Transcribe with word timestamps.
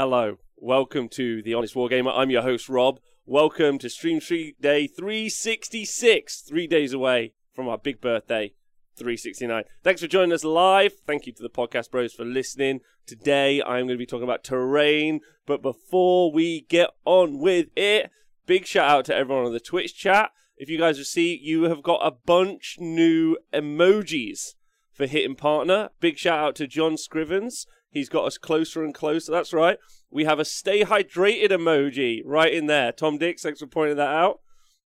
Hello, 0.00 0.38
welcome 0.56 1.10
to 1.10 1.42
the 1.42 1.52
Honest 1.52 1.74
Wargamer. 1.74 2.10
I'm 2.16 2.30
your 2.30 2.40
host 2.40 2.70
Rob. 2.70 3.00
Welcome 3.26 3.76
to 3.80 3.90
Stream 3.90 4.18
Streak 4.18 4.58
Day 4.58 4.86
366, 4.86 6.40
three 6.40 6.66
days 6.66 6.94
away 6.94 7.34
from 7.52 7.68
our 7.68 7.76
big 7.76 8.00
birthday, 8.00 8.54
369. 8.96 9.64
Thanks 9.84 10.00
for 10.00 10.06
joining 10.06 10.32
us 10.32 10.42
live. 10.42 10.94
Thank 11.06 11.26
you 11.26 11.34
to 11.34 11.42
the 11.42 11.50
podcast 11.50 11.90
bros 11.90 12.14
for 12.14 12.24
listening. 12.24 12.80
Today 13.04 13.60
I'm 13.60 13.84
going 13.84 13.88
to 13.88 13.96
be 13.98 14.06
talking 14.06 14.24
about 14.24 14.42
terrain, 14.42 15.20
but 15.44 15.60
before 15.60 16.32
we 16.32 16.62
get 16.62 16.88
on 17.04 17.38
with 17.38 17.66
it, 17.76 18.10
big 18.46 18.64
shout 18.64 18.88
out 18.88 19.04
to 19.04 19.14
everyone 19.14 19.44
on 19.44 19.52
the 19.52 19.60
Twitch 19.60 19.94
chat. 19.94 20.30
If 20.56 20.70
you 20.70 20.78
guys 20.78 20.96
will 20.96 21.04
see, 21.04 21.36
you 21.36 21.64
have 21.64 21.82
got 21.82 22.00
a 22.02 22.16
bunch 22.24 22.76
new 22.80 23.36
emojis 23.52 24.54
for 24.94 25.06
hitting 25.06 25.36
partner. 25.36 25.90
Big 26.00 26.16
shout 26.16 26.38
out 26.38 26.54
to 26.56 26.66
John 26.66 26.94
Scrivens. 26.94 27.66
He's 27.90 28.08
got 28.08 28.24
us 28.24 28.38
closer 28.38 28.84
and 28.84 28.94
closer. 28.94 29.32
That's 29.32 29.52
right. 29.52 29.78
We 30.10 30.24
have 30.24 30.38
a 30.38 30.44
stay 30.44 30.84
hydrated 30.84 31.50
emoji 31.50 32.22
right 32.24 32.52
in 32.52 32.66
there. 32.66 32.92
Tom 32.92 33.18
Dix, 33.18 33.42
thanks 33.42 33.60
for 33.60 33.66
pointing 33.66 33.96
that 33.96 34.08
out. 34.08 34.40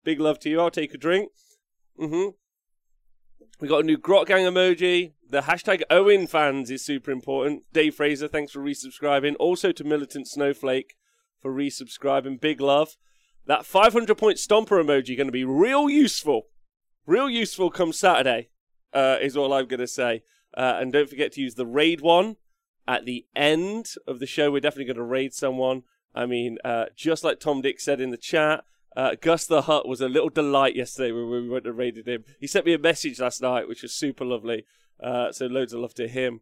Big 0.05 0.21
love 0.21 0.39
to 0.41 0.51
you. 0.51 0.61
I'll 0.61 0.71
take 0.71 0.95
a 0.95 0.99
drink. 0.99 1.31
Mm-hmm. 2.01 2.31
We 3.61 3.69
got 3.69 3.83
a 3.83 3.87
new 3.87 3.97
Grot 3.97 4.27
Gang 4.27 4.45
emoji. 4.45 5.13
The 5.29 5.43
hashtag 5.43 5.83
Owen 5.91 6.27
fans 6.27 6.71
is 6.71 6.85
super 6.85 7.11
important. 7.11 7.65
Dave 7.73 7.95
Fraser, 7.95 8.29
thanks 8.29 8.53
for 8.53 8.61
resubscribing. 8.61 9.35
Also 9.39 9.73
to 9.73 9.85
Militant 9.85 10.29
Snowflake 10.29 10.95
for 11.41 11.53
resubscribing. 11.53 12.41
Big 12.41 12.61
love. 12.61 12.97
That 13.47 13.67
500 13.67 14.17
point 14.17 14.39
stomper 14.39 14.83
emoji 14.83 15.17
going 15.17 15.27
to 15.27 15.33
be 15.33 15.45
real 15.45 15.89
useful. 15.89 16.47
Real 17.07 17.29
useful 17.29 17.71
come 17.71 17.93
Saturday, 17.93 18.51
uh, 18.93 19.19
is 19.21 19.37
all 19.37 19.53
I'm 19.53 19.67
going 19.67 19.81
to 19.81 19.89
say. 19.89 20.23
Uh, 20.57 20.79
and 20.81 20.93
don't 20.93 21.09
forget 21.09 21.33
to 21.33 21.41
use 21.41 21.55
the 21.55 21.67
raid 21.67 22.01
one 22.01 22.37
at 22.87 23.05
the 23.05 23.27
end 23.35 23.95
of 24.07 24.19
the 24.19 24.27
show. 24.27 24.51
We're 24.51 24.61
definitely 24.61 24.87
going 24.87 24.97
to 24.97 25.03
raid 25.03 25.35
someone. 25.35 25.83
I 26.15 26.27
mean, 26.27 26.59
uh, 26.65 26.87
just 26.97 27.25
like 27.25 27.41
Tom 27.41 27.63
Dick 27.63 27.81
said 27.81 28.01
in 28.01 28.11
the 28.11 28.17
chat, 28.17 28.65
uh, 28.97 29.17
Gus 29.21 29.47
the 29.47 29.63
Hut 29.63 29.89
was 29.89 30.01
a 30.01 30.09
little 30.09 30.29
delight 30.29 30.77
yesterday 30.77 31.13
when 31.13 31.31
we 31.31 31.49
went 31.49 31.67
and 31.67 31.77
raided 31.77 32.07
him. 32.07 32.25
He 32.39 32.47
sent 32.47 32.67
me 32.67 32.75
a 32.75 32.79
message 32.79 33.21
last 33.21 33.41
night, 33.41 33.69
which 33.69 33.83
was 33.83 33.95
super 33.95 34.25
lovely. 34.25 34.65
Uh, 35.03 35.33
so 35.33 35.47
loads 35.47 35.73
of 35.73 35.81
love 35.81 35.95
to 35.95 36.09
him. 36.09 36.41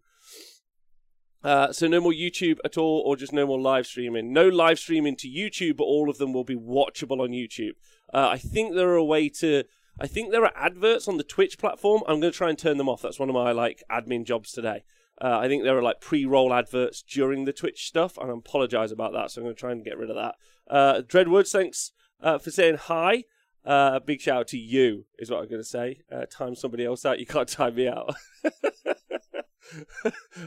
Uh, 1.42 1.72
so 1.72 1.86
no 1.86 2.00
more 2.00 2.12
YouTube 2.12 2.58
at 2.64 2.76
all, 2.76 3.02
or 3.06 3.16
just 3.16 3.32
no 3.32 3.46
more 3.46 3.60
live 3.60 3.86
streaming. 3.86 4.32
No 4.32 4.48
live 4.48 4.78
streaming 4.78 5.16
to 5.16 5.28
YouTube, 5.28 5.76
but 5.76 5.84
all 5.84 6.10
of 6.10 6.18
them 6.18 6.32
will 6.32 6.44
be 6.44 6.56
watchable 6.56 7.20
on 7.20 7.30
YouTube. 7.30 7.72
Uh, 8.12 8.28
I 8.28 8.38
think 8.38 8.74
there 8.74 8.90
are 8.90 8.96
a 8.96 9.04
way 9.04 9.28
to. 9.28 9.64
I 9.98 10.06
think 10.06 10.30
there 10.30 10.44
are 10.44 10.52
adverts 10.56 11.08
on 11.08 11.16
the 11.16 11.24
Twitch 11.24 11.58
platform. 11.58 12.02
I'm 12.06 12.20
going 12.20 12.32
to 12.32 12.36
try 12.36 12.48
and 12.48 12.58
turn 12.58 12.78
them 12.78 12.88
off. 12.88 13.02
That's 13.02 13.18
one 13.18 13.28
of 13.28 13.34
my 13.34 13.52
like 13.52 13.82
admin 13.90 14.24
jobs 14.24 14.52
today. 14.52 14.82
Uh, 15.20 15.38
I 15.38 15.48
think 15.48 15.64
there 15.64 15.76
are 15.76 15.82
like 15.82 16.00
pre-roll 16.00 16.54
adverts 16.54 17.02
during 17.02 17.44
the 17.44 17.52
Twitch 17.52 17.86
stuff, 17.86 18.16
and 18.16 18.30
I 18.30 18.34
apologise 18.34 18.90
about 18.90 19.12
that. 19.12 19.30
So 19.30 19.40
I'm 19.40 19.44
going 19.46 19.54
to 19.54 19.60
try 19.60 19.72
and 19.72 19.84
get 19.84 19.98
rid 19.98 20.10
of 20.10 20.16
that. 20.16 20.34
Uh, 20.68 21.02
Dreadwoods, 21.02 21.50
thanks 21.50 21.92
uh, 22.22 22.38
for 22.38 22.50
saying 22.50 22.76
hi. 22.76 23.24
Uh, 23.64 24.00
big 24.00 24.20
shout 24.20 24.38
out 24.38 24.48
to 24.48 24.58
you 24.58 25.04
is 25.18 25.30
what 25.30 25.40
I'm 25.40 25.48
going 25.48 25.60
to 25.60 25.68
say. 25.68 26.00
Uh, 26.10 26.24
time 26.30 26.54
somebody 26.54 26.84
else 26.86 27.04
out. 27.04 27.18
You 27.20 27.26
can't 27.26 27.48
time 27.48 27.74
me 27.74 27.88
out. 27.88 28.14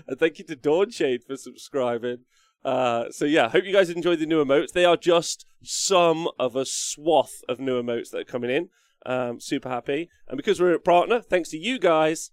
and 0.07 0.17
thank 0.17 0.39
you 0.39 0.45
to 0.45 0.55
Dawn 0.55 0.89
Shade 0.89 1.23
for 1.23 1.37
subscribing. 1.37 2.19
Uh, 2.65 3.11
so 3.11 3.25
yeah, 3.25 3.49
hope 3.49 3.65
you 3.65 3.73
guys 3.73 3.89
enjoyed 3.89 4.19
the 4.19 4.25
new 4.25 4.43
emotes. 4.43 4.71
They 4.71 4.85
are 4.85 4.97
just 4.97 5.45
some 5.61 6.29
of 6.39 6.55
a 6.55 6.65
swath 6.65 7.41
of 7.47 7.59
new 7.59 7.81
emotes 7.81 8.09
that 8.11 8.21
are 8.21 8.25
coming 8.25 8.49
in. 8.49 8.69
Um, 9.05 9.41
super 9.41 9.67
happy, 9.67 10.09
and 10.29 10.37
because 10.37 10.61
we're 10.61 10.75
a 10.75 10.79
partner, 10.79 11.19
thanks 11.19 11.49
to 11.49 11.57
you 11.57 11.77
guys, 11.77 12.31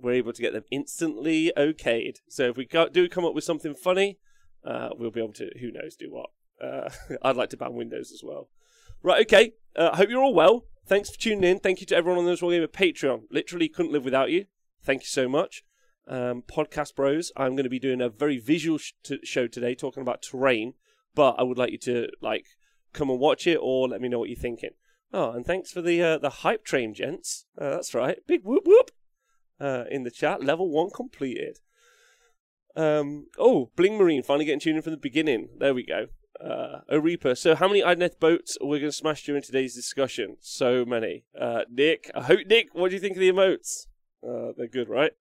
we're 0.00 0.12
able 0.12 0.32
to 0.32 0.42
get 0.42 0.52
them 0.52 0.64
instantly 0.70 1.52
okayed. 1.56 2.18
So 2.28 2.48
if 2.48 2.56
we 2.56 2.66
do 2.92 3.08
come 3.08 3.24
up 3.24 3.34
with 3.34 3.44
something 3.44 3.74
funny, 3.74 4.18
uh, 4.64 4.90
we'll 4.96 5.10
be 5.10 5.20
able 5.20 5.32
to, 5.34 5.50
who 5.60 5.70
knows, 5.70 5.96
do 5.96 6.10
what. 6.10 6.30
Uh, 6.62 6.90
I'd 7.22 7.36
like 7.36 7.50
to 7.50 7.56
ban 7.56 7.74
Windows 7.74 8.12
as 8.12 8.22
well. 8.22 8.48
Right, 9.02 9.22
okay. 9.22 9.52
I 9.76 9.80
uh, 9.80 9.96
hope 9.96 10.08
you're 10.08 10.22
all 10.22 10.34
well. 10.34 10.64
Thanks 10.86 11.10
for 11.10 11.18
tuning 11.18 11.44
in. 11.44 11.58
Thank 11.58 11.80
you 11.80 11.86
to 11.86 11.96
everyone 11.96 12.18
on 12.18 12.26
this 12.26 12.40
Wargamer 12.40 12.68
Patreon. 12.68 13.22
Literally 13.30 13.68
couldn't 13.68 13.92
live 13.92 14.04
without 14.04 14.30
you. 14.30 14.46
Thank 14.84 15.02
you 15.02 15.08
so 15.08 15.28
much 15.28 15.64
um, 16.08 16.42
Podcast 16.42 16.94
Bros. 16.94 17.32
I'm 17.36 17.52
going 17.52 17.64
to 17.64 17.70
be 17.70 17.78
doing 17.78 18.00
a 18.00 18.08
very 18.08 18.38
visual 18.38 18.78
sh- 18.78 18.92
t- 19.02 19.20
show 19.24 19.46
today, 19.46 19.74
talking 19.74 20.02
about 20.02 20.22
terrain. 20.22 20.74
But 21.14 21.36
I 21.38 21.42
would 21.42 21.58
like 21.58 21.72
you 21.72 21.78
to 21.78 22.08
like 22.20 22.46
come 22.92 23.10
and 23.10 23.18
watch 23.18 23.46
it, 23.46 23.58
or 23.60 23.88
let 23.88 24.00
me 24.00 24.08
know 24.08 24.18
what 24.18 24.28
you're 24.28 24.38
thinking. 24.38 24.70
Oh, 25.12 25.30
and 25.30 25.46
thanks 25.46 25.72
for 25.72 25.80
the 25.80 26.02
uh, 26.02 26.18
the 26.18 26.30
hype 26.30 26.64
train, 26.64 26.94
gents. 26.94 27.46
Uh, 27.58 27.70
that's 27.70 27.94
right, 27.94 28.18
big 28.26 28.44
whoop 28.44 28.64
whoop 28.66 28.90
uh, 29.60 29.84
in 29.90 30.02
the 30.02 30.10
chat. 30.10 30.42
Level 30.42 30.70
one 30.70 30.90
completed. 30.90 31.58
Um, 32.74 33.26
oh, 33.38 33.70
Bling 33.76 33.96
Marine 33.96 34.22
finally 34.22 34.44
getting 34.44 34.60
tuned 34.60 34.76
in 34.76 34.82
from 34.82 34.92
the 34.92 34.98
beginning. 34.98 35.48
There 35.58 35.74
we 35.74 35.84
go. 35.84 36.06
Uh, 36.40 36.80
a 36.88 37.00
Reaper. 37.00 37.34
So, 37.34 37.54
how 37.54 37.66
many 37.66 37.80
Idoneth 37.80 38.20
boats 38.20 38.58
are 38.60 38.66
we 38.66 38.78
going 38.78 38.90
to 38.90 38.96
smash 38.96 39.24
during 39.24 39.42
today's 39.42 39.74
discussion? 39.74 40.36
So 40.40 40.84
many. 40.84 41.24
Uh, 41.38 41.62
Nick, 41.70 42.10
I 42.14 42.22
hope 42.22 42.40
Nick. 42.46 42.68
What 42.74 42.90
do 42.90 42.94
you 42.94 43.00
think 43.00 43.16
of 43.16 43.20
the 43.20 43.32
emotes? 43.32 43.86
Uh, 44.22 44.52
they're 44.56 44.66
good, 44.66 44.90
right? 44.90 45.12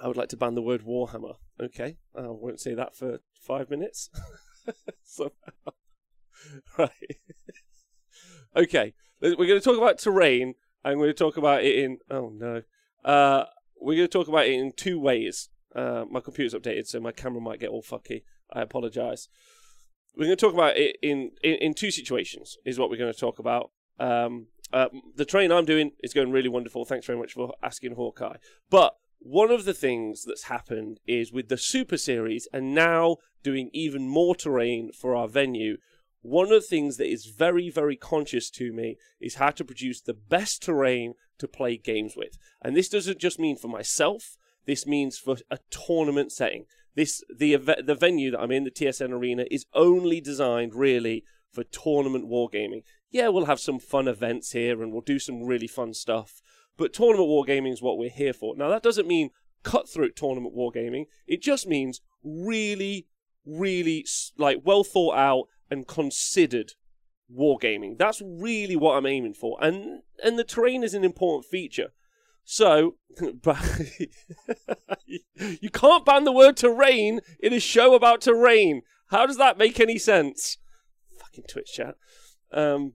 I 0.00 0.08
would 0.08 0.16
like 0.16 0.30
to 0.30 0.36
ban 0.36 0.54
the 0.54 0.62
word 0.62 0.82
Warhammer. 0.82 1.36
Okay, 1.62 1.98
I 2.16 2.22
won't 2.22 2.58
say 2.58 2.74
that 2.74 2.96
for 2.96 3.20
five 3.34 3.70
minutes. 3.70 4.10
right. 6.78 6.90
okay, 8.56 8.94
we're 9.20 9.34
going 9.34 9.48
to 9.48 9.60
talk 9.60 9.78
about 9.78 9.98
terrain. 9.98 10.54
I'm 10.84 10.96
going 10.96 11.10
to 11.10 11.14
talk 11.14 11.36
about 11.36 11.62
it 11.62 11.78
in. 11.78 11.98
Oh 12.10 12.32
no. 12.34 12.62
Uh, 13.04 13.44
we're 13.80 13.96
going 13.96 14.08
to 14.08 14.12
talk 14.12 14.28
about 14.28 14.46
it 14.46 14.52
in 14.52 14.72
two 14.76 15.00
ways. 15.00 15.48
Uh, 15.74 16.04
my 16.10 16.20
computer's 16.20 16.54
updated, 16.54 16.86
so 16.86 17.00
my 17.00 17.12
camera 17.12 17.40
might 17.40 17.60
get 17.60 17.70
all 17.70 17.82
fucky. 17.82 18.22
I 18.52 18.62
apologise. 18.62 19.28
We're 20.16 20.26
going 20.26 20.36
to 20.36 20.46
talk 20.46 20.54
about 20.54 20.76
it 20.76 20.96
in, 21.02 21.30
in, 21.42 21.54
in 21.54 21.74
two 21.74 21.90
situations. 21.90 22.56
Is 22.64 22.78
what 22.78 22.90
we're 22.90 22.96
going 22.96 23.12
to 23.12 23.18
talk 23.18 23.38
about. 23.38 23.70
Um, 23.98 24.48
uh, 24.72 24.88
the 25.16 25.24
train 25.24 25.50
I'm 25.50 25.64
doing 25.64 25.92
is 26.02 26.12
going 26.12 26.30
really 26.30 26.48
wonderful. 26.48 26.84
Thanks 26.84 27.06
very 27.06 27.18
much 27.18 27.32
for 27.32 27.54
asking, 27.62 27.94
Hawkeye. 27.94 28.36
But 28.68 28.94
one 29.18 29.50
of 29.50 29.64
the 29.64 29.74
things 29.74 30.24
that's 30.24 30.44
happened 30.44 31.00
is 31.06 31.32
with 31.32 31.48
the 31.48 31.58
Super 31.58 31.96
Series 31.96 32.48
and 32.52 32.74
now 32.74 33.16
doing 33.42 33.70
even 33.72 34.08
more 34.08 34.34
terrain 34.34 34.92
for 34.92 35.14
our 35.14 35.28
venue, 35.28 35.76
one 36.22 36.46
of 36.46 36.52
the 36.52 36.60
things 36.60 36.96
that 36.96 37.10
is 37.10 37.26
very, 37.26 37.70
very 37.70 37.96
conscious 37.96 38.50
to 38.50 38.72
me 38.72 38.96
is 39.20 39.36
how 39.36 39.50
to 39.50 39.64
produce 39.64 40.00
the 40.00 40.14
best 40.14 40.62
terrain 40.62 41.14
to 41.40 41.48
play 41.48 41.76
games 41.76 42.14
with. 42.16 42.38
And 42.62 42.76
this 42.76 42.88
doesn't 42.88 43.18
just 43.18 43.38
mean 43.38 43.56
for 43.56 43.68
myself, 43.68 44.36
this 44.66 44.86
means 44.86 45.18
for 45.18 45.36
a 45.50 45.58
tournament 45.70 46.32
setting. 46.32 46.66
This 46.94 47.22
the 47.34 47.56
the 47.56 47.94
venue 47.94 48.30
that 48.30 48.40
I'm 48.40 48.52
in, 48.52 48.64
the 48.64 48.70
TSN 48.70 49.10
Arena, 49.10 49.44
is 49.50 49.66
only 49.74 50.20
designed 50.20 50.74
really 50.74 51.24
for 51.52 51.64
tournament 51.64 52.28
wargaming. 52.28 52.82
Yeah, 53.10 53.28
we'll 53.28 53.46
have 53.46 53.60
some 53.60 53.78
fun 53.78 54.06
events 54.06 54.52
here 54.52 54.82
and 54.82 54.92
we'll 54.92 55.00
do 55.00 55.18
some 55.18 55.42
really 55.44 55.66
fun 55.66 55.94
stuff. 55.94 56.40
But 56.76 56.92
tournament 56.92 57.28
wargaming 57.28 57.72
is 57.72 57.82
what 57.82 57.98
we're 57.98 58.10
here 58.10 58.32
for. 58.32 58.56
Now, 58.56 58.68
that 58.68 58.82
doesn't 58.82 59.08
mean 59.08 59.30
cutthroat 59.62 60.16
tournament 60.16 60.54
wargaming. 60.54 61.06
It 61.26 61.42
just 61.42 61.66
means 61.66 62.00
really, 62.22 63.06
really 63.44 64.06
like 64.38 64.58
well 64.64 64.84
thought 64.84 65.16
out 65.16 65.44
and 65.70 65.86
considered 65.86 66.74
wargaming. 67.36 67.98
That's 67.98 68.22
really 68.24 68.76
what 68.76 68.96
I'm 68.96 69.06
aiming 69.06 69.34
for. 69.34 69.58
And 69.60 70.02
and 70.22 70.38
the 70.38 70.44
terrain 70.44 70.82
is 70.82 70.94
an 70.94 71.04
important 71.04 71.44
feature. 71.46 71.88
So, 72.44 72.96
you 75.36 75.70
can't 75.72 76.04
ban 76.04 76.24
the 76.24 76.32
word 76.32 76.56
terrain 76.56 77.20
in 77.40 77.52
a 77.52 77.60
show 77.60 77.94
about 77.94 78.22
terrain. 78.22 78.82
How 79.10 79.26
does 79.26 79.36
that 79.36 79.58
make 79.58 79.78
any 79.80 79.98
sense? 79.98 80.58
Fucking 81.18 81.44
Twitch 81.48 81.72
chat. 81.74 81.96
Um, 82.52 82.94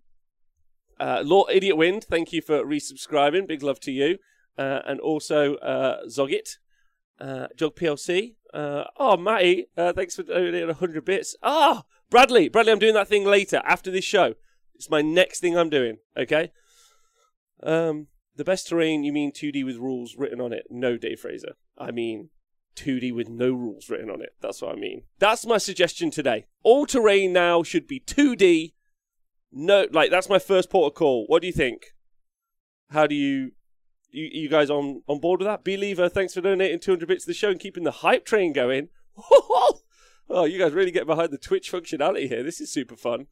uh, 0.99 1.21
Lord 1.25 1.51
Idiot 1.51 1.77
Wind, 1.77 2.05
thank 2.09 2.31
you 2.33 2.41
for 2.41 2.63
resubscribing. 2.63 3.47
Big 3.47 3.63
love 3.63 3.79
to 3.81 3.91
you. 3.91 4.17
Uh, 4.57 4.79
and 4.85 4.99
also 5.01 5.55
uh, 5.55 6.05
Zogit, 6.07 6.57
uh, 7.19 7.47
Jog 7.55 7.75
PLC. 7.75 8.35
Uh, 8.53 8.85
oh, 8.97 9.17
Matty, 9.17 9.67
uh, 9.77 9.91
thanks 9.91 10.15
for 10.15 10.23
donating 10.23 10.67
100 10.67 11.03
bits. 11.03 11.35
Ah, 11.43 11.83
oh, 11.83 11.94
Bradley, 12.09 12.49
Bradley, 12.49 12.71
I'm 12.71 12.79
doing 12.79 12.93
that 12.93 13.07
thing 13.07 13.25
later 13.25 13.61
after 13.65 13.91
this 13.91 14.05
show. 14.05 14.35
It's 14.75 14.89
my 14.89 15.01
next 15.01 15.39
thing 15.39 15.57
I'm 15.57 15.69
doing. 15.69 15.97
Okay. 16.17 16.51
Um, 17.63 18.07
the 18.35 18.43
best 18.43 18.67
terrain. 18.67 19.03
You 19.03 19.13
mean 19.13 19.31
2D 19.31 19.65
with 19.65 19.77
rules 19.77 20.15
written 20.17 20.41
on 20.41 20.53
it? 20.53 20.67
No, 20.69 20.97
Dave 20.97 21.19
Fraser. 21.19 21.55
I 21.77 21.91
mean 21.91 22.29
2D 22.75 23.13
with 23.13 23.29
no 23.29 23.51
rules 23.51 23.89
written 23.89 24.09
on 24.09 24.21
it. 24.21 24.35
That's 24.41 24.61
what 24.61 24.75
I 24.75 24.79
mean. 24.79 25.03
That's 25.19 25.45
my 25.45 25.57
suggestion 25.57 26.11
today. 26.11 26.45
All 26.63 26.85
terrain 26.85 27.33
now 27.33 27.63
should 27.63 27.87
be 27.87 27.99
2D 27.99 28.73
no, 29.57 29.87
like 29.91 30.11
that's 30.11 30.27
my 30.27 30.37
first 30.37 30.69
port 30.69 30.91
of 30.91 30.95
call. 30.95 31.25
What 31.27 31.41
do 31.41 31.47
you 31.47 31.53
think? 31.53 31.93
How 32.89 33.07
do 33.07 33.15
you, 33.15 33.51
you, 34.11 34.29
you 34.31 34.49
guys 34.49 34.69
on 34.69 35.01
on 35.07 35.21
board 35.21 35.39
with 35.39 35.47
that? 35.47 35.63
Believer, 35.63 36.09
thanks 36.09 36.33
for 36.33 36.41
donating 36.41 36.79
200 36.79 37.07
bits 37.07 37.23
to 37.23 37.29
the 37.29 37.33
show 37.33 37.51
and 37.51 37.59
keeping 37.59 37.85
the 37.85 37.91
hype 37.91 38.25
train 38.25 38.51
going. 38.51 38.89
oh, 40.29 40.45
you 40.45 40.57
guys 40.59 40.73
really 40.73 40.91
get 40.91 41.07
behind 41.07 41.31
the 41.31 41.37
Twitch 41.37 41.71
functionality 41.71 42.27
here. 42.27 42.43
This 42.43 42.61
is 42.61 42.71
super 42.71 42.95
fun. 42.95 43.27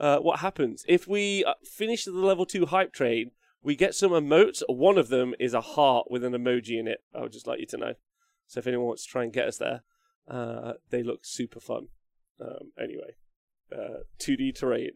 Uh, 0.00 0.18
what 0.18 0.40
happens 0.40 0.84
if 0.88 1.08
we 1.08 1.44
uh, 1.44 1.54
finish 1.64 2.04
the 2.04 2.12
level 2.12 2.46
two 2.46 2.66
hype 2.66 2.92
train? 2.92 3.32
We 3.62 3.74
get 3.74 3.94
some 3.94 4.12
emotes. 4.12 4.62
One 4.68 4.98
of 4.98 5.08
them 5.08 5.34
is 5.40 5.52
a 5.52 5.60
heart 5.60 6.10
with 6.10 6.22
an 6.22 6.32
emoji 6.32 6.78
in 6.78 6.86
it. 6.86 7.02
I 7.14 7.22
would 7.22 7.32
just 7.32 7.46
like 7.46 7.58
you 7.58 7.66
to 7.66 7.76
know. 7.76 7.94
So 8.46 8.60
if 8.60 8.66
anyone 8.66 8.86
wants 8.86 9.04
to 9.04 9.10
try 9.10 9.24
and 9.24 9.32
get 9.32 9.48
us 9.48 9.58
there, 9.58 9.82
Uh, 10.28 10.74
they 10.90 11.02
look 11.02 11.24
super 11.24 11.58
fun. 11.58 11.88
Um, 12.40 12.72
anyway, 12.78 13.16
uh, 13.72 14.04
2D 14.18 14.54
terrain. 14.54 14.90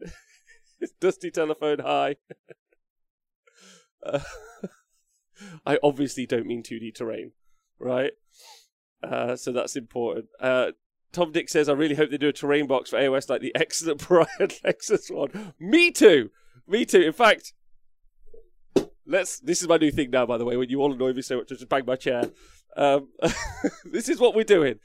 Dusty 0.99 1.31
telephone, 1.31 1.79
hi. 1.79 2.17
uh, 4.05 4.19
I 5.65 5.79
obviously 5.81 6.25
don't 6.25 6.45
mean 6.45 6.61
2D 6.61 6.93
terrain, 6.93 7.31
right? 7.79 8.13
Uh, 9.01 9.35
so 9.35 9.51
that's 9.51 9.75
important. 9.75 10.27
Tom 11.13 11.31
Dick 11.31 11.47
says, 11.47 11.69
I 11.69 11.73
really 11.73 11.95
hope 11.95 12.09
they 12.09 12.17
do 12.17 12.29
a 12.29 12.33
terrain 12.33 12.67
box 12.67 12.89
for 12.89 12.97
AOS 12.99 13.29
like 13.29 13.41
the 13.41 13.55
excellent 13.55 14.01
Pariah 14.01 14.27
Nexus 14.63 15.09
one. 15.09 15.53
Me 15.59 15.91
too! 15.91 16.31
Me 16.67 16.85
too. 16.85 17.01
In 17.01 17.13
fact, 17.13 17.53
let's. 19.05 19.39
This 19.39 19.61
is 19.61 19.67
my 19.67 19.77
new 19.77 19.91
thing 19.91 20.09
now, 20.09 20.25
by 20.25 20.37
the 20.37 20.45
way, 20.45 20.57
when 20.57 20.69
you 20.69 20.81
all 20.81 20.93
annoy 20.93 21.13
me 21.13 21.21
so 21.21 21.37
much, 21.37 21.51
I 21.51 21.55
just 21.55 21.69
bang 21.69 21.85
my 21.85 21.95
chair. 21.95 22.31
Um, 22.75 23.09
this 23.85 24.09
is 24.09 24.19
what 24.19 24.35
we're 24.35 24.43
doing. 24.43 24.79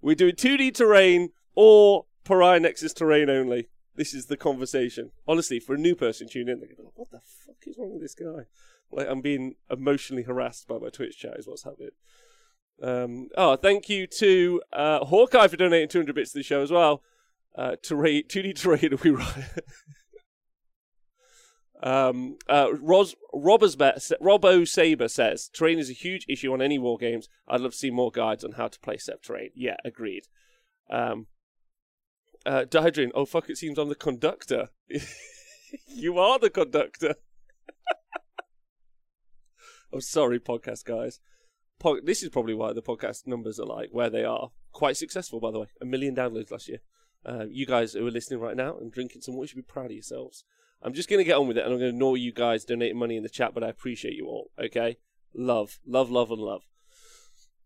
We're 0.00 0.14
doing 0.14 0.34
2D 0.34 0.74
terrain 0.74 1.30
or 1.54 2.06
Pariah 2.24 2.60
Nexus 2.60 2.92
terrain 2.92 3.28
only. 3.28 3.68
This 3.96 4.14
is 4.14 4.26
the 4.26 4.36
conversation. 4.36 5.10
Honestly, 5.28 5.60
for 5.60 5.74
a 5.74 5.78
new 5.78 5.94
person 5.94 6.26
tuning 6.28 6.54
in, 6.54 6.60
they're 6.60 6.74
going, 6.74 6.90
"What 6.94 7.10
the 7.10 7.20
fuck 7.20 7.56
is 7.66 7.76
wrong 7.78 7.92
with 7.92 8.02
this 8.02 8.14
guy?" 8.14 8.46
Like 8.90 9.08
I'm 9.08 9.20
being 9.20 9.56
emotionally 9.70 10.22
harassed 10.22 10.66
by 10.66 10.78
my 10.78 10.88
Twitch 10.88 11.18
chat. 11.18 11.36
Is 11.36 11.46
what's 11.46 11.64
happening. 11.64 11.90
Um, 12.82 13.28
oh, 13.36 13.56
thank 13.56 13.88
you 13.88 14.06
to 14.06 14.62
uh, 14.72 15.04
Hawkeye 15.04 15.48
for 15.48 15.56
donating 15.56 15.88
200 15.88 16.14
bits 16.14 16.32
to 16.32 16.38
the 16.38 16.42
show 16.42 16.62
as 16.62 16.70
well. 16.70 17.02
Uh, 17.56 17.76
terrain, 17.82 18.24
2D 18.28 18.54
terrain, 18.54 18.98
we 19.02 19.10
run. 19.10 19.44
um, 21.82 22.38
uh, 22.48 22.68
Ros, 22.80 23.14
Robo 23.32 24.64
Saber 24.64 25.08
says 25.08 25.50
terrain 25.52 25.78
is 25.78 25.90
a 25.90 25.94
huge 25.94 26.24
issue 26.28 26.52
on 26.52 26.62
any 26.62 26.78
war 26.78 26.96
games. 26.96 27.28
I'd 27.48 27.60
love 27.60 27.72
to 27.72 27.78
see 27.78 27.90
more 27.90 28.10
guides 28.10 28.44
on 28.44 28.52
how 28.52 28.68
to 28.68 28.80
play 28.80 28.96
SEP 28.96 29.22
terrain. 29.22 29.50
Yeah, 29.54 29.76
agreed. 29.84 30.24
Um, 30.88 31.26
uh, 32.46 32.64
oh 33.14 33.26
fuck, 33.26 33.50
it 33.50 33.58
seems 33.58 33.78
I'm 33.78 33.88
the 33.88 33.94
conductor. 33.94 34.68
you 35.86 36.18
are 36.18 36.38
the 36.38 36.50
conductor. 36.50 37.14
I'm 39.92 40.00
sorry, 40.00 40.38
podcast 40.38 40.84
guys. 40.84 41.18
Po- 41.80 42.00
this 42.00 42.22
is 42.22 42.28
probably 42.28 42.54
why 42.54 42.72
the 42.72 42.82
podcast 42.82 43.26
numbers 43.26 43.58
are 43.58 43.66
like 43.66 43.88
where 43.90 44.10
they 44.10 44.22
are. 44.22 44.50
Quite 44.70 44.96
successful, 44.96 45.40
by 45.40 45.50
the 45.50 45.60
way. 45.60 45.66
A 45.80 45.84
million 45.84 46.14
downloads 46.14 46.52
last 46.52 46.68
year. 46.68 46.78
Uh, 47.26 47.46
you 47.50 47.66
guys 47.66 47.94
who 47.94 48.06
are 48.06 48.10
listening 48.10 48.38
right 48.38 48.56
now 48.56 48.76
and 48.78 48.92
drinking 48.92 49.22
some 49.22 49.34
water 49.34 49.48
should 49.48 49.56
be 49.56 49.62
proud 49.62 49.86
of 49.86 49.92
yourselves. 49.92 50.44
I'm 50.82 50.94
just 50.94 51.08
going 51.08 51.18
to 51.18 51.24
get 51.24 51.36
on 51.36 51.48
with 51.48 51.58
it 51.58 51.64
and 51.64 51.72
I'm 51.72 51.78
going 51.78 51.90
to 51.90 51.96
ignore 51.96 52.16
you 52.16 52.32
guys 52.32 52.64
donating 52.64 52.98
money 52.98 53.16
in 53.16 53.22
the 53.22 53.28
chat, 53.28 53.52
but 53.52 53.64
I 53.64 53.68
appreciate 53.68 54.14
you 54.14 54.26
all, 54.26 54.50
okay? 54.62 54.98
Love, 55.34 55.78
love, 55.86 56.10
love, 56.10 56.30
and 56.30 56.40
love. 56.40 56.62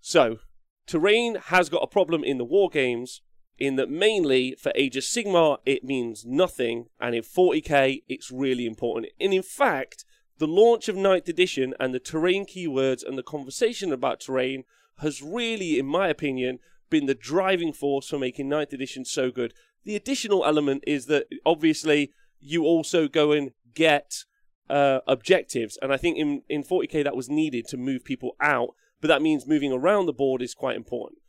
So, 0.01 0.39
terrain 0.87 1.37
has 1.47 1.69
got 1.69 1.83
a 1.83 1.89
problem 1.89 2.25
in 2.25 2.39
the 2.39 2.45
war 2.45 2.69
games 2.71 3.21
in 3.59 3.77
that 3.77 3.91
mainly 3.91 4.57
for 4.59 4.73
Age 4.75 4.97
of 4.97 5.05
Sigmar 5.05 5.59
it 5.65 5.85
means 5.85 6.25
nothing, 6.25 6.87
and 7.01 7.15
in 7.15 7.23
40k 7.23 8.03
it's 8.09 8.31
really 8.31 8.67
important. 8.67 9.13
And 9.21 9.33
in 9.33 9.43
fact, 9.43 10.05
the 10.39 10.47
launch 10.47 10.89
of 10.89 10.97
9th 10.97 11.29
edition 11.29 11.75
and 11.79 11.95
the 11.95 12.01
terrain 12.01 12.45
keywords 12.45 13.07
and 13.07 13.17
the 13.17 13.23
conversation 13.23 13.93
about 13.93 14.21
terrain 14.21 14.65
has 14.99 15.23
really, 15.23 15.79
in 15.79 15.87
my 15.87 16.09
opinion, 16.09 16.59
been 16.91 17.07
the 17.07 17.15
driving 17.15 17.73
force 17.73 18.09
for 18.09 18.19
making 18.19 18.49
9th 18.49 18.73
edition 18.73 19.05
so 19.05 19.31
good. 19.31 19.55
The 19.85 19.97
additional 19.97 20.45
element 20.45 20.85
is 20.87 21.07
that 21.07 21.27
obviously 21.45 22.13
you 22.41 22.65
also 22.65 23.09
go 23.09 23.33
and 23.33 23.53
get 23.75 24.25
uh, 24.69 25.01
objectives, 25.07 25.79
and 25.83 25.93
I 25.93 25.97
think 25.97 26.17
in, 26.17 26.43
in 26.49 26.65
40k 26.65 27.05
that 27.05 27.17
was 27.17 27.29
needed 27.29 27.67
to 27.69 27.77
move 27.77 28.05
people 28.05 28.37
out, 28.41 28.71
but 29.01 29.09
that 29.09 29.23
means 29.23 29.47
moving 29.47 29.73
around 29.73 30.07
the 30.07 30.13
board 30.13 30.43
is 30.43 30.55
quite 30.55 30.77
important. 30.77 31.21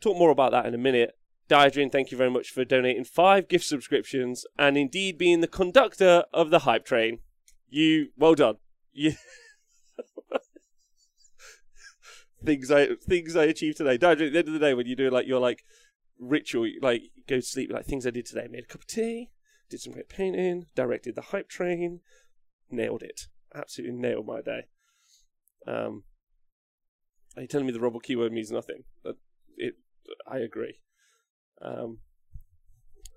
Talk 0.00 0.18
more 0.18 0.30
about 0.30 0.52
that 0.52 0.66
in 0.66 0.74
a 0.74 0.78
minute. 0.78 1.16
Diadrin, 1.48 1.92
thank 1.92 2.10
you 2.10 2.16
very 2.16 2.30
much 2.30 2.50
for 2.50 2.64
donating 2.64 3.04
five 3.04 3.48
gift 3.48 3.64
subscriptions 3.64 4.46
and 4.58 4.76
indeed 4.76 5.18
being 5.18 5.40
the 5.40 5.46
conductor 5.46 6.24
of 6.32 6.50
the 6.50 6.60
hype 6.60 6.84
train. 6.84 7.18
You, 7.74 8.10
well 8.16 8.36
done. 8.36 8.58
You, 8.92 9.14
things 12.44 12.70
I 12.70 12.94
things 12.94 13.34
I 13.34 13.46
achieved 13.46 13.78
today. 13.78 13.94
At 13.94 14.18
the 14.18 14.26
end 14.26 14.36
of 14.36 14.52
the 14.52 14.60
day, 14.60 14.74
when 14.74 14.86
you 14.86 14.94
do 14.94 15.10
like 15.10 15.26
your 15.26 15.40
like 15.40 15.64
ritual, 16.16 16.70
like 16.80 17.02
go 17.28 17.34
to 17.34 17.42
sleep, 17.42 17.72
like 17.72 17.84
things 17.84 18.06
I 18.06 18.10
did 18.10 18.26
today. 18.26 18.44
I 18.44 18.46
Made 18.46 18.62
a 18.62 18.66
cup 18.68 18.82
of 18.82 18.86
tea, 18.86 19.30
did 19.68 19.80
some 19.80 19.92
great 19.92 20.08
painting, 20.08 20.66
directed 20.76 21.16
the 21.16 21.22
hype 21.22 21.48
train, 21.48 21.98
nailed 22.70 23.02
it. 23.02 23.22
Absolutely 23.52 23.96
nailed 23.96 24.28
my 24.28 24.40
day. 24.40 24.66
Um, 25.66 26.04
are 27.34 27.42
you 27.42 27.48
telling 27.48 27.66
me 27.66 27.72
the 27.72 27.80
robo 27.80 27.98
keyword 27.98 28.30
means 28.30 28.52
nothing? 28.52 28.84
It, 29.56 29.74
I 30.30 30.38
agree. 30.38 30.78
Um, 31.60 31.98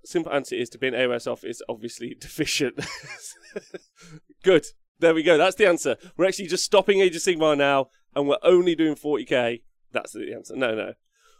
simple 0.04 0.34
answer 0.34 0.56
is 0.56 0.70
to 0.70 0.80
be 0.80 0.88
an 0.88 0.96
AOS 0.96 1.32
off 1.32 1.44
is 1.44 1.62
obviously 1.70 2.16
deficient. 2.20 2.84
Good. 4.44 4.66
There 5.00 5.14
we 5.14 5.24
go. 5.24 5.38
That's 5.38 5.56
the 5.56 5.68
answer. 5.68 5.98
We're 6.16 6.28
actually 6.28 6.48
just 6.48 6.66
stopping 6.66 7.02
Age 7.02 7.16
of 7.16 7.22
Sigmar 7.22 7.58
now, 7.58 7.90
and 8.16 8.28
we're 8.28 8.38
only 8.42 8.76
doing 8.76 8.96
40k. 8.96 9.62
That's 9.92 10.14
the 10.14 10.34
answer. 10.34 10.56
No, 10.56 10.74
no. 10.74 10.94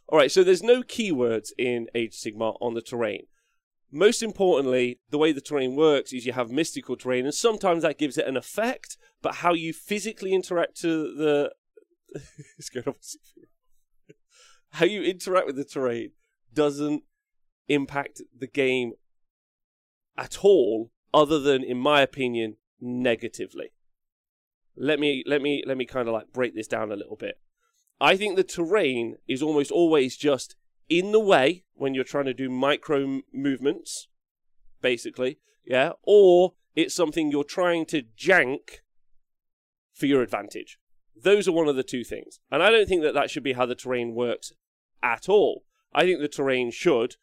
All 0.08 0.18
right. 0.18 0.32
So 0.32 0.44
there's 0.44 0.64
no 0.64 0.84
keywords 0.84 1.50
in 1.58 1.88
Age 1.96 2.16
of 2.16 2.20
Sigmar 2.20 2.58
on 2.62 2.74
the 2.74 2.82
terrain. 2.82 3.24
Most 3.92 4.22
importantly, 4.22 5.00
the 5.10 5.18
way 5.18 5.32
the 5.32 5.42
terrain 5.42 5.76
works 5.76 6.12
is 6.12 6.26
you 6.26 6.34
have 6.34 6.52
mystical 6.52 6.96
terrain, 6.96 7.26
and 7.26 7.34
sometimes 7.34 7.84
that 7.84 7.98
gives 7.98 8.18
it 8.18 8.28
an 8.28 8.38
effect. 8.38 8.98
But 9.22 9.36
how 9.36 9.54
you 9.54 9.74
physically 9.74 10.34
interact 10.34 10.80
to 10.82 11.16
the 11.16 11.52
it's 12.58 12.70
going 12.70 12.94
how 14.72 14.86
you 14.86 15.02
interact 15.02 15.48
with 15.48 15.56
the 15.56 15.64
terrain 15.64 16.12
doesn't 16.54 17.04
impact 17.68 18.22
the 18.38 18.48
game 18.48 18.94
at 20.18 20.44
all, 20.44 20.92
other 21.14 21.40
than, 21.40 21.64
in 21.64 21.78
my 21.78 22.02
opinion, 22.02 22.58
negatively. 22.80 23.72
Let 24.76 25.00
me 25.00 25.24
let 25.26 25.42
me 25.42 25.64
let 25.66 25.78
me 25.78 25.86
kind 25.86 26.08
of 26.08 26.14
like 26.14 26.32
break 26.34 26.56
this 26.56 26.68
down 26.68 26.92
a 26.92 26.96
little 26.96 27.16
bit. 27.16 27.40
I 28.00 28.16
think 28.16 28.36
the 28.36 28.44
terrain 28.44 29.18
is 29.28 29.42
almost 29.42 29.72
always 29.72 30.16
just 30.16 30.56
in 30.88 31.12
the 31.12 31.20
way 31.20 31.64
when 31.74 31.94
you're 31.94 32.04
trying 32.04 32.26
to 32.26 32.34
do 32.34 32.50
micro 32.50 33.22
movements, 33.34 34.08
basically, 34.82 35.40
yeah, 35.66 35.94
or 36.04 36.54
it's 36.76 36.94
something 36.94 37.32
you're 37.32 37.44
trying 37.44 37.86
to 37.88 38.04
jank 38.04 38.82
for 39.94 40.06
your 40.06 40.22
advantage. 40.22 40.78
Those 41.16 41.48
are 41.48 41.52
one 41.54 41.68
of 41.68 41.76
the 41.76 41.84
two 41.84 42.04
things. 42.04 42.40
And 42.52 42.62
I 42.62 42.70
don't 42.70 42.88
think 42.88 43.02
that 43.02 43.16
that 43.16 43.32
should 43.32 43.44
be 43.44 43.54
how 43.54 43.66
the 43.66 43.74
terrain 43.74 44.14
works 44.14 44.54
at 45.02 45.28
all. 45.28 45.64
I 45.94 46.04
think 46.04 46.20
the 46.20 46.28
terrain 46.28 46.70
should 46.70 47.16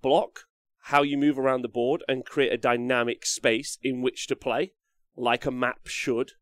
block 0.00 0.46
how 0.86 1.02
you 1.02 1.18
move 1.18 1.38
around 1.38 1.62
the 1.62 1.68
board 1.68 2.02
and 2.08 2.24
create 2.24 2.52
a 2.52 2.56
dynamic 2.56 3.26
space 3.26 3.78
in 3.82 4.00
which 4.00 4.26
to 4.26 4.34
play, 4.34 4.72
like 5.16 5.46
a 5.46 5.50
map 5.50 5.86
should. 5.86 6.32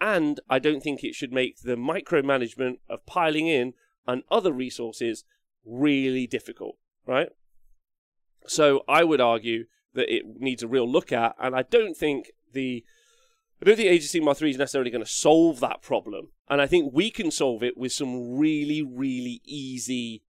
And 0.00 0.40
I 0.50 0.58
don't 0.58 0.82
think 0.82 1.04
it 1.04 1.14
should 1.14 1.32
make 1.32 1.62
the 1.62 1.76
micromanagement 1.76 2.78
of 2.88 3.06
piling 3.06 3.46
in 3.46 3.74
and 4.06 4.24
other 4.30 4.52
resources 4.52 5.24
really 5.64 6.26
difficult, 6.26 6.76
right? 7.06 7.28
So 8.46 8.82
I 8.88 9.04
would 9.04 9.20
argue 9.20 9.66
that 9.94 10.12
it 10.12 10.24
needs 10.38 10.62
a 10.62 10.68
real 10.68 10.90
look 10.90 11.12
at, 11.12 11.36
and 11.40 11.54
I 11.54 11.62
don't 11.62 11.96
think 11.96 12.32
the 12.52 12.84
I 13.60 13.64
don't 13.64 13.76
think 13.76 13.90
Age 13.90 14.04
of 14.04 14.10
Sigmar 14.10 14.36
3 14.36 14.50
is 14.50 14.58
necessarily 14.58 14.90
going 14.90 15.04
to 15.04 15.10
solve 15.10 15.60
that 15.60 15.82
problem. 15.82 16.30
And 16.48 16.60
I 16.60 16.66
think 16.66 16.92
we 16.92 17.12
can 17.12 17.30
solve 17.30 17.62
it 17.62 17.78
with 17.78 17.92
some 17.92 18.36
really, 18.36 18.82
really 18.82 19.40
easy 19.44 20.24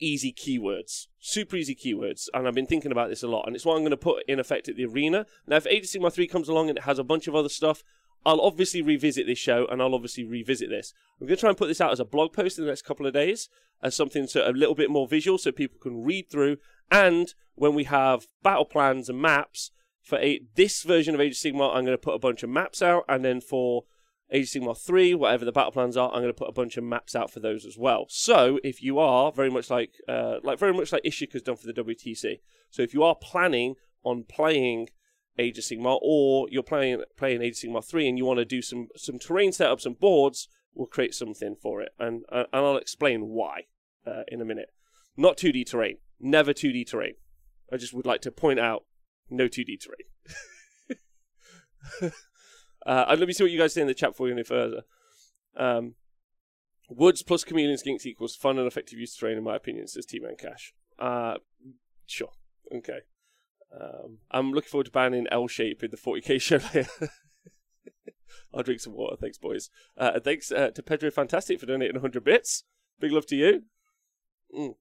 easy 0.00 0.32
keywords, 0.32 1.06
super 1.18 1.56
easy 1.56 1.74
keywords, 1.74 2.28
and 2.34 2.48
I've 2.48 2.54
been 2.54 2.66
thinking 2.66 2.92
about 2.92 3.08
this 3.08 3.22
a 3.22 3.28
lot, 3.28 3.46
and 3.46 3.54
it's 3.54 3.64
what 3.64 3.74
I'm 3.74 3.82
going 3.82 3.90
to 3.90 3.96
put 3.96 4.24
in 4.26 4.40
effect 4.40 4.68
at 4.68 4.76
the 4.76 4.86
arena. 4.86 5.26
Now, 5.46 5.56
if 5.56 5.66
Age 5.66 5.84
of 5.84 5.90
Sigmar 5.90 6.12
3 6.12 6.26
comes 6.26 6.48
along 6.48 6.68
and 6.68 6.78
it 6.78 6.84
has 6.84 6.98
a 6.98 7.04
bunch 7.04 7.28
of 7.28 7.34
other 7.34 7.48
stuff, 7.48 7.84
I'll 8.24 8.40
obviously 8.40 8.82
revisit 8.82 9.26
this 9.26 9.38
show, 9.38 9.66
and 9.70 9.80
I'll 9.80 9.94
obviously 9.94 10.24
revisit 10.24 10.68
this. 10.68 10.92
I'm 11.20 11.26
going 11.26 11.36
to 11.36 11.40
try 11.40 11.50
and 11.50 11.58
put 11.58 11.68
this 11.68 11.80
out 11.80 11.92
as 11.92 12.00
a 12.00 12.04
blog 12.04 12.32
post 12.32 12.58
in 12.58 12.64
the 12.64 12.70
next 12.70 12.82
couple 12.82 13.06
of 13.06 13.12
days, 13.12 13.48
as 13.82 13.94
something 13.94 14.26
so 14.26 14.48
a 14.48 14.52
little 14.52 14.74
bit 14.74 14.90
more 14.90 15.06
visual, 15.06 15.38
so 15.38 15.52
people 15.52 15.78
can 15.80 16.02
read 16.02 16.30
through, 16.30 16.56
and 16.90 17.34
when 17.54 17.74
we 17.74 17.84
have 17.84 18.26
battle 18.42 18.64
plans 18.64 19.08
and 19.08 19.20
maps 19.20 19.70
for 20.02 20.18
this 20.54 20.82
version 20.82 21.14
of 21.14 21.20
Age 21.20 21.32
of 21.32 21.38
Sigmar, 21.38 21.74
I'm 21.74 21.84
going 21.84 21.96
to 21.96 21.98
put 21.98 22.14
a 22.14 22.18
bunch 22.18 22.42
of 22.42 22.50
maps 22.50 22.82
out, 22.82 23.04
and 23.08 23.24
then 23.24 23.40
for 23.40 23.84
Age 24.32 24.54
of 24.54 24.62
Sigmar 24.62 24.78
3, 24.78 25.14
whatever 25.14 25.44
the 25.44 25.52
battle 25.52 25.72
plans 25.72 25.96
are, 25.96 26.08
I'm 26.08 26.22
going 26.22 26.32
to 26.32 26.38
put 26.38 26.48
a 26.48 26.52
bunch 26.52 26.76
of 26.76 26.84
maps 26.84 27.16
out 27.16 27.30
for 27.30 27.40
those 27.40 27.64
as 27.64 27.76
well. 27.76 28.06
So 28.08 28.60
if 28.62 28.82
you 28.82 28.98
are 28.98 29.32
very 29.32 29.50
much 29.50 29.70
like, 29.70 29.94
uh, 30.08 30.36
like 30.44 30.58
very 30.58 30.72
much 30.72 30.92
like 30.92 31.02
Ishika's 31.02 31.42
done 31.42 31.56
for 31.56 31.66
the 31.66 31.72
WTC, 31.72 32.40
so 32.70 32.82
if 32.82 32.94
you 32.94 33.02
are 33.02 33.16
planning 33.16 33.74
on 34.04 34.24
playing 34.24 34.88
Age 35.38 35.58
of 35.58 35.64
Sigmar, 35.64 35.98
or 36.02 36.48
you're 36.50 36.62
playing 36.62 37.02
playing 37.16 37.42
Age 37.42 37.64
of 37.64 37.70
Sigmar 37.70 37.84
3 37.84 38.08
and 38.08 38.18
you 38.18 38.24
want 38.24 38.38
to 38.38 38.44
do 38.44 38.62
some 38.62 38.88
some 38.96 39.18
terrain 39.18 39.50
setups 39.50 39.86
and 39.86 39.98
boards, 39.98 40.48
we'll 40.74 40.86
create 40.86 41.14
something 41.14 41.56
for 41.60 41.80
it, 41.80 41.92
and 41.98 42.24
uh, 42.30 42.44
and 42.52 42.64
I'll 42.64 42.76
explain 42.76 43.28
why 43.28 43.64
uh, 44.06 44.22
in 44.28 44.40
a 44.40 44.44
minute. 44.44 44.70
Not 45.16 45.36
2D 45.36 45.66
terrain, 45.66 45.98
never 46.18 46.52
2D 46.52 46.88
terrain. 46.88 47.14
I 47.72 47.76
just 47.76 47.94
would 47.94 48.06
like 48.06 48.22
to 48.22 48.30
point 48.30 48.60
out 48.60 48.84
no 49.28 49.48
2D 49.48 49.78
terrain. 49.80 52.12
Uh, 52.86 53.16
let 53.18 53.26
me 53.26 53.32
see 53.32 53.44
what 53.44 53.52
you 53.52 53.58
guys 53.58 53.74
say 53.74 53.80
in 53.80 53.86
the 53.86 53.94
chat 53.94 54.10
before 54.10 54.24
we 54.24 54.30
go 54.30 54.36
any 54.36 54.44
further. 54.44 54.82
Um, 55.56 55.94
Woods 56.88 57.22
plus 57.22 57.44
Chameleon 57.44 57.76
Skinks 57.76 58.06
equals 58.06 58.34
fun 58.34 58.58
and 58.58 58.66
effective 58.66 58.98
use 58.98 59.14
of 59.14 59.20
terrain, 59.20 59.38
in 59.38 59.44
my 59.44 59.56
opinion, 59.56 59.86
says 59.86 60.06
T 60.06 60.18
Man 60.18 60.36
Cash. 60.36 60.74
Uh, 60.98 61.34
sure. 62.06 62.32
Okay. 62.74 63.00
Um, 63.72 64.18
I'm 64.30 64.52
looking 64.52 64.68
forward 64.68 64.86
to 64.86 64.90
banning 64.90 65.26
L 65.30 65.46
shape 65.46 65.82
in 65.82 65.90
the 65.90 65.96
40k 65.96 66.40
show 66.42 66.58
later. 66.74 67.10
I'll 68.52 68.64
drink 68.64 68.80
some 68.80 68.94
water. 68.94 69.16
Thanks, 69.20 69.38
boys. 69.38 69.70
Uh, 69.96 70.18
thanks 70.18 70.50
uh, 70.50 70.70
to 70.70 70.82
Pedro 70.82 71.10
Fantastic 71.10 71.60
for 71.60 71.66
donating 71.66 71.94
100 71.94 72.24
bits. 72.24 72.64
Big 72.98 73.12
love 73.12 73.26
to 73.26 73.36
you. 73.36 73.62
Mm. 74.56 74.74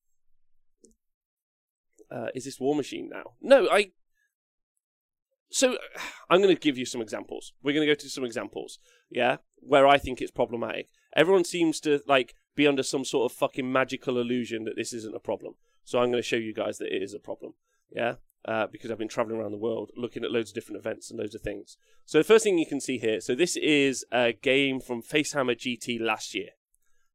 Uh, 2.12 2.28
is 2.34 2.46
this 2.46 2.60
War 2.60 2.76
Machine 2.76 3.10
now? 3.12 3.34
No, 3.42 3.68
I. 3.70 3.92
So 5.50 5.78
I'm 6.30 6.42
going 6.42 6.56
to 6.56 6.60
give 6.60 6.78
you 6.78 6.86
some 6.86 7.02
examples. 7.02 7.54
We're 7.64 7.74
going 7.74 7.88
to 7.88 7.94
go 7.94 8.00
to 8.00 8.10
some 8.10 8.24
examples, 8.24 8.80
yeah, 9.10 9.38
where 9.58 9.88
I 9.88 9.98
think 9.98 10.22
it's 10.22 10.32
problematic. 10.32 10.90
Everyone 11.16 11.44
seems 11.44 11.80
to 11.82 12.02
like 12.08 12.36
be 12.56 12.68
under 12.68 12.84
some 12.84 13.06
sort 13.06 13.32
of 13.32 13.38
fucking 13.38 13.72
magical 13.72 14.20
illusion 14.20 14.66
that 14.66 14.76
this 14.76 14.94
isn't 14.94 15.16
a 15.16 15.20
problem. 15.20 15.56
So 15.84 16.00
I'm 16.00 16.12
going 16.12 16.22
to 16.22 16.28
show 16.28 16.36
you 16.36 16.54
guys 16.54 16.78
that 16.78 16.94
it 16.94 17.02
is 17.02 17.14
a 17.14 17.20
problem, 17.20 17.54
yeah 17.90 18.16
uh, 18.46 18.68
because 18.68 18.90
I've 18.90 18.98
been 18.98 19.08
traveling 19.08 19.40
around 19.40 19.52
the 19.52 19.58
world 19.58 19.92
looking 19.96 20.24
at 20.24 20.32
loads 20.32 20.52
of 20.52 20.56
different 20.56 20.80
events 20.80 21.10
and 21.10 21.20
loads 21.20 21.36
of 21.36 21.42
things. 21.42 21.78
So 22.06 22.18
the 22.18 22.24
first 22.24 22.44
thing 22.44 22.58
you 22.58 22.66
can 22.66 22.80
see 22.80 22.98
here, 22.98 23.22
so 23.22 23.36
this 23.36 23.56
is 23.58 24.06
a 24.12 24.34
game 24.34 24.80
from 24.80 25.02
Facehammer 25.02 25.56
GT 25.56 26.00
last 26.00 26.34
year, 26.34 26.50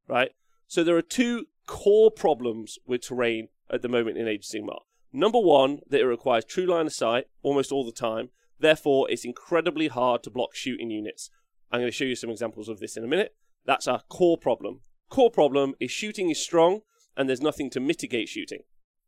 right? 0.07 0.31
So 0.67 0.83
there 0.83 0.97
are 0.97 1.01
two 1.01 1.47
core 1.65 2.11
problems 2.11 2.77
with 2.85 3.01
terrain 3.01 3.49
at 3.71 3.81
the 3.81 3.89
moment 3.89 4.17
in 4.17 4.27
Age 4.27 4.45
of 4.45 4.61
Sigmar. 4.61 4.81
Number 5.15 5.39
one, 5.39 5.79
that 5.89 6.01
it 6.01 6.05
requires 6.05 6.43
true 6.43 6.65
line 6.65 6.87
of 6.87 6.93
sight 6.93 7.27
almost 7.41 7.71
all 7.71 7.85
the 7.85 7.93
time. 7.93 8.31
Therefore, 8.59 9.09
it's 9.09 9.23
incredibly 9.23 9.87
hard 9.87 10.23
to 10.23 10.29
block 10.29 10.53
shooting 10.53 10.91
units. 10.91 11.29
I'm 11.71 11.79
going 11.79 11.89
to 11.89 11.95
show 11.95 12.03
you 12.03 12.17
some 12.17 12.29
examples 12.29 12.67
of 12.67 12.81
this 12.81 12.97
in 12.97 13.03
a 13.05 13.07
minute. 13.07 13.33
That's 13.65 13.87
our 13.87 14.01
core 14.09 14.37
problem. 14.37 14.81
Core 15.09 15.31
problem 15.31 15.73
is 15.79 15.89
shooting 15.89 16.29
is 16.29 16.43
strong 16.43 16.81
and 17.15 17.29
there's 17.29 17.39
nothing 17.39 17.69
to 17.69 17.79
mitigate 17.79 18.27
shooting. 18.27 18.63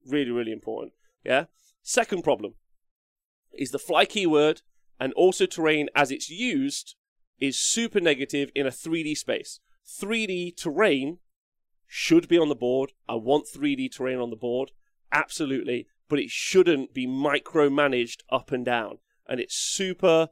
Really, 0.08 0.32
really 0.32 0.54
important. 0.54 0.94
Yeah. 1.26 1.46
Second 1.84 2.24
problem 2.24 2.54
is 3.52 3.72
the 3.72 3.78
fly 3.78 4.06
keyword 4.06 4.62
and 5.02 5.12
also 5.12 5.46
terrain 5.46 5.90
as 5.94 6.10
it's 6.10 6.30
used 6.30 6.96
is 7.38 7.60
super 7.60 8.00
negative 8.00 8.50
in 8.56 8.66
a 8.66 8.72
3D 8.72 9.18
space. 9.18 9.60
3D 9.86 10.56
terrain 10.56 11.18
should 11.86 12.30
be 12.30 12.38
on 12.38 12.48
the 12.48 12.56
board. 12.56 12.94
I 13.10 13.16
want 13.16 13.48
3D 13.54 13.92
terrain 13.92 14.20
on 14.20 14.30
the 14.30 14.38
board, 14.38 14.72
absolutely, 15.12 15.88
but 16.10 16.20
it 16.20 16.30
shouldn't 16.30 16.94
be 16.94 17.08
micromanaged 17.08 18.22
up 18.30 18.52
and 18.52 18.66
down. 18.66 19.00
And 19.28 19.40
it's 19.40 19.56
super, 19.56 20.30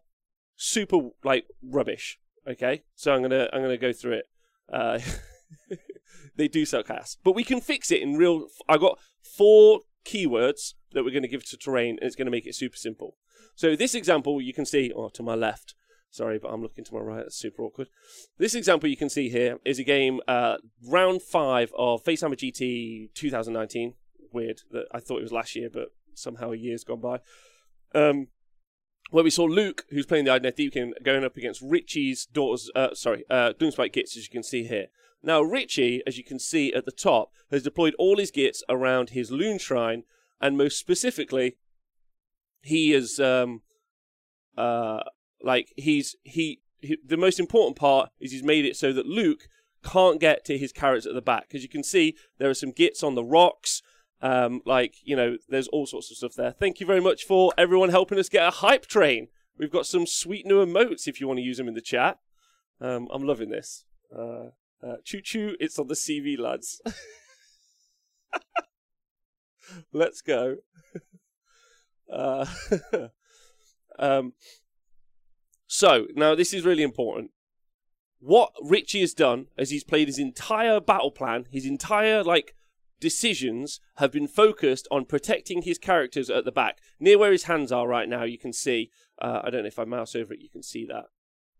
super 0.55 1.09
like 1.23 1.45
rubbish. 1.63 2.19
Okay, 2.47 2.83
so 2.95 3.13
I'm 3.13 3.21
gonna 3.21 3.49
I'm 3.51 3.61
gonna 3.61 3.77
go 3.77 3.91
through 3.91 4.13
it. 4.13 4.25
Uh, 4.71 4.99
they 6.35 6.47
do 6.47 6.65
suck 6.65 6.89
ass, 6.89 7.17
but 7.23 7.35
we 7.35 7.43
can 7.43 7.59
fix 7.59 7.91
it 7.91 8.01
in 8.01 8.17
real. 8.17 8.47
I 8.69 8.77
got 8.77 8.99
four 9.21 9.81
keywords 10.05 10.75
that 10.93 11.03
we're 11.03 11.11
going 11.11 11.23
to 11.23 11.27
give 11.27 11.45
to 11.49 11.57
terrain, 11.57 11.97
and 11.99 12.07
it's 12.07 12.15
going 12.15 12.27
to 12.27 12.31
make 12.31 12.47
it 12.47 12.55
super 12.55 12.77
simple. 12.77 13.15
So 13.55 13.75
this 13.75 13.95
example 13.95 14.41
you 14.41 14.53
can 14.53 14.65
see, 14.65 14.91
oh, 14.95 15.09
to 15.09 15.23
my 15.23 15.35
left, 15.35 15.75
sorry, 16.09 16.39
but 16.39 16.49
I'm 16.49 16.61
looking 16.61 16.85
to 16.85 16.93
my 16.93 16.99
right, 16.99 17.23
that's 17.23 17.37
super 17.37 17.63
awkward. 17.63 17.89
This 18.37 18.55
example 18.55 18.89
you 18.89 18.97
can 18.97 19.09
see 19.09 19.29
here 19.29 19.59
is 19.65 19.79
a 19.79 19.83
game, 19.83 20.21
uh, 20.27 20.57
round 20.87 21.21
five 21.21 21.71
of 21.77 22.03
Facehammer 22.03 22.35
GT 22.35 23.13
2019. 23.13 23.93
Weird 24.35 24.61
that 24.71 24.85
I 24.91 24.99
thought 24.99 25.19
it 25.19 25.23
was 25.23 25.31
last 25.31 25.55
year, 25.55 25.69
but 25.71 25.89
somehow 26.13 26.51
a 26.51 26.55
year's 26.55 26.83
gone 26.83 27.01
by. 27.01 27.19
Um, 27.93 28.27
where 29.11 29.23
we 29.23 29.29
saw 29.29 29.45
Luke, 29.45 29.85
who's 29.89 30.05
playing 30.05 30.25
the 30.25 30.31
Idoneth 30.31 30.57
Deepkin, 30.57 30.91
going 31.03 31.23
up 31.23 31.37
against 31.37 31.61
Richie's 31.61 32.25
daughter's, 32.25 32.71
uh, 32.75 32.93
sorry, 32.93 33.23
uh, 33.29 33.53
Gloomspite 33.53 33.93
Gitz, 33.93 34.17
as 34.17 34.23
you 34.23 34.29
can 34.29 34.43
see 34.43 34.63
here. 34.63 34.87
Now, 35.23 35.41
Richie, 35.41 36.01
as 36.05 36.17
you 36.17 36.23
can 36.23 36.39
see 36.39 36.73
at 36.73 36.85
the 36.85 36.91
top, 36.91 37.31
has 37.51 37.63
deployed 37.63 37.95
all 37.97 38.17
his 38.17 38.31
Gits 38.31 38.63
around 38.69 39.11
his 39.11 39.31
Loon 39.31 39.57
Shrine, 39.57 40.03
and 40.41 40.57
most 40.57 40.77
specifically, 40.77 41.57
he 42.61 42.93
is, 42.93 43.19
um, 43.19 43.61
uh, 44.57 45.01
like, 45.41 45.71
he's, 45.77 46.15
he, 46.23 46.61
he, 46.79 46.97
the 47.05 47.17
most 47.17 47.39
important 47.39 47.77
part 47.77 48.09
is 48.19 48.31
he's 48.31 48.43
made 48.43 48.65
it 48.65 48.75
so 48.75 48.91
that 48.91 49.05
Luke 49.07 49.47
can't 49.83 50.19
get 50.19 50.43
to 50.45 50.57
his 50.57 50.71
carrots 50.71 51.05
at 51.05 51.13
the 51.13 51.21
back. 51.21 51.51
As 51.53 51.63
you 51.63 51.69
can 51.69 51.83
see, 51.83 52.15
there 52.37 52.49
are 52.49 52.55
some 52.55 52.71
Gits 52.71 53.03
on 53.03 53.15
the 53.15 53.23
rocks, 53.23 53.81
um, 54.21 54.61
like, 54.65 54.95
you 55.03 55.15
know, 55.15 55.37
there's 55.49 55.67
all 55.67 55.85
sorts 55.85 56.11
of 56.11 56.17
stuff 56.17 56.33
there. 56.35 56.51
Thank 56.51 56.79
you 56.79 56.85
very 56.85 57.01
much 57.01 57.23
for 57.23 57.53
everyone 57.57 57.89
helping 57.89 58.19
us 58.19 58.29
get 58.29 58.47
a 58.47 58.51
hype 58.51 58.85
train. 58.85 59.27
We've 59.57 59.71
got 59.71 59.85
some 59.85 60.05
sweet 60.05 60.45
new 60.45 60.65
emotes 60.65 61.07
if 61.07 61.21
you 61.21 61.27
want 61.27 61.39
to 61.39 61.43
use 61.43 61.57
them 61.57 61.67
in 61.67 61.73
the 61.73 61.81
chat. 61.81 62.19
Um, 62.81 63.07
I'm 63.11 63.25
loving 63.25 63.49
this. 63.49 63.85
Uh, 64.15 64.49
uh, 64.85 64.97
choo 65.03 65.21
choo, 65.21 65.55
it's 65.59 65.79
on 65.79 65.87
the 65.87 65.93
CV, 65.95 66.37
lads. 66.37 66.81
Let's 69.93 70.21
go. 70.21 70.57
Uh, 72.07 72.45
um, 73.99 74.33
so, 75.65 76.05
now 76.15 76.35
this 76.35 76.53
is 76.53 76.63
really 76.63 76.83
important. 76.83 77.31
What 78.19 78.51
Richie 78.61 79.01
has 79.01 79.15
done 79.15 79.47
as 79.57 79.71
he's 79.71 79.83
played 79.83 80.07
his 80.07 80.19
entire 80.19 80.79
battle 80.79 81.09
plan, 81.09 81.45
his 81.49 81.65
entire, 81.65 82.23
like, 82.23 82.55
decisions 83.05 83.79
have 83.97 84.11
been 84.11 84.27
focused 84.27 84.87
on 84.89 85.05
protecting 85.05 85.61
his 85.61 85.77
characters 85.77 86.29
at 86.29 86.43
the 86.43 86.51
back. 86.51 86.79
Near 86.99 87.19
where 87.19 87.31
his 87.31 87.43
hands 87.43 87.71
are 87.71 87.87
right 87.87 88.09
now, 88.09 88.23
you 88.23 88.39
can 88.39 88.51
see. 88.51 88.89
Uh, 89.21 89.41
I 89.43 89.51
don't 89.51 89.61
know 89.61 89.67
if 89.67 89.77
I 89.77 89.85
mouse 89.85 90.15
over 90.15 90.33
it, 90.33 90.41
you 90.41 90.49
can 90.49 90.63
see 90.63 90.85
that. 90.85 91.05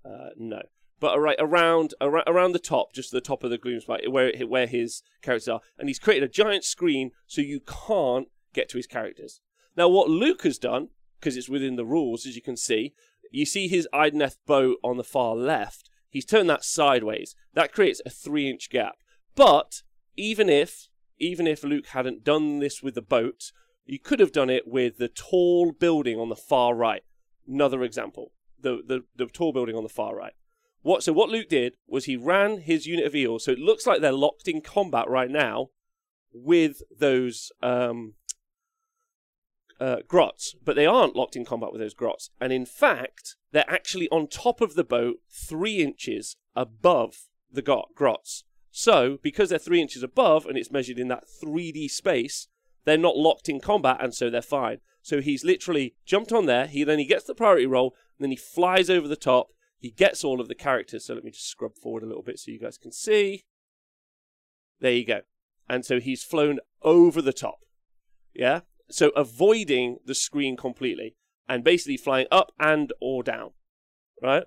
Uh, 0.03 0.29
no 0.37 0.61
but 0.99 1.19
right 1.19 1.35
around 1.39 1.93
around 2.01 2.53
the 2.53 2.59
top, 2.59 2.93
just 2.93 3.11
the 3.11 3.21
top 3.21 3.43
of 3.43 3.49
the 3.49 3.57
Gloomspite, 3.57 4.07
where 4.07 4.33
where 4.47 4.67
his 4.67 5.03
characters 5.21 5.47
are, 5.47 5.61
and 5.77 5.89
he's 5.89 5.99
created 5.99 6.27
a 6.27 6.31
giant 6.31 6.63
screen 6.63 7.11
so 7.27 7.41
you 7.41 7.59
can't 7.59 8.27
get 8.53 8.69
to 8.69 8.77
his 8.77 8.87
characters. 8.87 9.41
Now, 9.75 9.89
what 9.89 10.09
Luke 10.09 10.43
has 10.43 10.57
done, 10.57 10.89
because 11.19 11.35
it's 11.35 11.49
within 11.49 11.75
the 11.75 11.85
rules, 11.85 12.25
as 12.25 12.35
you 12.35 12.41
can 12.41 12.57
see, 12.57 12.93
you 13.29 13.45
see 13.45 13.67
his 13.67 13.87
Idoneth 13.93 14.37
bow 14.47 14.77
on 14.83 14.97
the 14.97 15.03
far 15.03 15.35
left. 15.35 15.89
He's 16.09 16.25
turned 16.25 16.49
that 16.49 16.63
sideways. 16.63 17.35
That 17.53 17.73
creates 17.73 18.01
a 18.05 18.09
three-inch 18.09 18.69
gap. 18.69 18.95
But 19.35 19.81
even 20.15 20.47
if 20.47 20.87
even 21.19 21.47
if 21.47 21.63
Luke 21.63 21.87
hadn't 21.87 22.23
done 22.23 22.59
this 22.59 22.81
with 22.83 22.95
the 22.95 23.01
boat, 23.01 23.51
you 23.85 23.99
could 23.99 24.19
have 24.19 24.31
done 24.31 24.49
it 24.49 24.67
with 24.67 24.97
the 24.97 25.07
tall 25.07 25.71
building 25.71 26.19
on 26.19 26.29
the 26.29 26.35
far 26.35 26.75
right. 26.75 27.03
Another 27.47 27.83
example, 27.83 28.31
the 28.59 28.81
the, 28.85 29.01
the 29.15 29.27
tall 29.27 29.53
building 29.53 29.75
on 29.75 29.83
the 29.83 29.89
far 29.89 30.15
right. 30.15 30.33
What 30.81 31.03
so 31.03 31.13
what 31.13 31.29
Luke 31.29 31.49
did 31.49 31.77
was 31.87 32.05
he 32.05 32.15
ran 32.15 32.59
his 32.59 32.85
unit 32.85 33.05
of 33.05 33.15
eels, 33.15 33.45
so 33.45 33.51
it 33.51 33.59
looks 33.59 33.87
like 33.87 34.01
they're 34.01 34.11
locked 34.11 34.47
in 34.47 34.61
combat 34.61 35.09
right 35.09 35.29
now 35.29 35.69
with 36.33 36.81
those 36.95 37.51
um, 37.63 38.15
uh, 39.79 39.97
grots, 40.07 40.55
but 40.63 40.75
they 40.75 40.85
aren't 40.85 41.15
locked 41.15 41.35
in 41.35 41.45
combat 41.45 41.71
with 41.71 41.81
those 41.81 41.93
grots. 41.93 42.29
And 42.39 42.51
in 42.51 42.65
fact, 42.65 43.35
they're 43.51 43.69
actually 43.69 44.09
on 44.09 44.27
top 44.27 44.61
of 44.61 44.75
the 44.75 44.83
boat, 44.83 45.17
three 45.29 45.81
inches 45.81 46.35
above 46.55 47.27
the 47.51 47.61
grots. 47.61 48.43
So, 48.77 49.19
because 49.23 49.47
they're 49.47 49.57
three 49.57 49.81
inches 49.81 50.03
above 50.03 50.45
and 50.45 50.57
it's 50.57 50.69
measured 50.69 50.99
in 50.99 51.07
that 51.07 51.23
3D 51.41 51.89
space, 51.89 52.49
they're 52.83 52.97
not 52.97 53.15
locked 53.15 53.47
in 53.47 53.61
combat, 53.61 53.99
and 54.01 54.13
so 54.13 54.29
they're 54.29 54.41
fine. 54.41 54.79
So 55.01 55.21
he's 55.21 55.45
literally 55.45 55.95
jumped 56.05 56.33
on 56.33 56.45
there. 56.45 56.67
He 56.67 56.83
then 56.83 56.99
he 56.99 57.05
gets 57.05 57.23
the 57.23 57.33
priority 57.33 57.65
roll, 57.65 57.95
and 58.19 58.25
then 58.25 58.31
he 58.31 58.35
flies 58.35 58.89
over 58.89 59.07
the 59.07 59.15
top, 59.15 59.47
he 59.79 59.91
gets 59.91 60.25
all 60.25 60.41
of 60.41 60.49
the 60.49 60.55
characters. 60.55 61.05
So 61.05 61.13
let 61.13 61.23
me 61.23 61.31
just 61.31 61.47
scrub 61.47 61.77
forward 61.81 62.03
a 62.03 62.05
little 62.05 62.21
bit 62.21 62.37
so 62.37 62.51
you 62.51 62.59
guys 62.59 62.77
can 62.77 62.91
see. 62.91 63.45
There 64.81 64.91
you 64.91 65.05
go. 65.05 65.21
And 65.69 65.85
so 65.85 66.01
he's 66.01 66.21
flown 66.21 66.59
over 66.81 67.21
the 67.21 67.31
top. 67.31 67.59
Yeah? 68.33 68.61
So 68.89 69.11
avoiding 69.11 69.99
the 70.05 70.15
screen 70.15 70.57
completely 70.57 71.15
and 71.47 71.63
basically 71.63 71.95
flying 71.95 72.27
up 72.29 72.51
and 72.59 72.91
or 72.99 73.23
down. 73.23 73.51
Right? 74.21 74.43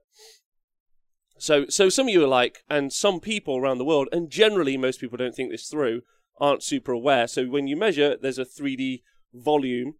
So 1.38 1.66
so 1.68 1.88
some 1.88 2.08
of 2.08 2.12
you 2.12 2.24
are 2.24 2.28
like, 2.28 2.64
and 2.68 2.92
some 2.92 3.20
people 3.20 3.56
around 3.56 3.78
the 3.78 3.84
world, 3.84 4.08
and 4.12 4.30
generally 4.30 4.76
most 4.76 5.00
people 5.00 5.16
don't 5.16 5.34
think 5.34 5.50
this 5.50 5.68
through, 5.68 6.02
aren't 6.40 6.62
super 6.62 6.92
aware. 6.92 7.26
So 7.26 7.46
when 7.46 7.66
you 7.66 7.76
measure, 7.76 8.16
there's 8.16 8.38
a 8.38 8.44
3D 8.44 9.02
volume 9.32 9.94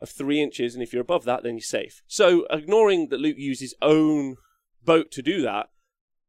of 0.00 0.10
three 0.10 0.42
inches, 0.42 0.74
and 0.74 0.82
if 0.82 0.92
you're 0.92 1.02
above 1.02 1.24
that, 1.24 1.42
then 1.42 1.54
you're 1.54 1.62
safe. 1.62 2.02
So 2.06 2.46
ignoring 2.50 3.08
that 3.08 3.20
Luke 3.20 3.38
used 3.38 3.60
his 3.60 3.74
own 3.82 4.36
boat 4.84 5.10
to 5.12 5.22
do 5.22 5.42
that, 5.42 5.70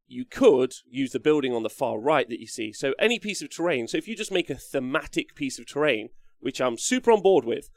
you 0.06 0.24
could 0.24 0.74
use 0.90 1.12
the 1.12 1.20
building 1.20 1.54
on 1.54 1.62
the 1.62 1.70
far 1.70 1.98
right 1.98 2.28
that 2.28 2.40
you 2.40 2.46
see. 2.46 2.72
So 2.72 2.94
any 2.98 3.18
piece 3.18 3.42
of 3.42 3.50
terrain. 3.50 3.86
So 3.86 3.96
if 3.96 4.08
you 4.08 4.16
just 4.16 4.32
make 4.32 4.50
a 4.50 4.56
thematic 4.56 5.36
piece 5.36 5.58
of 5.58 5.66
terrain, 5.66 6.08
which 6.40 6.60
I'm 6.60 6.76
super 6.76 7.12
on 7.12 7.22
board 7.22 7.44
with, 7.44 7.70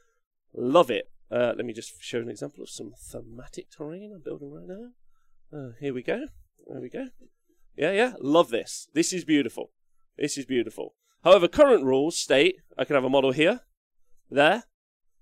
love 0.54 0.90
it. 0.90 1.12
Uh, 1.32 1.54
let 1.56 1.66
me 1.66 1.74
just 1.74 2.02
show 2.02 2.20
an 2.20 2.30
example 2.30 2.64
of 2.64 2.70
some 2.70 2.94
thematic 2.98 3.70
terrain 3.70 4.12
I'm 4.14 4.22
building 4.22 4.52
right 4.52 4.68
now. 4.68 5.58
Uh, 5.58 5.72
here 5.80 5.94
we 5.94 6.02
go. 6.02 6.26
There 6.68 6.82
we 6.82 6.90
go. 6.90 7.08
Yeah, 7.76 7.92
yeah. 7.92 8.14
Love 8.20 8.50
this. 8.50 8.88
This 8.94 9.14
is 9.14 9.26
beautiful. 9.26 9.72
This 10.18 10.38
is 10.38 10.46
beautiful. 10.46 10.96
However, 11.24 11.48
current 11.48 11.86
rules 11.86 12.18
state 12.18 12.58
I 12.78 12.86
can 12.86 12.96
have 12.96 13.04
a 13.04 13.10
model 13.10 13.32
here, 13.32 13.62
there, 14.30 14.64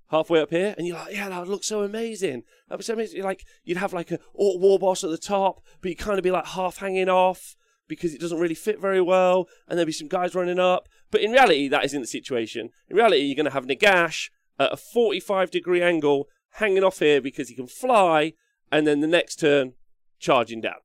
halfway 0.10 0.42
up 0.42 0.50
here, 0.50 0.76
and 0.78 0.86
you're 0.86 0.98
like, 0.98 1.14
yeah, 1.14 1.30
that 1.30 1.40
would 1.40 1.48
look 1.48 1.64
so 1.64 1.84
amazing. 1.84 2.44
That 2.68 2.78
would 2.78 2.86
so 2.86 2.94
amazing. 2.94 3.18
You're 3.18 3.26
like, 3.26 3.46
you'd 3.64 3.78
have 3.78 3.94
like 3.94 4.12
a 4.12 4.20
War 4.34 4.80
Boss 4.80 5.04
at 5.04 5.10
the 5.10 5.18
top, 5.18 5.62
but 5.82 5.90
you'd 5.90 5.98
kind 5.98 6.18
of 6.18 6.24
be 6.24 6.32
like 6.32 6.48
half 6.48 6.78
hanging 6.78 7.10
off 7.10 7.56
because 7.88 8.14
it 8.14 8.22
doesn't 8.22 8.40
really 8.40 8.56
fit 8.56 8.80
very 8.80 9.02
well, 9.02 9.48
and 9.68 9.78
there'd 9.78 9.86
be 9.86 9.92
some 9.92 10.08
guys 10.08 10.36
running 10.36 10.60
up. 10.60 10.88
But 11.12 11.22
in 11.22 11.32
reality, 11.32 11.68
that 11.68 11.86
isn't 11.86 12.02
the 12.02 12.08
situation. 12.08 12.70
In 12.90 12.96
reality, 12.96 13.22
you're 13.22 13.36
going 13.36 13.46
to 13.46 13.52
have 13.52 13.68
Nagash 13.68 14.30
at 14.60 14.74
a 14.74 14.78
45 14.78 15.52
degree 15.52 15.82
angle 15.82 16.28
hanging 16.56 16.84
off 16.84 17.00
here 17.00 17.22
because 17.22 17.50
he 17.50 17.56
can 17.56 17.68
fly, 17.68 18.34
and 18.72 18.88
then 18.88 19.02
the 19.02 19.08
next 19.08 19.38
turn 19.38 19.74
charging 20.20 20.62
down. 20.62 20.80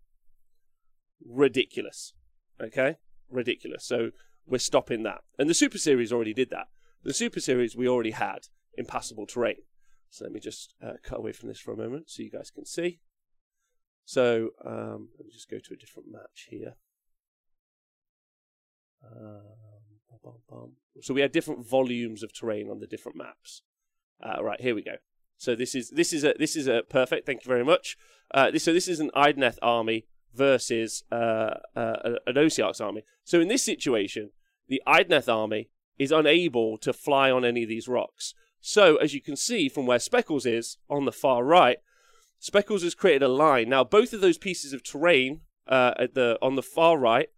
Ridiculous. 1.25 2.12
Okay? 2.61 2.96
Ridiculous. 3.30 3.85
So 3.85 4.11
we're 4.46 4.58
stopping 4.58 5.02
that. 5.04 5.23
And 5.38 5.49
the 5.49 5.54
Super 5.54 5.78
Series 5.78 6.12
already 6.12 6.35
did 6.35 6.50
that. 6.50 6.66
The 7.02 7.14
Super 7.14 7.40
Series 7.40 7.76
we 7.76 7.88
already 7.88 8.12
had 8.12 8.49
impassable 8.76 9.26
terrain. 9.26 9.62
So 10.11 10.25
let 10.25 10.32
me 10.32 10.40
just 10.40 10.75
uh, 10.82 10.94
cut 11.02 11.18
away 11.18 11.32
from 11.32 11.49
this 11.49 11.61
for 11.61 11.73
a 11.73 11.76
moment 11.76 12.11
so 12.11 12.23
you 12.23 12.30
guys 12.30 12.50
can 12.50 12.64
see. 12.64 13.00
So 14.04 14.50
um, 14.64 15.08
let 15.18 15.26
me 15.26 15.32
just 15.32 15.50
go 15.50 15.58
to 15.58 15.75
a 15.75 15.76
different 15.76 16.11
match 16.11 16.46
here. 16.49 16.76
Um, 19.04 19.42
so 21.00 21.14
we 21.14 21.20
had 21.20 21.32
different 21.32 21.66
volumes 21.66 22.23
of 22.23 22.32
terrain 22.32 22.70
on 22.70 22.80
the 22.80 22.87
different 22.87 23.18
maps. 23.18 23.62
Uh, 24.23 24.42
right 24.42 24.61
here 24.61 24.75
we 24.75 24.82
go. 24.82 24.96
So 25.37 25.54
this 25.54 25.75
is 25.75 25.90
this 25.90 26.12
is 26.12 26.25
a 26.25 26.35
this 26.38 26.56
is 26.56 26.66
a 26.66 26.82
perfect. 26.88 27.26
Thank 27.26 27.44
you 27.44 27.49
very 27.49 27.64
much. 27.64 27.96
Uh, 28.32 28.50
this, 28.50 28.64
so 28.64 28.73
this 28.73 28.88
is 28.88 29.00
an 29.00 29.11
Idoneth 29.14 29.58
army 29.61 30.06
versus 30.37 31.05
uh, 31.11 31.55
uh, 31.75 31.97
an 32.26 32.37
Ossiarch's 32.37 32.81
army. 32.81 33.02
So 33.25 33.40
in 33.40 33.49
this 33.49 33.62
situation, 33.62 34.31
the 34.69 34.83
Idoneth 34.87 35.33
army 35.33 35.71
is 35.99 36.12
unable 36.12 36.78
to 36.78 36.93
fly 36.93 37.31
on 37.31 37.45
any 37.45 37.62
of 37.62 37.69
these 37.69 37.88
rocks. 37.88 38.35
So 38.61 38.97
as 38.97 39.14
you 39.14 39.21
can 39.21 39.37
see 39.37 39.69
from 39.69 39.87
where 39.87 39.99
Speckles 39.99 40.47
is 40.47 40.78
on 40.90 41.05
the 41.05 41.12
far 41.12 41.45
right, 41.45 41.78
Speckles 42.38 42.83
has 42.83 42.95
created 42.95 43.23
a 43.23 43.28
line. 43.28 43.69
Now 43.69 43.85
both 43.85 44.12
of 44.12 44.21
those 44.21 44.38
pieces 44.38 44.73
of 44.73 44.83
terrain 44.83 45.40
uh, 45.66 45.95
at 45.99 46.14
the 46.14 46.38
on 46.43 46.55
the 46.55 46.62
far 46.62 46.99
right, 46.99 47.28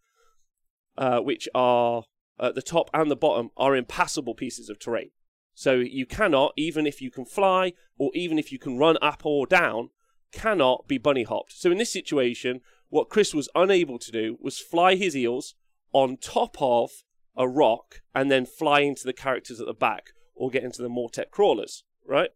uh, 0.96 1.20
which 1.20 1.48
are 1.54 2.04
at 2.40 2.54
the 2.54 2.62
top 2.62 2.90
and 2.92 3.10
the 3.10 3.16
bottom, 3.16 3.50
are 3.56 3.76
impassable 3.76 4.34
pieces 4.34 4.68
of 4.68 4.78
terrain. 4.78 5.10
So 5.54 5.74
you 5.74 6.06
cannot, 6.06 6.52
even 6.56 6.86
if 6.86 7.02
you 7.02 7.10
can 7.10 7.24
fly 7.24 7.72
or 7.98 8.10
even 8.14 8.38
if 8.38 8.52
you 8.52 8.58
can 8.58 8.78
run 8.78 8.96
up 9.02 9.22
or 9.24 9.46
down, 9.46 9.90
cannot 10.32 10.86
be 10.86 10.98
bunny 10.98 11.24
hopped. 11.24 11.52
So 11.52 11.70
in 11.70 11.78
this 11.78 11.92
situation, 11.92 12.60
what 12.88 13.08
Chris 13.08 13.34
was 13.34 13.48
unable 13.54 13.98
to 13.98 14.12
do 14.12 14.38
was 14.40 14.58
fly 14.58 14.94
his 14.94 15.16
eels 15.16 15.54
on 15.92 16.16
top 16.16 16.56
of 16.60 16.90
a 17.36 17.48
rock 17.48 18.00
and 18.14 18.30
then 18.30 18.46
fly 18.46 18.80
into 18.80 19.04
the 19.04 19.12
characters 19.12 19.60
at 19.60 19.66
the 19.66 19.74
back 19.74 20.10
or 20.34 20.50
get 20.50 20.64
into 20.64 20.82
the 20.82 20.88
Mortek 20.88 21.30
crawlers, 21.30 21.84
right? 22.06 22.30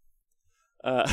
Uh, 0.84 1.12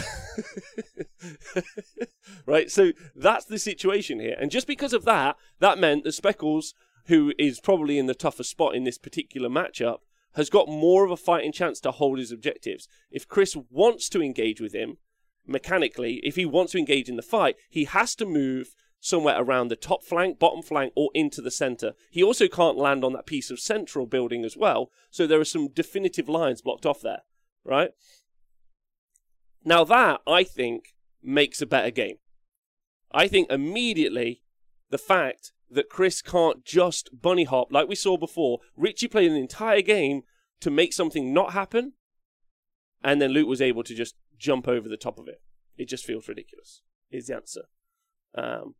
right, 2.46 2.72
so 2.72 2.92
that's 3.16 3.46
the 3.46 3.60
situation 3.60 4.20
here. 4.20 4.36
And 4.40 4.52
just 4.52 4.68
because 4.68 4.94
of 4.94 5.06
that, 5.06 5.36
that 5.60 5.78
meant 5.78 6.04
that 6.04 6.14
Speckles, 6.14 6.74
who 7.06 7.34
is 7.38 7.60
probably 7.60 7.98
in 7.98 8.08
the 8.08 8.16
toughest 8.16 8.50
spot 8.50 8.76
in 8.76 8.84
this 8.84 8.98
particular 8.98 9.50
matchup, 9.50 10.00
has 10.34 10.50
got 10.50 10.68
more 10.68 11.06
of 11.06 11.12
a 11.12 11.18
fighting 11.18 11.52
chance 11.52 11.80
to 11.82 11.92
hold 11.92 12.20
his 12.20 12.32
objectives. 12.32 12.88
If 13.12 13.28
Chris 13.28 13.56
wants 13.70 14.10
to 14.10 14.22
engage 14.22 14.62
with 14.62 14.74
him, 14.74 14.98
mechanically, 15.46 16.20
if 16.24 16.36
he 16.36 16.46
wants 16.46 16.74
to 16.74 16.78
engage 16.78 17.10
in 17.10 17.16
the 17.16 17.22
fight, 17.22 17.56
he 17.70 17.86
has 17.86 18.16
to 18.16 18.26
move 18.26 18.74
somewhere 19.00 19.42
around 19.42 19.70
the 19.70 19.76
top 19.76 20.04
flank, 20.04 20.40
bottom 20.40 20.62
flank, 20.62 20.94
or 20.96 21.10
into 21.14 21.42
the 21.42 21.52
center. 21.52 21.94
He 22.10 22.24
also 22.24 22.48
can't 22.48 22.78
land 22.78 23.04
on 23.04 23.14
that 23.14 23.26
piece 23.26 23.50
of 23.50 23.60
central 23.60 24.06
building 24.06 24.44
as 24.44 24.58
well, 24.58 24.92
so 25.10 25.26
there 25.26 25.40
are 25.40 25.46
some 25.46 25.70
definitive 25.70 26.28
lines 26.28 26.62
blocked 26.62 26.86
off 26.86 27.02
there, 27.02 27.22
right? 27.64 27.92
Now, 29.64 29.84
that, 29.86 30.22
I 30.28 30.44
think, 30.44 30.96
makes 31.22 31.62
a 31.62 31.66
better 31.66 31.92
game. 31.92 32.18
I 33.12 33.28
think 33.28 33.52
immediately 33.52 34.44
the 34.90 34.98
fact 34.98 35.52
that 35.70 35.90
Chris 35.90 36.22
can't 36.22 36.66
just 36.66 37.10
bunny 37.22 37.44
hop 37.44 37.68
like 37.72 37.88
we 37.88 37.96
saw 37.96 38.18
before. 38.18 38.60
Richie 38.76 39.08
played 39.08 39.32
an 39.32 39.38
entire 39.38 39.82
game 39.82 40.24
to 40.62 40.72
make 40.72 40.94
something 40.94 41.34
not 41.34 41.54
happen, 41.54 41.94
and 43.04 43.22
then 43.22 43.32
Luke 43.32 43.48
was 43.48 43.62
able 43.62 43.84
to 43.84 43.96
just 43.96 44.16
jump 44.38 44.68
over 44.68 44.90
the 44.90 44.98
top 44.98 45.20
of 45.20 45.28
it. 45.28 45.42
It 45.78 45.88
just 45.88 46.06
feels 46.06 46.28
ridiculous. 46.28 46.82
Is 47.12 47.28
the 47.28 47.36
answer. 47.36 47.62
Um, 48.36 48.76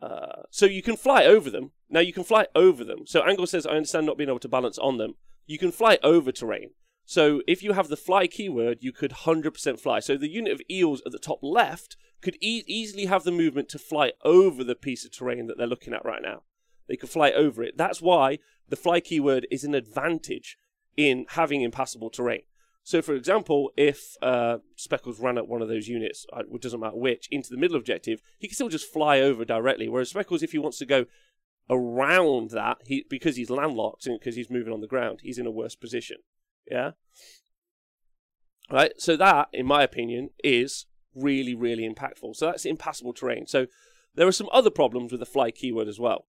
uh, 0.00 0.42
so 0.50 0.66
you 0.66 0.82
can 0.82 0.96
fly 0.96 1.24
over 1.24 1.50
them. 1.50 1.72
Now 1.88 2.00
you 2.00 2.12
can 2.12 2.24
fly 2.24 2.46
over 2.54 2.84
them. 2.84 3.06
So 3.06 3.22
Angle 3.22 3.46
says, 3.46 3.66
I 3.66 3.70
understand 3.70 4.06
not 4.06 4.18
being 4.18 4.28
able 4.28 4.38
to 4.40 4.48
balance 4.48 4.78
on 4.78 4.98
them. 4.98 5.14
You 5.46 5.58
can 5.58 5.72
fly 5.72 5.98
over 6.02 6.30
terrain. 6.32 6.70
So 7.06 7.42
if 7.46 7.62
you 7.62 7.72
have 7.72 7.88
the 7.88 7.96
fly 7.96 8.26
keyword, 8.26 8.78
you 8.82 8.92
could 8.92 9.10
100% 9.10 9.80
fly. 9.80 10.00
So 10.00 10.16
the 10.16 10.30
unit 10.30 10.52
of 10.52 10.62
eels 10.70 11.02
at 11.04 11.12
the 11.12 11.18
top 11.18 11.38
left 11.42 11.96
could 12.22 12.36
e- 12.40 12.64
easily 12.66 13.06
have 13.06 13.24
the 13.24 13.30
movement 13.30 13.68
to 13.70 13.78
fly 13.78 14.12
over 14.24 14.64
the 14.64 14.74
piece 14.74 15.04
of 15.04 15.12
terrain 15.12 15.46
that 15.46 15.58
they're 15.58 15.66
looking 15.66 15.92
at 15.92 16.04
right 16.04 16.22
now. 16.22 16.42
They 16.88 16.96
could 16.96 17.10
fly 17.10 17.30
over 17.30 17.62
it. 17.62 17.76
That's 17.76 18.00
why 18.02 18.38
the 18.68 18.76
fly 18.76 19.00
keyword 19.00 19.46
is 19.50 19.64
an 19.64 19.74
advantage 19.74 20.58
in 20.96 21.26
having 21.30 21.62
impassable 21.62 22.10
terrain. 22.10 22.42
So, 22.86 23.00
for 23.00 23.14
example, 23.14 23.72
if 23.78 24.14
uh, 24.20 24.58
Speckles 24.76 25.18
ran 25.18 25.38
at 25.38 25.48
one 25.48 25.62
of 25.62 25.68
those 25.68 25.88
units, 25.88 26.26
uh, 26.34 26.40
it 26.40 26.60
doesn't 26.60 26.80
matter 26.80 26.96
which, 26.96 27.28
into 27.30 27.48
the 27.48 27.56
middle 27.56 27.78
objective, 27.78 28.20
he 28.38 28.46
can 28.46 28.54
still 28.54 28.68
just 28.68 28.92
fly 28.92 29.20
over 29.20 29.42
directly. 29.42 29.88
Whereas 29.88 30.10
Speckles, 30.10 30.42
if 30.42 30.52
he 30.52 30.58
wants 30.58 30.76
to 30.78 30.86
go 30.86 31.06
around 31.70 32.50
that, 32.50 32.76
he 32.84 33.06
because 33.08 33.36
he's 33.36 33.48
landlocked 33.48 34.06
and 34.06 34.20
because 34.20 34.36
he's 34.36 34.50
moving 34.50 34.72
on 34.72 34.82
the 34.82 34.86
ground, 34.86 35.20
he's 35.22 35.38
in 35.38 35.46
a 35.46 35.50
worse 35.50 35.74
position. 35.74 36.18
Yeah. 36.70 36.90
Right. 38.70 38.92
So 38.98 39.16
that, 39.16 39.48
in 39.54 39.64
my 39.64 39.82
opinion, 39.82 40.30
is 40.42 40.84
really, 41.14 41.54
really 41.54 41.88
impactful. 41.88 42.36
So 42.36 42.46
that's 42.46 42.66
impassable 42.66 43.14
terrain. 43.14 43.46
So 43.46 43.66
there 44.14 44.26
are 44.26 44.32
some 44.32 44.50
other 44.52 44.70
problems 44.70 45.10
with 45.10 45.20
the 45.20 45.26
fly 45.26 45.50
keyword 45.50 45.88
as 45.88 45.98
well. 45.98 46.26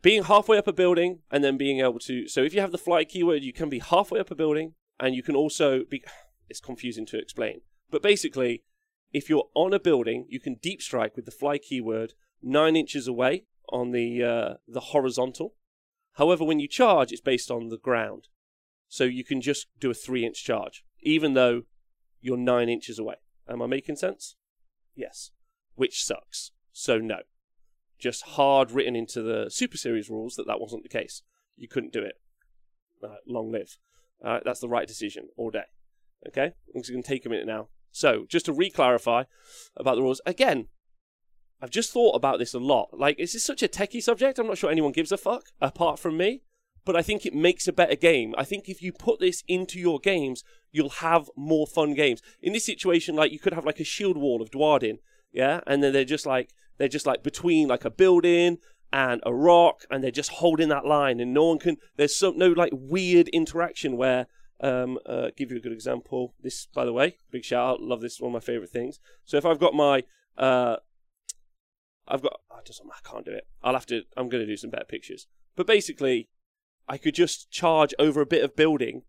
Being 0.00 0.24
halfway 0.24 0.56
up 0.56 0.68
a 0.68 0.72
building 0.72 1.20
and 1.30 1.44
then 1.44 1.58
being 1.58 1.80
able 1.80 1.98
to. 2.00 2.28
So 2.28 2.42
if 2.42 2.54
you 2.54 2.62
have 2.62 2.72
the 2.72 2.78
fly 2.78 3.04
keyword, 3.04 3.42
you 3.42 3.52
can 3.52 3.68
be 3.68 3.80
halfway 3.80 4.20
up 4.20 4.30
a 4.30 4.34
building 4.34 4.74
and 5.00 5.14
you 5.14 5.22
can 5.22 5.36
also 5.36 5.84
be 5.84 6.02
it's 6.48 6.60
confusing 6.60 7.06
to 7.06 7.18
explain. 7.18 7.60
But 7.90 8.02
basically 8.02 8.62
if 9.12 9.30
you're 9.30 9.48
on 9.54 9.72
a 9.72 9.80
building 9.80 10.26
you 10.28 10.40
can 10.40 10.54
deep 10.54 10.82
strike 10.82 11.16
with 11.16 11.24
the 11.24 11.30
fly 11.30 11.58
keyword 11.58 12.14
nine 12.42 12.76
inches 12.76 13.08
away 13.08 13.44
on 13.70 13.92
the 13.92 14.22
uh, 14.22 14.54
the 14.66 14.80
horizontal. 14.80 15.54
However 16.14 16.44
when 16.44 16.60
you 16.60 16.68
charge 16.68 17.12
it's 17.12 17.20
based 17.20 17.50
on 17.50 17.68
the 17.68 17.78
ground. 17.78 18.28
So 18.88 19.04
you 19.04 19.24
can 19.24 19.40
just 19.40 19.66
do 19.78 19.90
a 19.90 19.94
three 19.94 20.24
inch 20.24 20.44
charge 20.44 20.84
even 21.00 21.34
though 21.34 21.62
you're 22.20 22.36
nine 22.36 22.68
inches 22.68 22.98
away. 22.98 23.16
Am 23.48 23.62
i 23.62 23.66
making 23.66 23.96
sense? 23.96 24.36
Yes. 24.94 25.30
Which 25.74 26.04
sucks. 26.04 26.50
So 26.72 26.98
no. 26.98 27.18
Just 27.98 28.22
hard 28.22 28.70
written 28.70 28.96
into 28.96 29.22
the 29.22 29.48
super 29.50 29.76
series 29.76 30.10
rules 30.10 30.34
that 30.34 30.46
that 30.46 30.60
wasn't 30.60 30.82
the 30.82 30.88
case. 30.88 31.22
You 31.56 31.68
couldn't 31.68 31.92
do 31.92 32.02
it. 32.02 32.20
Uh, 33.02 33.16
long 33.26 33.52
live 33.52 33.78
uh, 34.24 34.40
that's 34.44 34.60
the 34.60 34.68
right 34.68 34.86
decision 34.86 35.28
all 35.36 35.50
day. 35.50 35.64
Okay? 36.26 36.52
It's 36.74 36.90
going 36.90 37.02
to 37.02 37.08
take 37.08 37.26
a 37.26 37.28
minute 37.28 37.46
now. 37.46 37.68
So, 37.90 38.26
just 38.28 38.46
to 38.46 38.52
re 38.52 38.70
clarify 38.70 39.24
about 39.76 39.96
the 39.96 40.02
rules, 40.02 40.20
again, 40.26 40.68
I've 41.60 41.70
just 41.70 41.92
thought 41.92 42.14
about 42.14 42.38
this 42.38 42.54
a 42.54 42.58
lot. 42.58 42.90
Like, 42.92 43.18
is 43.18 43.32
this 43.32 43.44
such 43.44 43.62
a 43.62 43.68
techie 43.68 44.02
subject? 44.02 44.38
I'm 44.38 44.46
not 44.46 44.58
sure 44.58 44.70
anyone 44.70 44.92
gives 44.92 45.10
a 45.10 45.16
fuck 45.16 45.46
apart 45.60 45.98
from 45.98 46.16
me. 46.16 46.42
But 46.84 46.96
I 46.96 47.02
think 47.02 47.26
it 47.26 47.34
makes 47.34 47.68
a 47.68 47.72
better 47.72 47.96
game. 47.96 48.34
I 48.38 48.44
think 48.44 48.68
if 48.68 48.80
you 48.80 48.92
put 48.92 49.20
this 49.20 49.42
into 49.46 49.78
your 49.78 49.98
games, 49.98 50.42
you'll 50.72 50.88
have 50.88 51.28
more 51.36 51.66
fun 51.66 51.92
games. 51.92 52.22
In 52.40 52.54
this 52.54 52.64
situation, 52.64 53.14
like 53.14 53.30
you 53.30 53.38
could 53.38 53.52
have 53.52 53.66
like 53.66 53.80
a 53.80 53.84
shield 53.84 54.16
wall 54.16 54.40
of 54.40 54.50
Duardin, 54.50 54.98
yeah, 55.30 55.60
and 55.66 55.82
then 55.82 55.92
they're 55.92 56.04
just 56.04 56.24
like 56.24 56.50
they're 56.78 56.88
just 56.88 57.06
like 57.06 57.22
between 57.22 57.68
like 57.68 57.84
a 57.84 57.90
building 57.90 58.58
and 58.92 59.20
a 59.26 59.34
rock, 59.34 59.84
and 59.90 60.02
they're 60.02 60.10
just 60.10 60.30
holding 60.30 60.68
that 60.68 60.86
line, 60.86 61.20
and 61.20 61.34
no 61.34 61.44
one 61.46 61.58
can. 61.58 61.76
There's 61.96 62.16
some 62.16 62.38
no 62.38 62.48
like 62.48 62.72
weird 62.72 63.28
interaction 63.28 63.96
where. 63.96 64.26
Um, 64.60 64.98
uh, 65.06 65.28
give 65.36 65.52
you 65.52 65.56
a 65.56 65.60
good 65.60 65.70
example. 65.70 66.34
This, 66.42 66.66
by 66.66 66.84
the 66.84 66.92
way, 66.92 67.18
big 67.30 67.44
shout 67.44 67.74
out. 67.74 67.80
Love 67.80 68.00
this. 68.00 68.20
One 68.20 68.30
of 68.30 68.32
my 68.32 68.40
favorite 68.40 68.70
things. 68.70 68.98
So 69.24 69.36
if 69.36 69.46
I've 69.46 69.60
got 69.60 69.72
my, 69.72 70.02
uh, 70.36 70.78
I've 72.08 72.22
got. 72.22 72.40
I 72.50 72.60
just 72.64 72.82
I 72.84 73.08
can't 73.08 73.24
do 73.24 73.30
it. 73.30 73.46
I'll 73.62 73.74
have 73.74 73.86
to. 73.86 74.02
I'm 74.16 74.28
going 74.28 74.44
to 74.44 74.50
do 74.50 74.56
some 74.56 74.70
better 74.70 74.84
pictures. 74.84 75.28
But 75.54 75.68
basically, 75.68 76.28
I 76.88 76.98
could 76.98 77.14
just 77.14 77.52
charge 77.52 77.94
over 78.00 78.20
a 78.20 78.26
bit 78.26 78.42
of 78.42 78.56
building, 78.56 79.02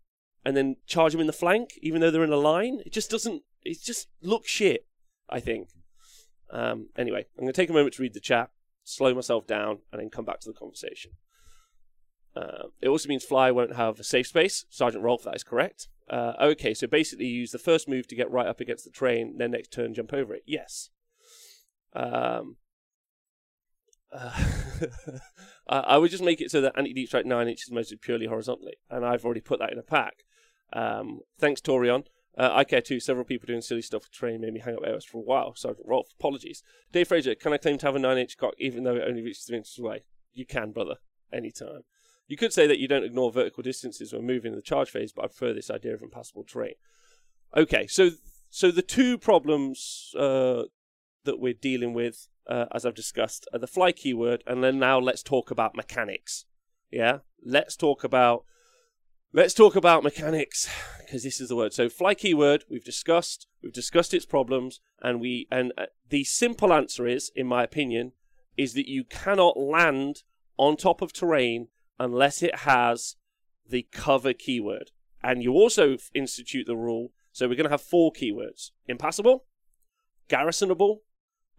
and 0.44 0.56
then 0.56 0.76
charge 0.86 1.10
them 1.10 1.20
in 1.20 1.26
the 1.26 1.32
flank, 1.32 1.76
even 1.82 2.00
though 2.00 2.12
they're 2.12 2.22
in 2.22 2.32
a 2.32 2.36
line. 2.36 2.82
It 2.86 2.92
just 2.92 3.10
doesn't. 3.10 3.42
It 3.64 3.82
just 3.82 4.06
looks 4.22 4.48
shit. 4.48 4.86
I 5.28 5.40
think. 5.40 5.70
Um, 6.52 6.90
anyway, 6.96 7.26
I'm 7.36 7.42
going 7.42 7.52
to 7.52 7.60
take 7.60 7.70
a 7.70 7.72
moment 7.72 7.94
to 7.94 8.02
read 8.02 8.14
the 8.14 8.20
chat 8.20 8.50
slow 8.90 9.14
myself 9.14 9.46
down, 9.46 9.78
and 9.92 10.00
then 10.00 10.10
come 10.10 10.24
back 10.24 10.40
to 10.40 10.48
the 10.48 10.58
conversation. 10.58 11.12
Uh, 12.36 12.68
it 12.80 12.88
also 12.88 13.08
means 13.08 13.24
fly 13.24 13.50
won't 13.50 13.74
have 13.74 13.98
a 13.98 14.04
safe 14.04 14.26
space. 14.26 14.64
Sergeant 14.70 15.02
Rolf, 15.02 15.24
that 15.24 15.34
is 15.34 15.42
correct. 15.42 15.88
Uh, 16.08 16.34
okay, 16.40 16.74
so 16.74 16.86
basically 16.86 17.26
use 17.26 17.50
the 17.50 17.58
first 17.58 17.88
move 17.88 18.06
to 18.08 18.14
get 18.14 18.30
right 18.30 18.46
up 18.46 18.60
against 18.60 18.84
the 18.84 18.90
train, 18.90 19.36
then 19.38 19.50
next 19.50 19.72
turn 19.72 19.94
jump 19.94 20.12
over 20.12 20.34
it. 20.34 20.42
Yes. 20.46 20.90
Um, 21.94 22.56
uh, 24.12 24.32
I 25.68 25.98
would 25.98 26.10
just 26.10 26.22
make 26.22 26.40
it 26.40 26.50
so 26.50 26.60
that 26.60 26.74
anti 26.76 26.92
deep 26.92 27.08
strike 27.08 27.26
9 27.26 27.48
inches 27.48 27.70
measured 27.70 28.00
purely 28.00 28.26
horizontally, 28.26 28.76
and 28.88 29.04
I've 29.04 29.24
already 29.24 29.40
put 29.40 29.58
that 29.60 29.72
in 29.72 29.78
a 29.78 29.82
pack. 29.82 30.24
Um, 30.72 31.20
thanks, 31.38 31.60
Torion. 31.60 32.04
Uh, 32.40 32.50
I 32.54 32.64
care 32.64 32.80
too. 32.80 33.00
Several 33.00 33.26
people 33.26 33.46
doing 33.46 33.60
silly 33.60 33.82
stuff 33.82 34.04
with 34.04 34.12
terrain 34.12 34.40
made 34.40 34.54
me 34.54 34.60
hang 34.60 34.74
up 34.74 34.82
AOS 34.82 35.04
for 35.04 35.18
a 35.18 35.20
while. 35.20 35.54
Sergeant 35.54 35.86
Rolf, 35.86 36.08
apologies. 36.18 36.62
Dave 36.90 37.06
Fraser, 37.06 37.34
can 37.34 37.52
I 37.52 37.58
claim 37.58 37.76
to 37.76 37.86
have 37.86 37.96
a 37.96 37.98
9 37.98 38.16
inch 38.16 38.38
cock 38.38 38.54
even 38.56 38.82
though 38.82 38.96
it 38.96 39.04
only 39.06 39.20
reaches 39.20 39.44
3 39.44 39.58
inches 39.58 39.78
away? 39.78 40.04
You 40.32 40.46
can, 40.46 40.72
brother. 40.72 40.94
Anytime. 41.30 41.82
You 42.28 42.38
could 42.38 42.54
say 42.54 42.66
that 42.66 42.78
you 42.78 42.88
don't 42.88 43.04
ignore 43.04 43.30
vertical 43.30 43.62
distances 43.62 44.14
when 44.14 44.26
moving 44.26 44.52
in 44.52 44.56
the 44.56 44.62
charge 44.62 44.88
phase, 44.88 45.12
but 45.12 45.26
I 45.26 45.28
prefer 45.28 45.52
this 45.52 45.70
idea 45.70 45.92
of 45.92 46.00
impassable 46.00 46.44
terrain. 46.44 46.76
Okay, 47.54 47.86
so 47.86 48.12
so 48.48 48.70
the 48.70 48.80
two 48.80 49.18
problems 49.18 50.14
uh, 50.18 50.62
that 51.24 51.40
we're 51.40 51.52
dealing 51.52 51.92
with, 51.92 52.26
uh, 52.48 52.66
as 52.72 52.86
I've 52.86 52.94
discussed, 52.94 53.46
are 53.52 53.58
the 53.58 53.66
fly 53.66 53.92
keyword, 53.92 54.42
and 54.46 54.64
then 54.64 54.78
now 54.78 54.98
let's 54.98 55.22
talk 55.22 55.50
about 55.50 55.76
mechanics. 55.76 56.46
Yeah, 56.90 57.18
let's 57.44 57.76
talk 57.76 58.02
about 58.02 58.44
let's 59.32 59.54
talk 59.54 59.76
about 59.76 60.02
mechanics 60.02 60.68
because 60.98 61.22
this 61.22 61.40
is 61.40 61.48
the 61.48 61.56
word. 61.56 61.72
So 61.72 61.88
fly 61.88 62.14
keyword 62.14 62.64
we've 62.68 62.84
discussed, 62.84 63.46
we've 63.62 63.72
discussed 63.72 64.14
its 64.14 64.26
problems, 64.26 64.80
and 65.00 65.20
we 65.20 65.46
and 65.50 65.72
uh, 65.78 65.86
the 66.08 66.24
simple 66.24 66.72
answer 66.72 67.06
is, 67.06 67.30
in 67.34 67.46
my 67.46 67.62
opinion, 67.62 68.12
is 68.56 68.74
that 68.74 68.88
you 68.88 69.04
cannot 69.04 69.56
land 69.56 70.22
on 70.56 70.76
top 70.76 71.00
of 71.02 71.12
terrain 71.12 71.68
unless 71.98 72.42
it 72.42 72.60
has 72.60 73.16
the 73.68 73.86
cover 73.92 74.32
keyword. 74.32 74.90
And 75.22 75.42
you 75.42 75.52
also 75.52 75.96
institute 76.14 76.66
the 76.66 76.76
rule. 76.76 77.12
So 77.32 77.46
we're 77.46 77.54
going 77.54 77.64
to 77.64 77.70
have 77.70 77.82
four 77.82 78.12
keywords: 78.12 78.70
impassable, 78.86 79.44
garrisonable, 80.28 81.02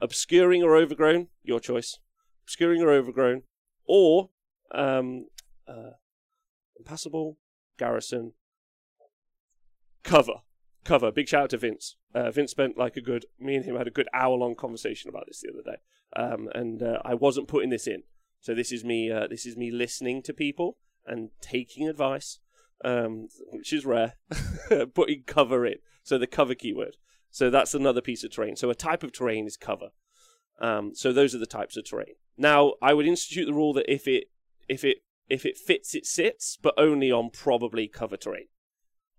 obscuring 0.01 0.63
or 0.63 0.75
overgrown, 0.75 1.27
your 1.43 1.59
choice, 1.59 1.99
obscuring 2.43 2.81
or 2.81 2.91
overgrown, 2.91 3.43
or 3.85 4.29
um, 4.73 5.27
uh, 5.67 5.91
impassable, 6.77 7.37
garrison, 7.77 8.33
cover. 10.03 10.41
Cover. 10.83 11.11
Big 11.11 11.27
shout 11.27 11.43
out 11.43 11.49
to 11.51 11.57
Vince. 11.57 11.95
Uh, 12.13 12.31
Vince 12.31 12.51
spent 12.51 12.77
like 12.77 12.97
a 12.97 13.01
good, 13.01 13.25
me 13.39 13.55
and 13.55 13.65
him 13.65 13.75
had 13.75 13.87
a 13.87 13.91
good 13.91 14.09
hour 14.13 14.35
long 14.35 14.55
conversation 14.55 15.09
about 15.09 15.25
this 15.27 15.41
the 15.41 15.51
other 15.51 15.63
day. 15.63 15.81
Um, 16.15 16.49
and 16.53 16.81
uh, 16.81 16.99
I 17.05 17.13
wasn't 17.13 17.47
putting 17.47 17.69
this 17.69 17.87
in. 17.87 18.03
So 18.39 18.55
this 18.55 18.71
is 18.71 18.83
me, 18.83 19.11
uh, 19.11 19.27
this 19.27 19.45
is 19.45 19.55
me 19.55 19.69
listening 19.69 20.23
to 20.23 20.33
people 20.33 20.77
and 21.05 21.29
taking 21.39 21.87
advice, 21.87 22.39
um, 22.83 23.27
which 23.51 23.71
is 23.71 23.85
rare, 23.85 24.15
putting 24.95 25.23
cover 25.27 25.65
in. 25.65 25.75
So 26.03 26.17
the 26.17 26.27
cover 26.27 26.55
keyword. 26.55 26.97
So 27.29 27.49
that's 27.49 27.75
another 27.75 28.01
piece 28.01 28.23
of 28.23 28.31
terrain. 28.31 28.55
So 28.55 28.69
a 28.69 28.75
type 28.75 29.03
of 29.03 29.13
terrain 29.13 29.45
is 29.45 29.57
cover. 29.57 29.89
Um, 30.59 30.93
so 30.93 31.13
those 31.13 31.33
are 31.33 31.39
the 31.39 31.45
types 31.45 31.77
of 31.77 31.85
terrain. 31.85 32.15
Now 32.37 32.73
I 32.81 32.93
would 32.93 33.07
institute 33.07 33.47
the 33.47 33.53
rule 33.53 33.73
that 33.73 33.91
if 33.91 34.07
it 34.07 34.25
if 34.67 34.83
it 34.83 34.97
if 35.31 35.45
it 35.45 35.57
fits, 35.57 35.95
it 35.95 36.05
sits, 36.05 36.57
but 36.61 36.73
only 36.77 37.11
on 37.11 37.29
probably 37.29 37.87
cover 37.87 38.17
terrain. 38.17 38.47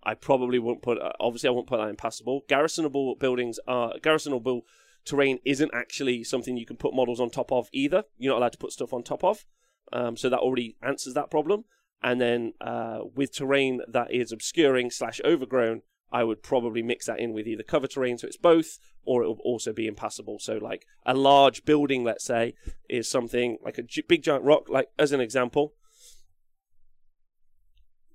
I 0.05 0.15
probably 0.15 0.59
won't 0.59 0.83
put. 0.83 0.99
Uh, 1.01 1.13
obviously, 1.21 1.49
I 1.49 1.53
won't 1.53 1.69
put 1.69 1.79
that 1.79 1.89
impassable. 1.89 2.43
Garrisonable 2.49 3.19
buildings 3.19 3.59
are 3.67 3.95
garrisonable 4.03 4.63
terrain 5.05 5.39
isn't 5.45 5.73
actually 5.75 6.23
something 6.25 6.57
you 6.57 6.67
can 6.67 6.77
put 6.77 6.95
models 6.95 7.21
on 7.21 7.31
top 7.31 7.51
of 7.51 7.69
either. 7.73 8.05
You're 8.19 8.33
not 8.33 8.39
allowed 8.39 8.53
to 8.53 8.59
put 8.59 8.73
stuff 8.73 8.93
on 8.93 9.03
top 9.03 9.25
of. 9.25 9.45
Um, 9.93 10.17
so 10.17 10.29
that 10.29 10.39
already 10.39 10.77
answers 10.83 11.15
that 11.15 11.31
problem. 11.31 11.65
And 12.03 12.21
then 12.21 12.55
uh, 12.61 13.01
with 13.15 13.35
terrain 13.35 13.81
that 13.89 14.13
is 14.13 14.33
obscuring 14.33 14.91
slash 14.91 15.21
overgrown, 15.25 15.83
I 16.13 16.25
would 16.25 16.43
probably 16.43 16.83
mix 16.83 17.07
that 17.07 17.21
in 17.21 17.33
with 17.33 17.47
either 17.47 17.63
cover 17.63 17.87
terrain, 17.87 18.19
so 18.19 18.27
it's 18.27 18.37
both, 18.37 18.79
or 19.05 19.23
it 19.23 19.29
will 19.29 19.41
also 19.45 19.73
be 19.73 19.87
impassable. 19.87 20.39
So, 20.39 20.59
like 20.59 20.87
a 21.07 21.15
large 21.15 21.65
building, 21.65 22.05
let's 22.05 22.25
say, 22.25 22.55
is 22.89 23.09
something 23.09 23.59
like 23.65 23.79
a 23.79 23.85
big 24.07 24.23
giant 24.23 24.45
rock, 24.45 24.69
like 24.69 24.89
as 24.99 25.13
an 25.13 25.21
example. 25.21 25.75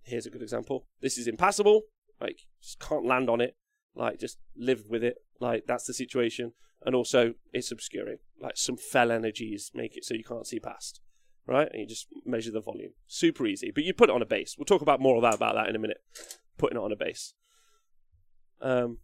Here's 0.07 0.25
a 0.25 0.29
good 0.29 0.41
example. 0.41 0.85
This 1.01 1.17
is 1.17 1.27
impassable. 1.27 1.81
Like, 2.21 2.39
just 2.61 2.79
can't 2.79 3.05
land 3.05 3.29
on 3.29 3.41
it. 3.41 3.57
Like, 3.93 4.19
just 4.19 4.37
live 4.55 4.85
with 4.89 5.03
it. 5.03 5.17
Like, 5.41 5.65
that's 5.67 5.85
the 5.85 5.93
situation. 5.93 6.53
And 6.85 6.95
also, 6.95 7.33
it's 7.51 7.71
obscuring. 7.71 8.19
Like, 8.39 8.55
some 8.55 8.77
fell 8.77 9.11
energies 9.11 9.69
make 9.73 9.97
it 9.97 10.05
so 10.05 10.13
you 10.13 10.23
can't 10.23 10.47
see 10.47 10.59
past. 10.59 11.01
Right? 11.45 11.67
And 11.71 11.81
you 11.81 11.87
just 11.87 12.07
measure 12.25 12.51
the 12.51 12.61
volume. 12.61 12.91
Super 13.07 13.45
easy. 13.45 13.69
But 13.73 13.83
you 13.83 13.93
put 13.93 14.09
it 14.09 14.15
on 14.15 14.21
a 14.21 14.25
base. 14.25 14.55
We'll 14.57 14.65
talk 14.65 14.81
about 14.81 15.01
more 15.01 15.17
of 15.17 15.23
that, 15.23 15.35
about 15.35 15.55
that 15.55 15.67
in 15.67 15.75
a 15.75 15.79
minute. 15.79 15.99
Putting 16.57 16.77
it 16.77 16.83
on 16.83 16.93
a 16.93 16.95
base. 16.95 17.33
Um, 18.61 18.99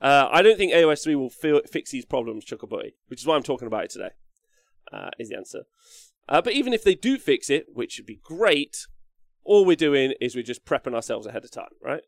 uh, 0.00 0.28
I 0.30 0.42
don't 0.42 0.58
think 0.58 0.72
AOS 0.72 1.04
3 1.04 1.14
will 1.14 1.30
feel, 1.30 1.60
fix 1.70 1.90
these 1.90 2.04
problems, 2.04 2.44
Chuckabutty, 2.44 2.94
which 3.06 3.20
is 3.20 3.26
why 3.26 3.36
I'm 3.36 3.42
talking 3.42 3.66
about 3.66 3.84
it 3.84 3.90
today, 3.90 4.10
uh, 4.92 5.10
is 5.18 5.30
the 5.30 5.36
answer. 5.36 5.62
Uh, 6.28 6.42
but 6.42 6.52
even 6.52 6.72
if 6.72 6.84
they 6.84 6.94
do 6.94 7.18
fix 7.18 7.48
it, 7.48 7.66
which 7.72 7.98
would 7.98 8.06
be 8.06 8.20
great, 8.22 8.86
all 9.46 9.64
we're 9.64 9.76
doing 9.76 10.14
is 10.20 10.34
we're 10.34 10.42
just 10.42 10.64
prepping 10.64 10.94
ourselves 10.94 11.26
ahead 11.26 11.44
of 11.44 11.50
time, 11.50 11.70
right? 11.82 12.02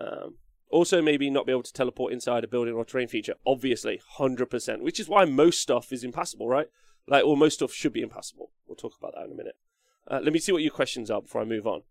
Um, 0.00 0.36
also, 0.70 1.02
maybe 1.02 1.28
not 1.28 1.46
be 1.46 1.52
able 1.52 1.62
to 1.62 1.72
teleport 1.72 2.12
inside 2.12 2.44
a 2.44 2.48
building 2.48 2.74
or 2.74 2.84
terrain 2.84 3.08
feature. 3.08 3.34
Obviously, 3.46 4.00
100%, 4.18 4.80
which 4.80 4.98
is 4.98 5.08
why 5.08 5.24
most 5.24 5.60
stuff 5.60 5.92
is 5.92 6.02
impassable, 6.02 6.48
right? 6.48 6.68
Like, 7.06 7.24
or 7.24 7.36
most 7.36 7.54
stuff 7.54 7.72
should 7.72 7.92
be 7.92 8.00
impassable. 8.00 8.52
We'll 8.66 8.76
talk 8.76 8.94
about 8.98 9.12
that 9.14 9.26
in 9.26 9.32
a 9.32 9.36
minute. 9.36 9.56
Uh, 10.10 10.20
let 10.22 10.32
me 10.32 10.38
see 10.38 10.52
what 10.52 10.62
your 10.62 10.72
questions 10.72 11.10
are 11.10 11.20
before 11.20 11.42
I 11.42 11.44
move 11.44 11.66
on. 11.66 11.82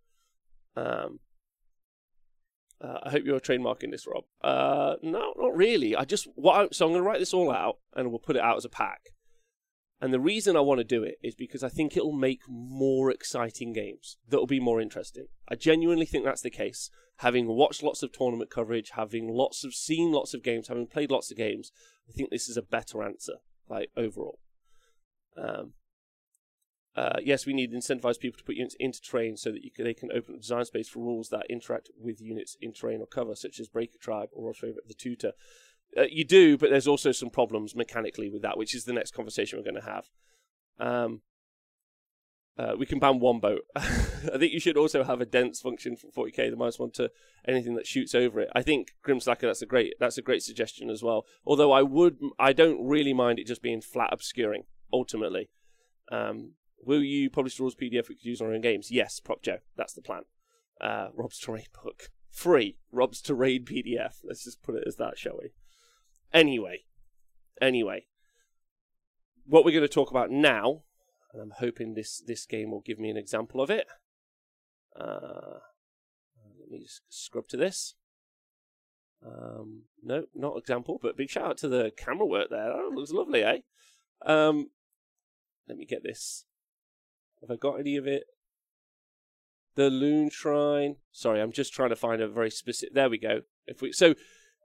Um, 0.76 1.20
uh, 2.84 2.98
I 3.04 3.10
hope 3.12 3.24
you're 3.24 3.40
trademarking 3.40 3.92
this, 3.92 4.08
Rob. 4.08 4.24
Uh, 4.42 4.96
no, 5.04 5.34
not 5.38 5.56
really. 5.56 5.96
I 5.96 6.04
just 6.04 6.28
what 6.36 6.54
I, 6.56 6.68
so 6.72 6.86
I'm 6.86 6.92
going 6.92 7.04
to 7.04 7.08
write 7.08 7.20
this 7.20 7.34
all 7.34 7.52
out 7.52 7.78
and 7.96 8.10
we'll 8.10 8.20
put 8.20 8.36
it 8.36 8.42
out 8.42 8.58
as 8.58 8.66
a 8.66 8.70
pack. 8.70 9.10
And 10.02 10.12
the 10.12 10.20
reason 10.20 10.58
I 10.58 10.62
want 10.62 10.80
to 10.80 10.84
do 10.84 11.04
it 11.04 11.20
is 11.22 11.36
because 11.36 11.64
I 11.64 11.70
think 11.70 11.96
it'll 11.96 12.12
make 12.12 12.42
more 12.50 13.12
exciting 13.12 13.72
games 13.72 14.18
that'll 14.28 14.48
be 14.48 14.60
more 14.60 14.82
interesting. 14.82 15.28
I 15.48 15.54
genuinely 15.54 16.08
think 16.08 16.26
that's 16.26 16.42
the 16.42 16.50
case. 16.50 16.90
Having 17.18 17.48
watched 17.48 17.84
lots 17.84 18.02
of 18.02 18.12
tournament 18.12 18.50
coverage, 18.50 18.92
having 18.96 19.28
lots 19.28 19.64
of 19.64 19.76
seen 19.76 20.12
lots 20.12 20.34
of 20.34 20.42
games, 20.42 20.70
having 20.70 20.88
played 20.88 21.12
lots 21.12 21.30
of 21.30 21.38
games, 21.38 21.72
I 22.10 22.14
think 22.14 22.32
this 22.32 22.50
is 22.50 22.58
a 22.58 22.64
better 22.64 23.04
answer, 23.04 23.36
like 23.70 23.92
overall. 23.96 24.40
Um, 25.38 25.74
uh, 26.96 27.20
yes, 27.24 27.46
we 27.46 27.54
need 27.54 27.72
to 27.72 27.78
incentivize 27.78 28.20
people 28.20 28.40
to 28.40 28.44
put 28.44 28.56
units 28.56 28.76
into 28.80 29.00
terrain 29.02 29.38
so 29.38 29.52
that 29.52 29.62
can, 29.76 29.86
they 29.86 29.94
can 29.94 30.12
open 30.12 30.38
design 30.38 30.66
space 30.66 30.90
for 30.90 31.00
rules 31.00 31.30
that 31.30 31.46
interact 31.48 31.90
with 31.98 32.20
units 32.20 32.58
in 32.60 32.74
terrain 32.74 33.02
or 33.02 33.06
cover, 33.06 33.36
such 33.36 33.60
as 33.60 33.70
Breaker 33.70 33.98
Tribe 34.02 34.30
or 34.34 34.48
Rob's 34.48 34.60
favorite, 34.60 34.88
the 34.88 34.94
Tutor. 34.94 35.34
Uh, 35.98 36.06
you 36.10 36.24
do, 36.24 36.58
but 36.58 36.70
there's 36.70 36.88
also 36.88 37.12
some 37.12 37.30
problems 37.30 37.76
mechanically 37.76 38.30
with 38.30 38.42
that, 38.42 38.58
which 38.58 38.74
is 38.74 38.86
the 38.86 38.94
next 38.94 39.12
conversation 39.12 39.60
we're 39.60 39.72
going 39.72 39.84
to 39.84 39.90
have. 39.90 40.10
Um, 40.80 41.22
uh, 42.58 42.76
we 42.78 42.86
can 42.86 43.00
ban 43.00 43.20
one 43.20 43.40
boat. 43.40 43.62
I 43.76 44.38
think 44.38 44.54
you 44.54 44.60
should 44.60 44.78
also 44.78 45.04
have 45.04 45.20
a 45.20 45.26
dense 45.26 45.60
function 45.60 45.96
from 45.96 46.12
40k, 46.12 46.50
the 46.50 46.56
minus 46.56 46.80
one 46.80 46.92
to 46.92 47.10
anything 47.48 47.76
that 47.76 47.88
shoots 47.88 48.14
over 48.14 48.40
it. 48.40 48.50
I 48.54 48.62
think 48.62 48.92
Grimslacker, 49.06 49.42
that's 49.42 49.62
a 49.62 49.66
great 49.66 49.96
that's 50.00 50.18
a 50.18 50.22
great 50.22 50.44
suggestion 50.44 50.90
as 50.90 51.02
well. 51.02 51.26
Although 51.46 51.72
I 51.72 51.82
would 51.82 52.20
I 52.38 52.54
don't 52.54 52.86
really 52.86 53.14
mind 53.14 53.40
it 53.40 53.48
just 53.48 53.62
being 53.62 53.82
flat 53.82 54.10
obscuring 54.12 54.64
ultimately. 54.94 55.50
Um, 56.12 56.54
Will 56.84 57.04
you 57.04 57.30
publish 57.30 57.58
the 57.58 57.64
rules 57.64 57.76
PDF 57.76 58.10
we 58.10 58.16
could 58.16 58.26
use 58.26 58.42
on 58.42 58.48
our 58.48 58.54
own 58.54 58.62
games? 58.62 58.92
Yes, 58.92 59.20
Prop 59.20 59.42
Joe. 59.42 59.60
That's 59.78 59.94
the 59.94 60.02
plan. 60.02 60.24
Uh, 60.80 61.10
Rob's 61.14 61.40
Terrain 61.40 61.66
book. 61.84 62.10
Free. 62.32 62.78
Rob's 62.92 63.22
Terrain 63.22 63.66
PDF. 63.66 64.16
Let's 64.24 64.44
just 64.44 64.64
put 64.64 64.76
it 64.76 64.84
as 64.88 64.96
that, 64.96 65.18
shall 65.18 65.38
we? 65.42 65.52
Anyway. 66.34 66.86
Anyway. 67.62 68.06
What 69.46 69.66
we're 69.66 69.72
going 69.72 69.82
to 69.82 69.88
talk 69.88 70.12
about 70.12 70.32
now, 70.32 70.84
and 71.34 71.42
I'm 71.42 71.54
hoping 71.58 71.94
this, 71.94 72.22
this 72.26 72.46
game 72.46 72.72
will 72.72 72.82
give 72.82 73.00
me 73.00 73.10
an 73.10 73.18
example 73.18 73.62
of 73.62 73.70
it. 73.70 73.88
Uh, 74.96 75.60
let 76.60 76.70
me 76.70 76.80
just 76.80 77.02
scrub 77.10 77.48
to 77.50 77.58
this. 77.58 77.96
Um, 79.26 79.84
no, 80.04 80.26
not 80.34 80.58
example, 80.58 81.00
but 81.02 81.18
big 81.18 81.30
shout 81.30 81.46
out 81.46 81.58
to 81.60 81.68
the 81.68 81.92
camera 81.96 82.26
work 82.26 82.50
there. 82.50 82.66
That 82.66 82.92
looks 82.94 83.12
lovely, 83.12 83.44
eh? 83.44 83.60
Um, 84.26 84.72
let 85.68 85.78
me 85.78 85.86
get 85.86 86.04
this 86.04 86.46
have 87.42 87.52
I 87.52 87.56
got 87.56 87.80
any 87.80 87.98
of 87.98 88.08
it? 88.08 88.24
The 89.76 89.90
Loon 89.90 90.30
Shrine. 90.30 90.98
Sorry, 91.12 91.42
I'm 91.42 91.52
just 91.52 91.74
trying 91.74 91.90
to 91.90 91.96
find 91.96 92.22
a 92.22 92.28
very 92.28 92.52
specific. 92.52 92.94
There 92.94 93.10
we 93.10 93.18
go. 93.18 93.42
If 93.66 93.82
we 93.82 93.92
so, 93.92 94.16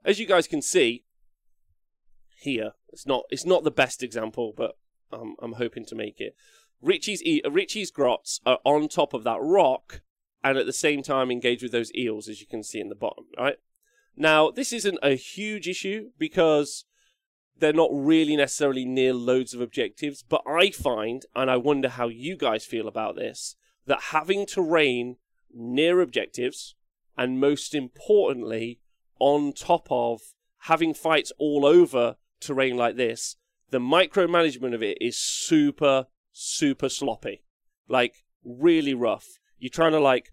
as 0.05 0.19
you 0.19 0.25
guys 0.25 0.47
can 0.47 0.61
see 0.61 1.05
here, 2.39 2.73
it's 2.89 3.05
not 3.05 3.23
it's 3.29 3.45
not 3.45 3.63
the 3.63 3.71
best 3.71 4.03
example, 4.03 4.53
but 4.55 4.77
I'm 5.11 5.35
I'm 5.41 5.53
hoping 5.53 5.85
to 5.85 5.95
make 5.95 6.19
it. 6.19 6.35
Richie's 6.81 7.23
e- 7.23 7.41
Richie's 7.49 7.91
grots 7.91 8.39
are 8.45 8.59
on 8.63 8.87
top 8.87 9.13
of 9.13 9.23
that 9.23 9.39
rock, 9.41 10.01
and 10.43 10.57
at 10.57 10.65
the 10.65 10.73
same 10.73 11.01
time 11.01 11.31
engage 11.31 11.63
with 11.63 11.71
those 11.71 11.93
eels, 11.93 12.27
as 12.27 12.39
you 12.39 12.47
can 12.47 12.63
see 12.63 12.79
in 12.79 12.89
the 12.89 12.95
bottom. 12.95 13.25
Right 13.37 13.57
now, 14.15 14.51
this 14.51 14.71
isn't 14.73 14.99
a 15.01 15.15
huge 15.15 15.67
issue 15.67 16.09
because 16.17 16.85
they're 17.59 17.73
not 17.73 17.89
really 17.91 18.35
necessarily 18.35 18.85
near 18.85 19.13
loads 19.13 19.53
of 19.53 19.61
objectives, 19.61 20.23
but 20.23 20.41
I 20.47 20.69
find, 20.69 21.25
and 21.35 21.49
I 21.49 21.57
wonder 21.57 21.89
how 21.89 22.07
you 22.07 22.35
guys 22.35 22.65
feel 22.65 22.87
about 22.87 23.15
this, 23.15 23.55
that 23.87 24.01
having 24.11 24.45
terrain 24.45 25.17
near 25.53 26.01
objectives, 26.01 26.75
and 27.17 27.39
most 27.39 27.73
importantly, 27.73 28.79
on 29.19 29.53
top 29.53 29.87
of 29.89 30.21
having 30.61 30.93
fights 30.93 31.31
all 31.39 31.65
over 31.65 32.17
terrain 32.39 32.77
like 32.77 32.95
this, 32.95 33.35
the 33.69 33.79
micromanagement 33.79 34.73
of 34.73 34.83
it 34.83 34.97
is 35.01 35.17
super, 35.17 36.07
super 36.31 36.89
sloppy. 36.89 37.43
Like, 37.87 38.23
really 38.43 38.93
rough. 38.93 39.39
You're 39.59 39.69
trying 39.69 39.93
to, 39.93 39.99
like, 39.99 40.31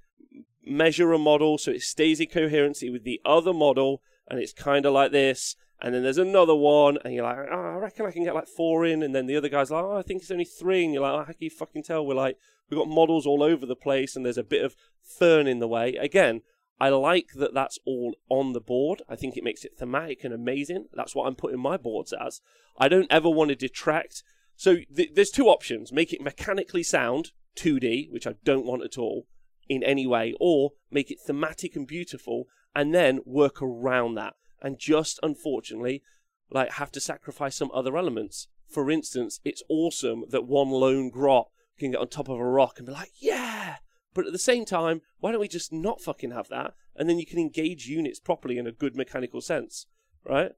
measure 0.65 1.13
a 1.13 1.19
model 1.19 1.59
so 1.59 1.71
it 1.71 1.83
stays 1.83 2.21
in 2.21 2.29
coherency 2.29 2.91
with 2.91 3.05
the 3.05 3.21
other 3.25 3.53
model, 3.53 4.03
and 4.29 4.41
it's 4.41 4.53
kind 4.53 4.87
of 4.87 4.93
like 4.93 5.13
this. 5.13 5.57
And 5.81 5.95
then 5.95 6.03
there's 6.03 6.19
another 6.19 6.55
one, 6.55 6.99
and 7.05 7.13
you're 7.13 7.25
like, 7.25 7.37
oh, 7.51 7.75
I 7.75 7.77
reckon 7.77 8.07
I 8.07 8.11
can 8.11 8.25
get 8.25 8.35
like 8.35 8.49
four 8.49 8.87
in. 8.87 9.03
And 9.03 9.15
then 9.15 9.27
the 9.27 9.37
other 9.37 9.49
guy's 9.49 9.71
like, 9.71 9.85
oh, 9.85 9.97
I 9.97 10.03
think 10.03 10.23
it's 10.23 10.31
only 10.31 10.45
three. 10.45 10.85
And 10.85 10.95
you're 10.95 11.03
like, 11.03 11.13
oh, 11.13 11.19
how 11.19 11.25
can 11.25 11.37
you 11.41 11.51
fucking 11.51 11.83
tell? 11.83 12.07
We're 12.07 12.15
like, 12.15 12.39
we've 12.71 12.79
got 12.79 12.89
models 12.89 13.27
all 13.27 13.43
over 13.43 13.67
the 13.67 13.77
place, 13.77 14.17
and 14.17 14.25
there's 14.25 14.39
a 14.39 14.45
bit 14.45 14.65
of 14.65 14.77
fern 15.03 15.47
in 15.47 15.59
the 15.59 15.69
way. 15.69 15.97
Again, 15.97 16.41
I 16.81 16.89
like 16.89 17.31
that 17.37 17.55
that's 17.55 17.79
all 17.87 18.17
on 18.29 18.53
the 18.53 18.61
board. 18.61 19.03
I 19.09 19.17
think 19.17 19.37
it 19.37 19.45
makes 19.45 19.65
it 19.65 19.79
thematic 19.79 20.25
and 20.25 20.35
amazing. 20.35 20.87
That's 20.93 21.15
what 21.15 21.27
I'm 21.27 21.37
putting 21.37 21.61
my 21.61 21.77
boards 21.77 22.13
as. 22.13 22.41
I 22.79 22.89
don't 22.89 23.11
ever 23.11 23.31
want 23.31 23.51
to 23.51 23.57
detract. 23.57 24.23
So 24.57 24.79
th- 24.95 25.15
there's 25.15 25.31
two 25.31 25.47
options: 25.47 25.93
make 25.93 26.13
it 26.13 26.21
mechanically 26.21 26.83
sound, 26.83 27.33
2D, 27.57 28.11
which 28.11 28.27
I 28.27 28.35
don't 28.45 28.67
want 28.67 28.83
at 28.85 28.99
all 28.99 29.27
in 29.69 29.83
any 29.83 30.07
way, 30.07 30.35
or 30.41 30.73
make 30.91 31.11
it 31.11 31.21
thematic 31.25 31.77
and 31.77 31.87
beautiful, 31.87 32.49
and 32.75 32.95
then 32.95 33.21
work 33.25 33.63
around 33.63 34.15
that 34.17 34.35
and 34.61 34.79
just 34.79 35.21
unfortunately 35.23 36.03
like 36.51 36.73
have 36.73 36.91
to 36.93 37.01
sacrifice 37.01 37.55
some 37.55 37.71
other 37.73 37.97
elements. 37.97 38.49
For 38.69 38.91
instance, 38.91 39.41
it's 39.45 39.63
awesome 39.69 40.25
that 40.31 40.47
one 40.47 40.71
lone 40.71 41.11
grot 41.11 41.49
can 41.79 41.93
get 41.93 42.01
on 42.01 42.09
top 42.09 42.29
of 42.29 42.39
a 42.39 42.45
rock 42.45 42.79
and 42.79 42.87
be 42.87 42.93
like, 42.93 43.13
yeah. 43.21 43.77
But 44.15 44.27
at 44.27 44.33
the 44.33 44.39
same 44.39 44.65
time, 44.65 45.03
why 45.19 45.33
don't 45.33 45.41
we 45.41 45.49
just 45.49 45.73
not 45.73 46.01
fucking 46.01 46.31
have 46.31 46.49
that? 46.49 46.75
And 46.97 47.09
then 47.09 47.19
you 47.19 47.27
can 47.27 47.39
engage 47.39 47.87
units 47.87 48.21
properly 48.21 48.59
in 48.59 48.67
a 48.67 48.73
good 48.73 48.95
mechanical 48.95 49.41
sense, 49.41 49.87
right? 50.25 50.53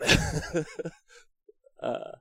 uh, 1.82 2.12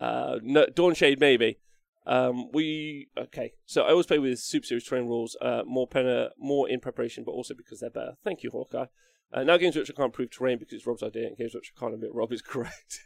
uh, 0.00 0.38
no, 0.42 0.66
Dawnshade 0.66 1.20
maybe. 1.20 1.58
Um, 2.06 2.50
we 2.52 3.08
okay. 3.16 3.52
So 3.66 3.82
I 3.82 3.90
always 3.90 4.06
play 4.06 4.18
with 4.18 4.38
Super 4.38 4.66
Series 4.66 4.84
terrain 4.84 5.06
rules. 5.06 5.36
Uh, 5.40 5.62
more 5.66 5.86
pen, 5.86 6.28
more 6.38 6.68
in 6.68 6.80
preparation, 6.80 7.24
but 7.24 7.32
also 7.32 7.54
because 7.54 7.80
they're 7.80 7.90
better. 7.90 8.14
Thank 8.24 8.42
you, 8.42 8.50
Hawkeye. 8.50 8.86
Uh, 9.32 9.44
now 9.44 9.56
games 9.56 9.76
which 9.76 9.90
I 9.90 9.94
can't 9.94 10.12
prove 10.12 10.30
terrain 10.30 10.58
because 10.58 10.74
it's 10.74 10.86
Rob's 10.86 11.02
idea, 11.02 11.28
and 11.28 11.36
games 11.36 11.54
which 11.54 11.72
I 11.76 11.80
can't 11.80 11.94
admit 11.94 12.10
Rob 12.12 12.32
is 12.32 12.42
correct. 12.42 13.00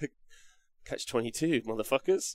Catch 0.84 1.06
22, 1.06 1.62
motherfuckers. 1.62 2.34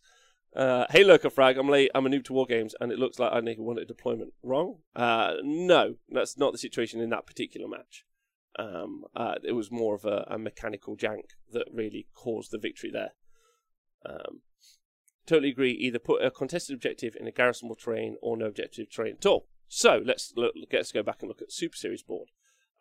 Uh, 0.56 0.86
hey, 0.90 1.04
Lurker 1.04 1.30
Frag, 1.30 1.58
I'm 1.58 1.68
late. 1.68 1.92
I'm 1.94 2.06
a 2.06 2.10
noob 2.10 2.24
to 2.26 2.34
war 2.34 2.46
games, 2.46 2.74
and 2.80 2.90
it 2.90 2.98
looks 2.98 3.20
like 3.20 3.34
I 3.34 3.42
need 3.42 3.60
one 3.60 3.78
at 3.78 3.90
deployment. 3.90 4.34
Wrong? 4.42 4.78
Uh, 4.96 5.34
no, 5.44 5.96
that's 6.10 6.38
not 6.38 6.54
the 6.54 6.58
situation 6.58 7.02
in 7.02 7.10
that 7.10 7.28
particular 7.28 7.68
match. 7.68 8.06
Um, 8.58 9.04
uh, 9.14 9.36
it 9.44 9.52
was 9.52 9.70
more 9.70 9.96
of 9.96 10.06
a, 10.06 10.26
a, 10.30 10.38
mechanical 10.38 10.96
jank 10.96 11.32
that 11.52 11.68
really 11.74 12.08
caused 12.14 12.52
the 12.52 12.58
victory 12.58 12.90
there. 12.90 13.12
Um, 14.06 14.44
totally 15.26 15.50
agree. 15.50 15.72
Either 15.72 16.00
put 16.00 16.24
a 16.24 16.32
contested 16.32 16.74
objective 16.74 17.18
in 17.20 17.28
a 17.28 17.32
garrisonable 17.32 17.76
terrain 17.76 18.16
or 18.22 18.38
no 18.38 18.46
objective 18.46 18.90
terrain 18.90 19.18
at 19.18 19.26
all. 19.26 19.50
So 19.68 20.02
let's 20.06 20.32
look, 20.38 20.54
let's 20.72 20.94
go 20.94 21.04
back 21.04 21.18
and 21.20 21.28
look 21.28 21.42
at 21.42 21.52
Super 21.52 21.76
Series 21.76 22.02
board. 22.02 22.30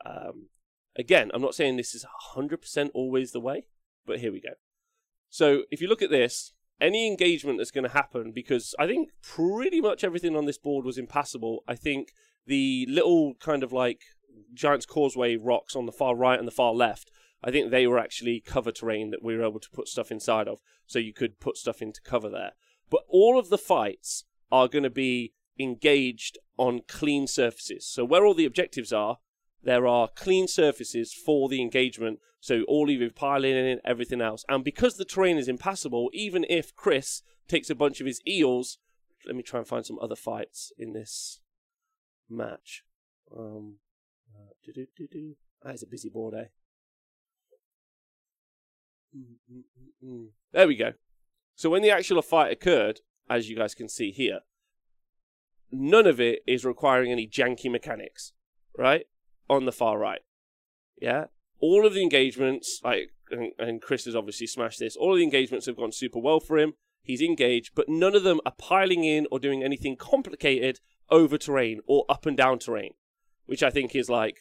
Um, 0.06 0.50
again, 0.94 1.32
I'm 1.34 1.42
not 1.42 1.56
saying 1.56 1.76
this 1.76 1.94
is 1.94 2.06
100% 2.36 2.90
always 2.94 3.32
the 3.32 3.40
way, 3.40 3.66
but 4.06 4.20
here 4.20 4.30
we 4.30 4.40
go. 4.40 4.54
So 5.28 5.62
if 5.72 5.80
you 5.80 5.88
look 5.88 6.02
at 6.02 6.10
this, 6.10 6.52
any 6.80 7.06
engagement 7.06 7.58
that's 7.58 7.70
going 7.70 7.86
to 7.86 7.92
happen, 7.92 8.32
because 8.32 8.74
I 8.78 8.86
think 8.86 9.10
pretty 9.22 9.80
much 9.80 10.04
everything 10.04 10.36
on 10.36 10.46
this 10.46 10.58
board 10.58 10.84
was 10.84 10.98
impassable. 10.98 11.62
I 11.68 11.74
think 11.74 12.12
the 12.46 12.86
little 12.88 13.34
kind 13.40 13.62
of 13.62 13.72
like 13.72 14.00
Giant's 14.52 14.86
Causeway 14.86 15.36
rocks 15.36 15.76
on 15.76 15.86
the 15.86 15.92
far 15.92 16.14
right 16.14 16.38
and 16.38 16.46
the 16.46 16.52
far 16.52 16.72
left, 16.72 17.10
I 17.42 17.50
think 17.50 17.70
they 17.70 17.86
were 17.86 17.98
actually 17.98 18.40
cover 18.40 18.72
terrain 18.72 19.10
that 19.10 19.22
we 19.22 19.36
were 19.36 19.44
able 19.44 19.60
to 19.60 19.70
put 19.70 19.88
stuff 19.88 20.10
inside 20.10 20.48
of, 20.48 20.60
so 20.86 20.98
you 20.98 21.12
could 21.12 21.40
put 21.40 21.56
stuff 21.56 21.80
into 21.80 22.00
cover 22.02 22.28
there. 22.28 22.52
But 22.90 23.02
all 23.08 23.38
of 23.38 23.48
the 23.48 23.58
fights 23.58 24.24
are 24.50 24.68
going 24.68 24.82
to 24.82 24.90
be 24.90 25.32
engaged 25.58 26.38
on 26.56 26.80
clean 26.88 27.26
surfaces. 27.26 27.86
So 27.86 28.04
where 28.04 28.24
all 28.24 28.34
the 28.34 28.44
objectives 28.44 28.92
are, 28.92 29.18
there 29.64 29.86
are 29.86 30.08
clean 30.08 30.46
surfaces 30.46 31.12
for 31.12 31.48
the 31.48 31.60
engagement. 31.60 32.20
So 32.40 32.62
all 32.68 32.90
of 32.90 32.96
your 32.96 33.10
piling 33.10 33.56
and 33.56 33.80
everything 33.84 34.20
else. 34.20 34.44
And 34.48 34.62
because 34.62 34.96
the 34.96 35.04
terrain 35.06 35.38
is 35.38 35.48
impassable, 35.48 36.10
even 36.12 36.44
if 36.48 36.76
Chris 36.76 37.22
takes 37.48 37.70
a 37.70 37.74
bunch 37.74 38.00
of 38.00 38.06
his 38.06 38.20
eels, 38.28 38.78
let 39.26 39.34
me 39.34 39.42
try 39.42 39.58
and 39.58 39.66
find 39.66 39.86
some 39.86 39.98
other 40.00 40.16
fights 40.16 40.70
in 40.78 40.92
this 40.92 41.40
match. 42.28 42.84
Um, 43.34 43.76
uh, 44.34 44.52
That 44.66 45.74
is 45.74 45.82
a 45.82 45.86
busy 45.86 46.10
board, 46.10 46.34
eh? 46.34 46.48
There 50.52 50.68
we 50.68 50.76
go. 50.76 50.92
So 51.54 51.70
when 51.70 51.82
the 51.82 51.90
actual 51.90 52.20
fight 52.20 52.52
occurred, 52.52 53.00
as 53.30 53.48
you 53.48 53.56
guys 53.56 53.74
can 53.74 53.88
see 53.88 54.10
here, 54.10 54.40
none 55.70 56.06
of 56.06 56.20
it 56.20 56.42
is 56.46 56.64
requiring 56.64 57.10
any 57.10 57.26
janky 57.26 57.70
mechanics, 57.70 58.32
right? 58.76 59.06
On 59.48 59.64
the 59.64 59.72
far 59.72 59.98
right. 59.98 60.20
Yeah, 61.00 61.26
all 61.60 61.86
of 61.86 61.94
the 61.94 62.02
engagements, 62.02 62.80
like, 62.84 63.10
and, 63.30 63.52
and 63.58 63.82
Chris 63.82 64.04
has 64.04 64.14
obviously 64.14 64.46
smashed 64.46 64.80
this. 64.80 64.96
All 64.96 65.12
of 65.12 65.18
the 65.18 65.24
engagements 65.24 65.66
have 65.66 65.76
gone 65.76 65.92
super 65.92 66.18
well 66.18 66.40
for 66.40 66.58
him. 66.58 66.74
He's 67.02 67.20
engaged, 67.20 67.72
but 67.74 67.88
none 67.88 68.14
of 68.14 68.22
them 68.22 68.40
are 68.46 68.54
piling 68.56 69.04
in 69.04 69.26
or 69.30 69.38
doing 69.38 69.62
anything 69.62 69.96
complicated 69.96 70.80
over 71.10 71.36
terrain 71.36 71.80
or 71.86 72.04
up 72.08 72.26
and 72.26 72.36
down 72.36 72.58
terrain, 72.58 72.94
which 73.46 73.62
I 73.62 73.70
think 73.70 73.94
is 73.94 74.08
like 74.08 74.38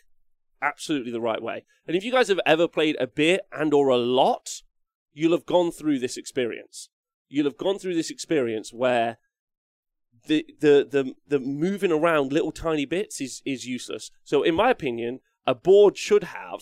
absolutely 0.61 1.11
the 1.11 1.21
right 1.21 1.41
way. 1.41 1.65
And 1.87 1.97
if 1.97 2.03
you 2.03 2.11
guys 2.11 2.29
have 2.29 2.39
ever 2.45 2.67
played 2.67 2.95
a 2.99 3.07
bit 3.07 3.41
and 3.51 3.73
or 3.73 3.89
a 3.89 3.97
lot, 3.97 4.61
you'll 5.13 5.33
have 5.33 5.45
gone 5.45 5.71
through 5.71 5.99
this 5.99 6.17
experience. 6.17 6.89
You'll 7.27 7.45
have 7.45 7.57
gone 7.57 7.79
through 7.79 7.95
this 7.95 8.09
experience 8.09 8.71
where 8.71 9.17
the 10.25 10.45
the 10.59 10.87
the 10.89 11.13
the 11.27 11.39
moving 11.39 11.91
around 11.91 12.31
little 12.31 12.51
tiny 12.51 12.85
bits 12.85 13.19
is 13.21 13.41
is 13.45 13.65
useless. 13.65 14.11
So 14.23 14.43
in 14.43 14.55
my 14.55 14.69
opinion, 14.69 15.19
a 15.45 15.55
board 15.55 15.97
should 15.97 16.25
have 16.25 16.61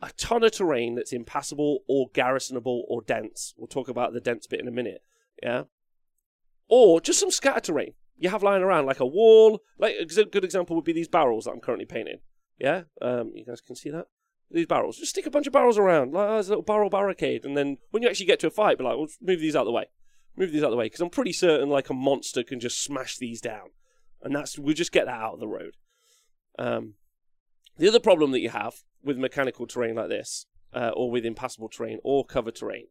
a 0.00 0.10
ton 0.16 0.44
of 0.44 0.52
terrain 0.52 0.94
that's 0.94 1.12
impassable 1.12 1.80
or 1.88 2.08
garrisonable 2.12 2.84
or 2.88 3.02
dense. 3.02 3.54
We'll 3.56 3.66
talk 3.66 3.88
about 3.88 4.12
the 4.12 4.20
dense 4.20 4.46
bit 4.46 4.60
in 4.60 4.68
a 4.68 4.72
minute. 4.72 5.02
Yeah. 5.42 5.64
Or 6.68 7.00
just 7.00 7.18
some 7.18 7.30
scatter 7.30 7.60
terrain 7.60 7.94
you 8.18 8.28
have 8.30 8.42
lying 8.42 8.62
around, 8.62 8.86
like 8.86 9.00
a 9.00 9.06
wall. 9.06 9.62
Like 9.78 9.94
a 9.96 10.24
good 10.24 10.44
example 10.44 10.76
would 10.76 10.84
be 10.84 10.92
these 10.92 11.08
barrels 11.08 11.44
that 11.44 11.52
I'm 11.52 11.60
currently 11.60 11.86
painting. 11.86 12.18
Yeah. 12.58 12.82
Um, 13.00 13.32
you 13.34 13.44
guys 13.44 13.60
can 13.60 13.76
see 13.76 13.90
that 13.90 14.06
these 14.50 14.66
barrels. 14.66 14.98
Just 14.98 15.10
stick 15.10 15.26
a 15.26 15.30
bunch 15.30 15.46
of 15.46 15.52
barrels 15.52 15.78
around, 15.78 16.12
like 16.12 16.28
as 16.30 16.48
a 16.48 16.52
little 16.52 16.62
barrel 16.62 16.90
barricade, 16.90 17.44
and 17.44 17.56
then 17.56 17.78
when 17.90 18.02
you 18.02 18.08
actually 18.08 18.26
get 18.26 18.40
to 18.40 18.46
a 18.46 18.50
fight, 18.50 18.78
be 18.78 18.84
like, 18.84 18.96
"Well, 18.96 19.08
move 19.20 19.40
these 19.40 19.54
out 19.54 19.60
of 19.60 19.66
the 19.66 19.72
way." 19.72 19.86
Move 20.38 20.52
these 20.52 20.62
out 20.62 20.66
of 20.66 20.72
the 20.72 20.76
way 20.76 20.86
because 20.86 21.00
I'm 21.00 21.10
pretty 21.10 21.32
certain 21.32 21.68
like 21.68 21.90
a 21.90 21.94
monster 21.94 22.42
can 22.42 22.60
just 22.60 22.82
smash 22.82 23.18
these 23.18 23.40
down, 23.40 23.70
and 24.22 24.34
that's 24.34 24.58
we'll 24.58 24.74
just 24.74 24.92
get 24.92 25.06
that 25.06 25.20
out 25.20 25.34
of 25.34 25.40
the 25.40 25.48
road. 25.48 25.76
Um, 26.58 26.94
the 27.76 27.88
other 27.88 28.00
problem 28.00 28.32
that 28.32 28.40
you 28.40 28.50
have 28.50 28.82
with 29.02 29.18
mechanical 29.18 29.66
terrain 29.66 29.96
like 29.96 30.08
this, 30.08 30.46
uh, 30.74 30.90
or 30.94 31.10
with 31.10 31.24
impassable 31.24 31.68
terrain 31.68 31.98
or 32.02 32.24
cover 32.24 32.50
terrain, 32.50 32.86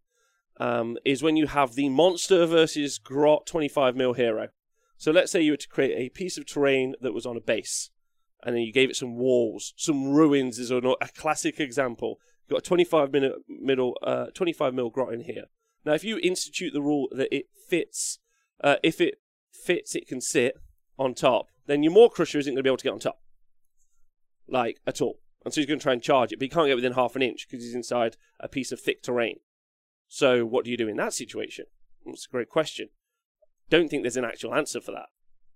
um, 0.59 0.97
is 1.05 1.23
when 1.23 1.35
you 1.35 1.47
have 1.47 1.75
the 1.75 1.89
monster 1.89 2.45
versus 2.45 2.97
grot 2.97 3.45
25 3.45 3.95
mil 3.95 4.13
hero. 4.13 4.49
So 4.97 5.11
let's 5.11 5.31
say 5.31 5.41
you 5.41 5.51
were 5.51 5.57
to 5.57 5.67
create 5.67 5.95
a 5.95 6.09
piece 6.09 6.37
of 6.37 6.45
terrain 6.45 6.95
that 7.01 7.13
was 7.13 7.25
on 7.25 7.37
a 7.37 7.41
base, 7.41 7.91
and 8.43 8.55
then 8.55 8.63
you 8.63 8.73
gave 8.73 8.89
it 8.89 8.95
some 8.95 9.15
walls, 9.15 9.73
some 9.77 10.09
ruins 10.09 10.57
is 10.57 10.71
a, 10.71 10.77
a 10.77 11.09
classic 11.15 11.59
example. 11.59 12.19
You've 12.43 12.55
got 12.55 12.65
a 12.65 12.67
25 12.67 13.11
minute 13.11 13.33
middle, 13.47 13.97
uh, 14.01 14.27
25 14.33 14.73
mil 14.73 14.89
grot 14.89 15.13
in 15.13 15.21
here. 15.21 15.45
Now, 15.85 15.93
if 15.93 16.03
you 16.03 16.19
institute 16.19 16.73
the 16.73 16.81
rule 16.81 17.07
that 17.11 17.33
it 17.33 17.45
fits, 17.69 18.19
uh, 18.63 18.75
if 18.83 18.99
it 18.99 19.15
fits, 19.51 19.95
it 19.95 20.07
can 20.07 20.21
sit 20.21 20.55
on 20.97 21.13
top, 21.13 21.47
then 21.65 21.83
your 21.83 21.93
Maw-krusha 21.93 22.35
isn't 22.35 22.53
going 22.53 22.57
to 22.57 22.63
be 22.63 22.69
able 22.69 22.77
to 22.77 22.83
get 22.83 22.93
on 22.93 22.99
top. 22.99 23.21
Like, 24.47 24.79
at 24.85 25.01
all. 25.01 25.19
And 25.45 25.53
so 25.53 25.61
he's 25.61 25.67
going 25.67 25.79
to 25.79 25.83
try 25.83 25.93
and 25.93 26.01
charge 26.01 26.31
it, 26.31 26.39
but 26.39 26.45
he 26.45 26.49
can't 26.49 26.67
get 26.67 26.75
within 26.75 26.93
half 26.93 27.15
an 27.15 27.21
inch 27.21 27.47
because 27.49 27.63
he's 27.63 27.75
inside 27.75 28.17
a 28.39 28.47
piece 28.47 28.71
of 28.71 28.79
thick 28.79 29.01
terrain. 29.01 29.39
So, 30.07 30.45
what 30.45 30.65
do 30.65 30.71
you 30.71 30.77
do 30.77 30.87
in 30.87 30.97
that 30.97 31.13
situation? 31.13 31.65
That's 32.05 32.25
a 32.25 32.31
great 32.31 32.49
question. 32.49 32.89
Don't 33.69 33.89
think 33.89 34.03
there's 34.03 34.17
an 34.17 34.25
actual 34.25 34.53
answer 34.53 34.81
for 34.81 34.91
that. 34.91 35.07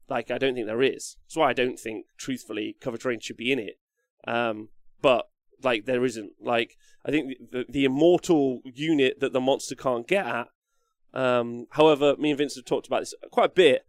Like, 0.10 0.30
I 0.30 0.38
don't 0.38 0.56
think 0.56 0.68
there 0.68 0.82
is. 0.82 1.18
That's 1.26 1.38
why 1.38 1.50
I 1.50 1.54
don't 1.54 1.80
think, 1.80 2.06
truthfully, 2.18 2.76
cover 2.82 2.98
terrain 2.98 3.22
should 3.22 3.38
be 3.38 3.52
in 3.52 3.60
it. 3.60 3.80
Um, 4.28 4.70
but 5.02 5.28
like 5.64 5.86
there 5.86 6.06
isn't. 6.06 6.34
Like 6.42 6.78
I 7.06 7.12
think 7.12 7.52
the, 7.52 7.66
the 7.68 7.86
immortal 7.86 8.62
unit 8.64 9.20
that 9.20 9.34
the 9.34 9.42
monster 9.42 9.76
can't 9.76 10.08
get 10.08 10.26
at. 10.26 10.48
Um, 11.14 11.68
however, 11.72 12.16
me 12.18 12.30
and 12.32 12.38
Vince 12.38 12.56
have 12.56 12.66
talked 12.66 12.88
about 12.88 13.02
this 13.02 13.14
quite 13.32 13.52
a 13.52 13.54
bit. 13.54 13.86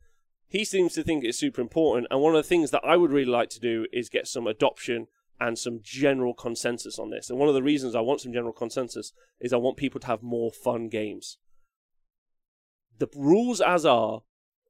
He 0.48 0.64
seems 0.64 0.92
to 0.94 1.02
think 1.02 1.24
it's 1.24 1.38
super 1.38 1.60
important, 1.60 2.08
and 2.10 2.20
one 2.20 2.34
of 2.34 2.42
the 2.42 2.48
things 2.48 2.70
that 2.72 2.84
I 2.84 2.96
would 2.96 3.10
really 3.10 3.30
like 3.30 3.48
to 3.50 3.60
do 3.60 3.86
is 3.92 4.08
get 4.08 4.26
some 4.26 4.46
adoption 4.46 5.06
and 5.40 5.58
some 5.58 5.80
general 5.82 6.34
consensus 6.34 6.98
on 6.98 7.10
this. 7.10 7.30
And 7.30 7.38
one 7.38 7.48
of 7.48 7.54
the 7.54 7.62
reasons 7.62 7.94
I 7.94 8.00
want 8.00 8.20
some 8.20 8.32
general 8.32 8.52
consensus 8.52 9.12
is 9.40 9.52
I 9.52 9.56
want 9.56 9.76
people 9.76 10.00
to 10.00 10.06
have 10.06 10.22
more 10.22 10.52
fun 10.52 10.88
games. 10.88 11.38
The 12.98 13.08
rules 13.16 13.60
as 13.60 13.84
are 13.84 14.22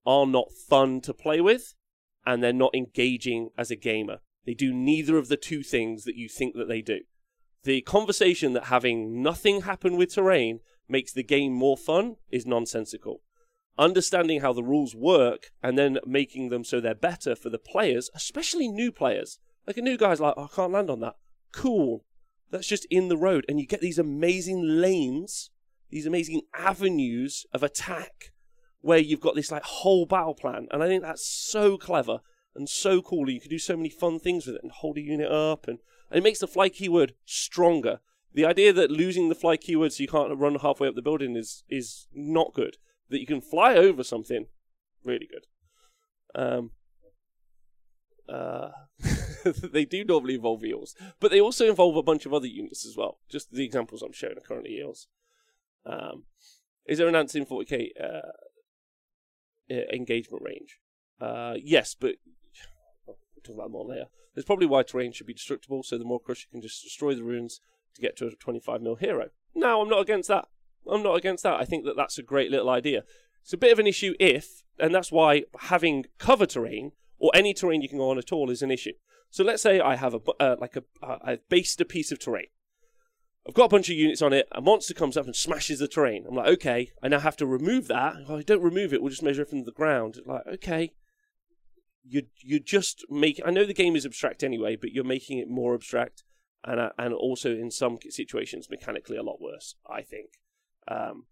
are 0.06 0.26
not 0.26 0.52
fun 0.52 1.00
to 1.02 1.12
play 1.12 1.40
with, 1.40 1.74
and 2.24 2.42
they're 2.42 2.52
not 2.52 2.74
engaging 2.74 3.50
as 3.58 3.70
a 3.70 3.76
gamer. 3.76 4.18
They 4.46 4.54
do 4.54 4.72
neither 4.72 5.18
of 5.18 5.28
the 5.28 5.36
two 5.36 5.62
things 5.62 6.04
that 6.04 6.16
you 6.16 6.28
think 6.28 6.54
that 6.56 6.68
they 6.68 6.80
do. 6.80 7.00
The 7.64 7.82
conversation 7.82 8.54
that 8.54 8.64
having 8.64 9.22
nothing 9.22 9.62
happen 9.62 9.96
with 9.96 10.14
terrain 10.14 10.60
makes 10.88 11.12
the 11.12 11.22
game 11.22 11.52
more 11.52 11.76
fun 11.76 12.16
is 12.30 12.44
nonsensical. 12.44 13.22
understanding 13.78 14.40
how 14.40 14.52
the 14.52 14.62
rules 14.62 14.94
work 14.94 15.50
and 15.62 15.78
then 15.78 15.98
making 16.06 16.48
them 16.48 16.64
so 16.64 16.80
they're 16.80 16.94
better 16.94 17.34
for 17.34 17.50
the 17.50 17.58
players, 17.58 18.10
especially 18.14 18.68
new 18.68 18.92
players. 18.92 19.38
Like 19.66 19.76
a 19.76 19.82
new 19.82 19.96
guy's 19.96 20.20
like, 20.20 20.34
oh, 20.36 20.44
I 20.44 20.54
can't 20.54 20.72
land 20.72 20.90
on 20.90 21.00
that. 21.00 21.16
Cool. 21.52 22.04
That's 22.50 22.66
just 22.66 22.86
in 22.90 23.08
the 23.08 23.16
road. 23.16 23.44
And 23.48 23.58
you 23.58 23.66
get 23.66 23.80
these 23.80 23.98
amazing 23.98 24.62
lanes, 24.62 25.50
these 25.90 26.06
amazing 26.06 26.42
avenues 26.54 27.46
of 27.52 27.62
attack 27.62 28.32
where 28.80 28.98
you've 28.98 29.20
got 29.20 29.34
this 29.34 29.50
like 29.50 29.62
whole 29.62 30.06
battle 30.06 30.34
plan. 30.34 30.66
And 30.70 30.82
I 30.82 30.88
think 30.88 31.02
that's 31.02 31.26
so 31.26 31.78
clever 31.78 32.18
and 32.54 32.68
so 32.68 33.00
cool. 33.00 33.30
You 33.30 33.40
can 33.40 33.50
do 33.50 33.58
so 33.58 33.76
many 33.76 33.88
fun 33.88 34.18
things 34.18 34.46
with 34.46 34.56
it 34.56 34.62
and 34.62 34.72
hold 34.72 34.98
a 34.98 35.00
unit 35.00 35.30
up 35.30 35.68
and, 35.68 35.78
and 36.12 36.18
it 36.18 36.22
makes 36.22 36.40
the 36.40 36.46
fly 36.46 36.68
keyword 36.68 37.14
stronger. 37.24 38.00
The 38.34 38.44
idea 38.44 38.72
that 38.74 38.90
losing 38.90 39.30
the 39.30 39.34
fly 39.34 39.56
keyword 39.56 39.94
so 39.94 40.02
you 40.02 40.08
can't 40.08 40.38
run 40.38 40.56
halfway 40.56 40.86
up 40.86 40.94
the 40.94 41.02
building 41.02 41.36
is 41.36 41.64
is 41.70 42.06
not 42.12 42.52
good. 42.52 42.76
That 43.08 43.20
you 43.20 43.26
can 43.26 43.40
fly 43.40 43.74
over 43.74 44.04
something, 44.04 44.46
really 45.04 45.26
good. 45.26 45.46
Um, 46.34 46.70
uh, 48.28 48.70
they 49.44 49.86
do 49.86 50.04
normally 50.04 50.34
involve 50.34 50.64
eels, 50.64 50.94
but 51.18 51.30
they 51.30 51.40
also 51.40 51.68
involve 51.68 51.96
a 51.96 52.02
bunch 52.02 52.26
of 52.26 52.34
other 52.34 52.46
units 52.46 52.86
as 52.86 52.94
well. 52.96 53.18
Just 53.30 53.50
the 53.50 53.64
examples 53.64 54.02
I'm 54.02 54.12
showing 54.12 54.36
are 54.36 54.46
currently 54.46 54.76
eels. 54.76 55.08
Um, 55.86 56.24
is 56.86 56.98
there 56.98 57.08
an 57.08 57.16
answer 57.16 57.38
in 57.38 57.46
40k 57.46 57.88
uh, 58.02 59.74
engagement 59.92 60.42
range? 60.44 60.78
Uh, 61.20 61.54
yes, 61.62 61.96
but 61.98 62.16
talk 63.42 63.56
about 63.56 63.70
more 63.70 63.86
later. 63.86 64.06
There's 64.34 64.44
probably 64.44 64.66
why 64.66 64.82
terrain 64.82 65.12
should 65.12 65.26
be 65.26 65.34
destructible, 65.34 65.82
so 65.82 65.98
the 65.98 66.04
Maw-krusha 66.04 66.46
you 66.46 66.50
can 66.52 66.62
just 66.62 66.82
destroy 66.82 67.14
the 67.14 67.22
runes 67.22 67.60
to 67.94 68.00
get 68.00 68.16
to 68.18 68.26
a 68.26 68.30
25 68.30 68.80
mil 68.80 68.96
hero. 68.96 69.28
No, 69.54 69.82
I'm 69.82 69.88
not 69.88 70.00
against 70.00 70.28
that. 70.28 70.46
I'm 70.90 71.02
not 71.02 71.16
against 71.16 71.42
that. 71.44 71.60
I 71.60 71.64
think 71.64 71.84
that 71.84 71.96
that's 71.96 72.18
a 72.18 72.22
great 72.22 72.50
little 72.50 72.70
idea. 72.70 73.04
It's 73.42 73.52
a 73.52 73.58
bit 73.58 73.72
of 73.72 73.78
an 73.78 73.86
issue 73.86 74.14
if, 74.18 74.62
and 74.78 74.94
that's 74.94 75.12
why 75.12 75.44
having 75.60 76.06
cover 76.18 76.46
terrain 76.46 76.92
or 77.18 77.30
any 77.34 77.54
terrain 77.54 77.82
you 77.82 77.88
can 77.88 77.98
go 77.98 78.10
on 78.10 78.18
at 78.18 78.32
all 78.32 78.50
is 78.50 78.62
an 78.62 78.70
issue. 78.70 78.92
So 79.30 79.44
let's 79.44 79.62
say 79.62 79.80
I 79.80 79.96
have 79.96 80.14
a 80.14 80.20
uh, 80.40 80.56
like 80.60 80.76
a 80.76 80.84
uh, 81.02 81.18
I've 81.22 81.48
based 81.48 81.80
a 81.80 81.84
piece 81.84 82.12
of 82.12 82.18
terrain. 82.18 82.48
I've 83.48 83.54
got 83.54 83.64
a 83.64 83.68
bunch 83.68 83.90
of 83.90 83.96
units 83.96 84.22
on 84.22 84.32
it. 84.32 84.46
A 84.52 84.60
monster 84.60 84.94
comes 84.94 85.16
up 85.16 85.26
and 85.26 85.34
smashes 85.34 85.80
the 85.80 85.88
terrain. 85.88 86.26
I'm 86.28 86.36
like, 86.36 86.48
okay, 86.48 86.92
I 87.02 87.08
now 87.08 87.18
have 87.18 87.36
to 87.38 87.46
remove 87.46 87.88
that. 87.88 88.14
I 88.28 88.42
don't 88.42 88.62
remove 88.62 88.92
it. 88.92 89.02
We'll 89.02 89.10
just 89.10 89.22
measure 89.22 89.42
it 89.42 89.48
from 89.48 89.64
the 89.64 89.72
ground. 89.72 90.20
Like, 90.24 90.46
okay, 90.54 90.92
you 92.04 92.22
you 92.40 92.60
just 92.60 93.04
make. 93.10 93.40
I 93.44 93.50
know 93.50 93.64
the 93.64 93.74
game 93.74 93.96
is 93.96 94.06
abstract 94.06 94.42
anyway, 94.42 94.76
but 94.76 94.92
you're 94.92 95.04
making 95.04 95.38
it 95.38 95.48
more 95.48 95.74
abstract, 95.74 96.24
and 96.64 96.80
uh, 96.80 96.90
and 96.98 97.14
also 97.14 97.50
in 97.50 97.70
some 97.70 97.98
situations 98.08 98.68
mechanically 98.70 99.16
a 99.16 99.22
lot 99.22 99.40
worse. 99.40 99.76
I 99.88 100.02
think. 100.02 100.30
Um, 100.88 101.26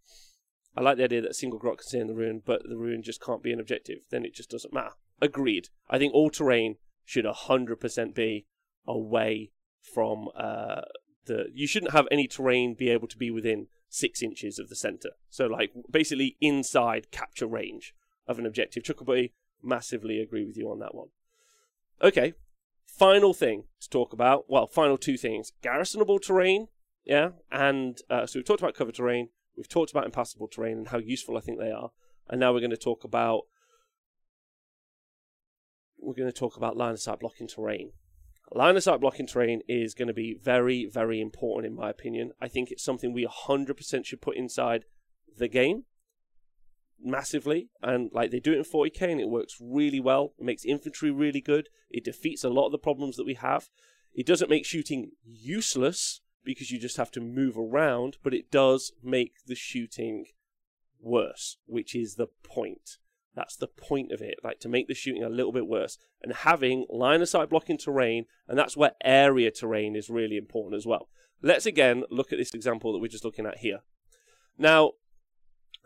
I 0.76 0.82
like 0.82 0.98
the 0.98 1.04
idea 1.04 1.20
that 1.22 1.32
a 1.32 1.34
single 1.34 1.58
grot 1.58 1.78
can 1.78 1.86
stay 1.86 1.98
in 1.98 2.06
the 2.06 2.14
ruin, 2.14 2.42
but 2.44 2.62
the 2.68 2.76
ruin 2.76 3.02
just 3.02 3.20
can't 3.20 3.42
be 3.42 3.52
an 3.52 3.60
objective. 3.60 4.06
Then 4.10 4.24
it 4.24 4.34
just 4.34 4.50
doesn't 4.50 4.72
matter. 4.72 4.92
Agreed. 5.20 5.68
I 5.88 5.98
think 5.98 6.14
all 6.14 6.30
terrain 6.30 6.76
should 7.04 7.24
100% 7.24 8.14
be 8.14 8.46
away 8.86 9.50
from 9.82 10.28
uh, 10.36 10.82
the. 11.26 11.46
You 11.52 11.66
shouldn't 11.66 11.92
have 11.92 12.06
any 12.10 12.28
terrain 12.28 12.74
be 12.74 12.88
able 12.90 13.08
to 13.08 13.18
be 13.18 13.30
within 13.30 13.66
six 13.88 14.22
inches 14.22 14.58
of 14.58 14.68
the 14.68 14.76
center. 14.76 15.10
So, 15.28 15.46
like, 15.46 15.72
basically 15.90 16.36
inside 16.40 17.10
capture 17.10 17.46
range 17.46 17.94
of 18.26 18.38
an 18.38 18.46
objective. 18.46 18.84
Chuckleberry, 18.84 19.32
massively 19.62 20.20
agree 20.20 20.44
with 20.44 20.56
you 20.56 20.70
on 20.70 20.78
that 20.80 20.94
one. 20.94 21.08
Okay, 22.02 22.34
final 22.86 23.34
thing 23.34 23.64
to 23.80 23.88
talk 23.88 24.12
about. 24.12 24.44
Well, 24.48 24.66
final 24.66 24.98
two 24.98 25.16
things 25.16 25.52
garrisonable 25.62 26.18
terrain, 26.18 26.68
yeah, 27.04 27.30
and 27.50 27.98
uh, 28.08 28.26
so 28.26 28.38
we've 28.38 28.46
talked 28.46 28.62
about 28.62 28.74
cover 28.74 28.92
terrain, 28.92 29.28
we've 29.56 29.68
talked 29.68 29.90
about 29.90 30.04
impassable 30.04 30.48
terrain 30.48 30.78
and 30.78 30.88
how 30.88 30.98
useful 30.98 31.36
I 31.36 31.40
think 31.40 31.58
they 31.58 31.70
are, 31.70 31.90
and 32.28 32.40
now 32.40 32.52
we're 32.52 32.60
going 32.60 32.70
to 32.70 32.76
talk 32.76 33.04
about 33.04 33.42
we're 36.02 36.14
going 36.14 36.30
to 36.30 36.36
talk 36.36 36.56
about 36.56 36.76
line 36.76 36.92
of 36.92 37.00
sight 37.00 37.20
blocking 37.20 37.46
terrain. 37.46 37.92
Line 38.52 38.76
of 38.76 38.82
sight 38.82 39.00
blocking 39.00 39.26
terrain 39.26 39.60
is 39.68 39.94
going 39.94 40.08
to 40.08 40.14
be 40.14 40.34
very, 40.34 40.86
very 40.86 41.20
important 41.20 41.70
in 41.70 41.78
my 41.78 41.90
opinion. 41.90 42.32
I 42.40 42.48
think 42.48 42.70
it's 42.70 42.82
something 42.82 43.12
we 43.12 43.26
100% 43.26 44.04
should 44.04 44.20
put 44.20 44.36
inside 44.36 44.86
the 45.36 45.46
game 45.46 45.84
massively 47.02 47.68
and 47.82 48.10
like 48.12 48.30
they 48.30 48.40
do 48.40 48.52
it 48.52 48.58
in 48.58 48.64
40k 48.64 49.02
and 49.10 49.20
it 49.20 49.28
works 49.28 49.56
really 49.60 50.00
well 50.00 50.34
it 50.38 50.44
makes 50.44 50.64
infantry 50.64 51.10
really 51.10 51.40
good 51.40 51.68
it 51.90 52.04
defeats 52.04 52.44
a 52.44 52.48
lot 52.48 52.66
of 52.66 52.72
the 52.72 52.78
problems 52.78 53.16
that 53.16 53.26
we 53.26 53.34
have. 53.34 53.68
It 54.14 54.26
doesn't 54.26 54.50
make 54.50 54.64
shooting 54.64 55.12
useless 55.24 56.20
because 56.44 56.70
you 56.70 56.78
just 56.78 56.96
have 56.96 57.10
to 57.12 57.20
move 57.20 57.58
around 57.58 58.16
but 58.22 58.32
it 58.32 58.50
does 58.50 58.92
make 59.02 59.34
the 59.46 59.54
shooting 59.54 60.26
worse 61.00 61.58
which 61.66 61.94
is 61.94 62.14
the 62.14 62.28
point. 62.44 62.98
That's 63.34 63.56
the 63.56 63.66
point 63.66 64.12
of 64.12 64.20
it 64.20 64.36
like 64.42 64.60
to 64.60 64.68
make 64.68 64.88
the 64.88 64.94
shooting 64.94 65.22
a 65.22 65.28
little 65.28 65.52
bit 65.52 65.66
worse 65.66 65.98
and 66.22 66.32
having 66.32 66.86
line 66.88 67.22
of 67.22 67.28
sight 67.28 67.50
blocking 67.50 67.78
terrain 67.78 68.26
and 68.48 68.58
that's 68.58 68.76
where 68.76 68.92
area 69.04 69.50
terrain 69.50 69.96
is 69.96 70.08
really 70.08 70.36
important 70.36 70.76
as 70.76 70.86
well. 70.86 71.08
Let's 71.42 71.66
again 71.66 72.04
look 72.10 72.32
at 72.32 72.38
this 72.38 72.54
example 72.54 72.92
that 72.92 72.98
we're 72.98 73.08
just 73.08 73.24
looking 73.24 73.46
at 73.46 73.58
here. 73.58 73.80
Now 74.58 74.92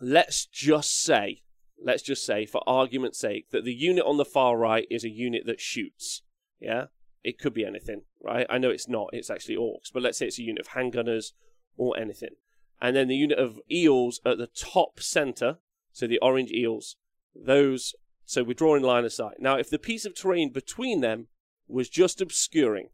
let's 0.00 0.46
just 0.46 1.02
say, 1.02 1.42
let's 1.82 2.02
just 2.02 2.24
say, 2.24 2.46
for 2.46 2.62
argument's 2.66 3.18
sake, 3.18 3.50
that 3.50 3.64
the 3.64 3.74
unit 3.74 4.04
on 4.04 4.16
the 4.16 4.24
far 4.24 4.56
right 4.56 4.86
is 4.90 5.04
a 5.04 5.10
unit 5.10 5.42
that 5.46 5.60
shoots. 5.60 6.22
Yeah? 6.60 6.86
It 7.22 7.38
could 7.38 7.54
be 7.54 7.64
anything, 7.64 8.02
right? 8.22 8.46
I 8.50 8.58
know 8.58 8.70
it's 8.70 8.88
not, 8.88 9.10
it's 9.12 9.30
actually 9.30 9.56
orcs, 9.56 9.92
but 9.92 10.02
let's 10.02 10.18
say 10.18 10.26
it's 10.26 10.38
a 10.38 10.42
unit 10.42 10.66
of 10.66 10.72
handgunners 10.72 11.32
or 11.76 11.98
anything. 11.98 12.36
And 12.80 12.94
then 12.94 13.08
the 13.08 13.16
unit 13.16 13.38
of 13.38 13.60
eels 13.70 14.20
at 14.26 14.38
the 14.38 14.46
top 14.46 15.00
center, 15.00 15.58
so 15.92 16.06
the 16.06 16.18
orange 16.20 16.50
eels, 16.50 16.96
those, 17.34 17.94
so 18.24 18.42
we're 18.42 18.54
drawing 18.54 18.82
line 18.82 19.04
of 19.04 19.12
sight. 19.12 19.36
Now, 19.38 19.56
if 19.56 19.70
the 19.70 19.78
piece 19.78 20.04
of 20.04 20.14
terrain 20.14 20.52
between 20.52 21.00
them 21.00 21.28
was 21.66 21.88
just 21.88 22.20
obscuring 22.20 22.88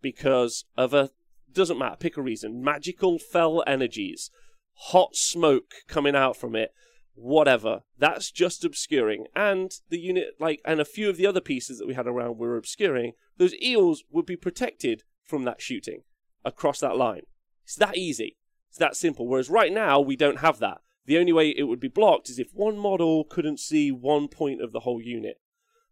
because 0.00 0.64
of 0.76 0.94
a, 0.94 1.10
doesn't 1.52 1.78
matter, 1.78 1.96
pick 1.96 2.16
a 2.16 2.22
reason, 2.22 2.62
magical 2.62 3.18
fell 3.18 3.64
energies, 3.66 4.30
hot 4.74 5.16
smoke 5.16 5.74
coming 5.88 6.16
out 6.16 6.36
from 6.36 6.56
it, 6.56 6.72
whatever. 7.14 7.82
That's 7.98 8.30
just 8.30 8.64
obscuring. 8.64 9.26
And 9.34 9.72
the 9.90 9.98
unit, 9.98 10.34
like, 10.40 10.60
and 10.64 10.80
a 10.80 10.84
few 10.84 11.08
of 11.08 11.16
the 11.16 11.26
other 11.26 11.40
pieces 11.40 11.78
that 11.78 11.86
we 11.86 11.94
had 11.94 12.06
around 12.06 12.38
were 12.38 12.56
obscuring. 12.56 13.12
Those 13.38 13.54
eels 13.56 14.04
would 14.10 14.26
be 14.26 14.36
protected 14.36 15.04
from 15.24 15.44
that 15.44 15.60
shooting 15.60 16.02
across 16.44 16.80
that 16.80 16.96
line. 16.96 17.22
It's 17.64 17.76
that 17.76 17.96
easy. 17.96 18.36
It's 18.68 18.78
that 18.78 18.96
simple. 18.96 19.28
Whereas 19.28 19.50
right 19.50 19.72
now, 19.72 20.00
we 20.00 20.16
don't 20.16 20.40
have 20.40 20.58
that. 20.58 20.78
The 21.04 21.18
only 21.18 21.32
way 21.32 21.50
it 21.50 21.64
would 21.64 21.80
be 21.80 21.88
blocked 21.88 22.28
is 22.28 22.38
if 22.38 22.54
one 22.54 22.78
model 22.78 23.24
couldn't 23.24 23.60
see 23.60 23.90
one 23.90 24.28
point 24.28 24.62
of 24.62 24.72
the 24.72 24.80
whole 24.80 25.00
unit. 25.02 25.40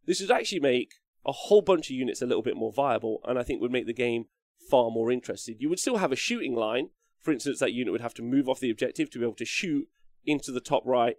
This 0.07 0.21
would 0.21 0.31
actually 0.31 0.61
make 0.61 0.95
a 1.27 1.33
whole 1.33 1.62
bunch 1.62 1.90
of 1.90 1.97
units 1.97 2.23
a 2.23 2.27
little 2.27 2.43
bit 2.43 2.57
more 2.57 2.73
viable, 2.73 3.21
and 3.25 3.38
I 3.38 3.43
think 3.43 3.61
would 3.61 3.73
make 3.73 3.87
the 3.87 3.93
game 3.93 4.27
far 4.71 4.90
more 4.90 5.11
interesting. 5.11 5.57
You 5.59 5.69
would 5.69 5.79
still 5.79 5.99
have 5.99 6.12
a 6.12 6.16
shooting 6.16 6.55
line, 6.55 6.90
for 7.21 7.33
instance, 7.33 7.59
that 7.61 7.73
unit 7.73 7.93
would 7.93 8.01
have 8.01 8.15
to 8.15 8.23
move 8.23 8.49
off 8.49 8.61
the 8.61 8.71
objective 8.71 9.11
to 9.11 9.19
be 9.19 9.25
able 9.25 9.35
to 9.35 9.45
shoot 9.45 9.89
into 10.27 10.53
the 10.53 10.61
top 10.61 10.83
right, 10.87 11.17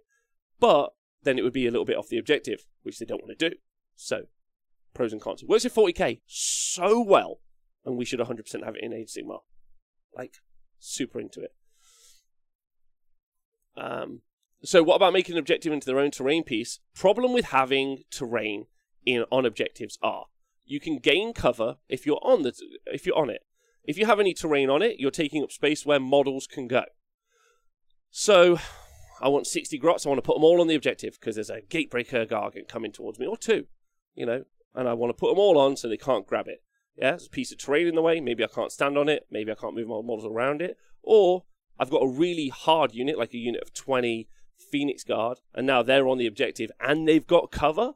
but 0.60 0.94
then 1.22 1.38
it 1.38 1.42
would 1.42 1.52
be 1.52 1.66
a 1.66 1.70
little 1.70 1.84
bit 1.84 1.96
off 1.96 2.08
the 2.08 2.18
objective, 2.18 2.66
which 2.82 2.98
they 2.98 3.06
don't 3.06 3.22
want 3.22 3.38
to 3.38 3.50
do. 3.50 3.56
So, 3.94 4.24
pros 4.94 5.12
and 5.12 5.20
cons. 5.20 5.44
Works 5.44 5.64
in 5.64 5.70
40k 5.70 6.20
so 6.26 7.00
well, 7.00 7.40
and 7.84 7.96
we 7.96 8.04
should 8.04 8.20
100% 8.20 8.64
have 8.64 8.76
it 8.76 8.82
in 8.82 8.92
Age 8.92 9.12
Sigmar. 9.12 9.40
Like, 10.16 10.36
super 10.78 11.20
into 11.20 11.40
it. 11.40 11.54
Um, 13.76 14.22
so, 14.62 14.82
what 14.82 14.96
about 14.96 15.12
making 15.12 15.34
an 15.34 15.38
objective 15.38 15.72
into 15.72 15.86
their 15.86 15.98
own 15.98 16.10
terrain 16.10 16.44
piece? 16.44 16.80
Problem 16.94 17.32
with 17.32 17.46
having 17.46 18.02
terrain 18.10 18.66
in 19.04 19.24
on 19.30 19.44
objectives 19.44 19.98
are 20.02 20.26
you 20.64 20.80
can 20.80 20.98
gain 20.98 21.32
cover 21.32 21.76
if 21.88 22.06
you're 22.06 22.20
on 22.22 22.42
the 22.42 22.54
if 22.86 23.06
you're 23.06 23.18
on 23.18 23.30
it. 23.30 23.44
If 23.84 23.98
you 23.98 24.06
have 24.06 24.20
any 24.20 24.34
terrain 24.34 24.70
on 24.70 24.82
it, 24.82 25.00
you're 25.00 25.10
taking 25.10 25.42
up 25.42 25.50
space 25.50 25.84
where 25.84 26.00
models 26.00 26.46
can 26.46 26.68
go. 26.68 26.84
So, 28.10 28.58
I 29.20 29.28
want 29.28 29.46
60 29.46 29.78
grots. 29.78 30.04
I 30.04 30.08
want 30.08 30.18
to 30.18 30.26
put 30.26 30.34
them 30.34 30.44
all 30.44 30.60
on 30.60 30.66
the 30.66 30.74
objective 30.74 31.18
because 31.18 31.36
there's 31.36 31.50
a 31.50 31.62
Gatebreaker 31.62 32.28
Gargant 32.28 32.68
coming 32.68 32.92
towards 32.92 33.18
me, 33.18 33.26
or 33.26 33.36
two, 33.36 33.66
you 34.14 34.26
know, 34.26 34.44
and 34.74 34.88
I 34.88 34.92
want 34.94 35.10
to 35.10 35.18
put 35.18 35.30
them 35.30 35.38
all 35.38 35.58
on 35.58 35.76
so 35.76 35.88
they 35.88 35.96
can't 35.96 36.26
grab 36.26 36.48
it. 36.48 36.62
Yeah, 36.96 37.10
there's 37.10 37.26
a 37.26 37.30
piece 37.30 37.52
of 37.52 37.58
terrain 37.58 37.86
in 37.86 37.94
the 37.94 38.02
way. 38.02 38.20
Maybe 38.20 38.44
I 38.44 38.48
can't 38.48 38.72
stand 38.72 38.98
on 38.98 39.08
it. 39.08 39.26
Maybe 39.30 39.50
I 39.50 39.54
can't 39.54 39.74
move 39.74 39.88
my 39.88 40.02
models 40.02 40.26
around 40.26 40.60
it. 40.60 40.76
Or 41.02 41.44
I've 41.78 41.90
got 41.90 42.02
a 42.02 42.08
really 42.08 42.48
hard 42.48 42.94
unit, 42.94 43.18
like 43.18 43.32
a 43.32 43.38
unit 43.38 43.62
of 43.62 43.72
20 43.72 44.28
Phoenix 44.70 45.02
Guard, 45.02 45.38
and 45.54 45.66
now 45.66 45.82
they're 45.82 46.08
on 46.08 46.18
the 46.18 46.26
objective 46.26 46.70
and 46.80 47.08
they've 47.08 47.26
got 47.26 47.50
cover 47.50 47.92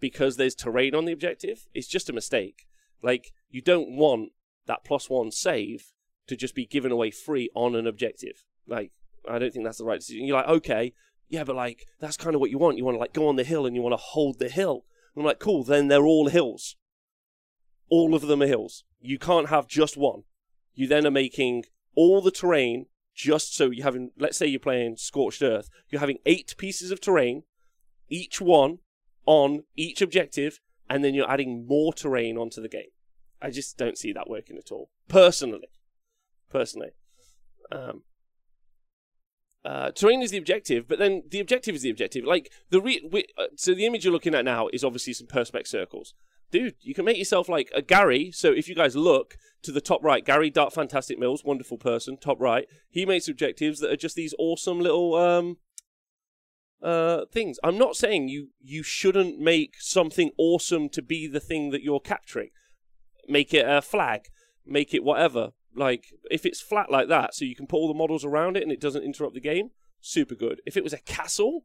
because 0.00 0.36
there's 0.36 0.54
terrain 0.54 0.94
on 0.94 1.04
the 1.04 1.12
objective. 1.12 1.66
It's 1.74 1.88
just 1.88 2.08
a 2.08 2.12
mistake. 2.12 2.66
Like, 3.02 3.32
you 3.50 3.60
don't 3.60 3.96
want 3.96 4.30
that 4.66 4.84
plus 4.84 5.10
one 5.10 5.30
save 5.30 5.92
to 6.26 6.36
just 6.36 6.54
be 6.54 6.66
given 6.66 6.92
away 6.92 7.10
free 7.10 7.50
on 7.54 7.74
an 7.74 7.86
objective. 7.86 8.44
Like, 8.66 8.92
I 9.28 9.38
don't 9.38 9.52
think 9.52 9.64
that's 9.64 9.78
the 9.78 9.84
right 9.84 10.00
decision. 10.00 10.26
You're 10.26 10.36
like, 10.36 10.48
okay, 10.48 10.94
yeah, 11.28 11.44
but 11.44 11.56
like, 11.56 11.86
that's 12.00 12.16
kind 12.16 12.34
of 12.34 12.40
what 12.40 12.50
you 12.50 12.58
want. 12.58 12.78
You 12.78 12.84
want 12.84 12.96
to 12.96 13.00
like 13.00 13.12
go 13.12 13.28
on 13.28 13.36
the 13.36 13.44
hill 13.44 13.66
and 13.66 13.74
you 13.74 13.82
want 13.82 13.92
to 13.92 13.96
hold 13.96 14.38
the 14.38 14.48
hill. 14.48 14.84
And 15.14 15.22
I'm 15.22 15.26
like, 15.26 15.38
cool, 15.38 15.64
then 15.64 15.88
they're 15.88 16.06
all 16.06 16.28
hills. 16.28 16.76
All 17.88 18.14
of 18.14 18.22
them 18.22 18.42
are 18.42 18.46
hills. 18.46 18.84
You 19.00 19.18
can't 19.18 19.48
have 19.48 19.66
just 19.66 19.96
one. 19.96 20.22
You 20.74 20.86
then 20.86 21.06
are 21.06 21.10
making 21.10 21.64
all 21.94 22.20
the 22.20 22.30
terrain 22.30 22.86
just 23.14 23.54
so 23.54 23.70
you're 23.70 23.84
having, 23.84 24.10
let's 24.18 24.38
say 24.38 24.46
you're 24.46 24.60
playing 24.60 24.96
Scorched 24.96 25.42
Earth, 25.42 25.68
you're 25.90 26.00
having 26.00 26.18
eight 26.24 26.54
pieces 26.56 26.90
of 26.90 27.00
terrain, 27.00 27.42
each 28.08 28.40
one 28.40 28.78
on 29.26 29.64
each 29.76 30.00
objective, 30.00 30.60
and 30.88 31.04
then 31.04 31.14
you're 31.14 31.30
adding 31.30 31.66
more 31.66 31.92
terrain 31.92 32.38
onto 32.38 32.62
the 32.62 32.68
game. 32.68 32.91
I 33.42 33.50
just 33.50 33.76
don't 33.76 33.98
see 33.98 34.12
that 34.12 34.30
working 34.30 34.56
at 34.56 34.70
all, 34.70 34.90
personally. 35.08 35.68
Personally. 36.50 36.90
Um, 37.70 38.02
uh, 39.64 39.90
terrain 39.92 40.22
is 40.22 40.30
the 40.30 40.38
objective, 40.38 40.88
but 40.88 40.98
then 40.98 41.22
the 41.30 41.40
objective 41.40 41.74
is 41.74 41.82
the 41.82 41.90
objective. 41.90 42.24
Like 42.24 42.50
the 42.70 42.80
re- 42.80 43.08
we, 43.10 43.26
uh, 43.38 43.46
so 43.56 43.74
the 43.74 43.86
image 43.86 44.04
you're 44.04 44.12
looking 44.12 44.34
at 44.34 44.44
now 44.44 44.68
is 44.72 44.84
obviously 44.84 45.12
some 45.12 45.26
perspex 45.26 45.68
circles. 45.68 46.14
Dude, 46.50 46.74
you 46.80 46.94
can 46.94 47.04
make 47.04 47.16
yourself 47.16 47.48
like 47.48 47.70
a 47.74 47.80
Gary. 47.80 48.30
So 48.32 48.52
if 48.52 48.68
you 48.68 48.74
guys 48.74 48.96
look 48.96 49.36
to 49.62 49.72
the 49.72 49.80
top 49.80 50.02
right, 50.02 50.24
Gary 50.24 50.50
Dark 50.50 50.72
Fantastic 50.72 51.18
Mills, 51.18 51.44
wonderful 51.44 51.78
person, 51.78 52.16
top 52.16 52.40
right. 52.40 52.66
He 52.90 53.06
makes 53.06 53.28
objectives 53.28 53.78
that 53.80 53.90
are 53.90 53.96
just 53.96 54.16
these 54.16 54.34
awesome 54.38 54.80
little 54.80 55.14
um 55.14 55.58
uh 56.82 57.26
things. 57.32 57.58
I'm 57.62 57.78
not 57.78 57.96
saying 57.96 58.28
you 58.28 58.48
you 58.60 58.82
shouldn't 58.82 59.38
make 59.38 59.76
something 59.78 60.32
awesome 60.36 60.88
to 60.90 61.02
be 61.02 61.28
the 61.28 61.40
thing 61.40 61.70
that 61.70 61.82
you're 61.82 62.00
capturing. 62.00 62.50
Make 63.28 63.54
it 63.54 63.66
a 63.68 63.80
flag, 63.82 64.28
make 64.66 64.92
it 64.94 65.04
whatever 65.04 65.52
like 65.74 66.06
if 66.30 66.44
it's 66.44 66.60
flat 66.60 66.90
like 66.90 67.08
that, 67.08 67.34
so 67.34 67.44
you 67.44 67.56
can 67.56 67.66
put 67.66 67.76
all 67.76 67.88
the 67.88 67.94
models 67.94 68.24
around 68.24 68.56
it 68.56 68.62
and 68.62 68.72
it 68.72 68.80
doesn't 68.80 69.04
interrupt 69.04 69.34
the 69.34 69.40
game, 69.40 69.70
super 70.00 70.34
good. 70.34 70.60
If 70.66 70.76
it 70.76 70.84
was 70.84 70.92
a 70.92 70.98
castle, 70.98 71.64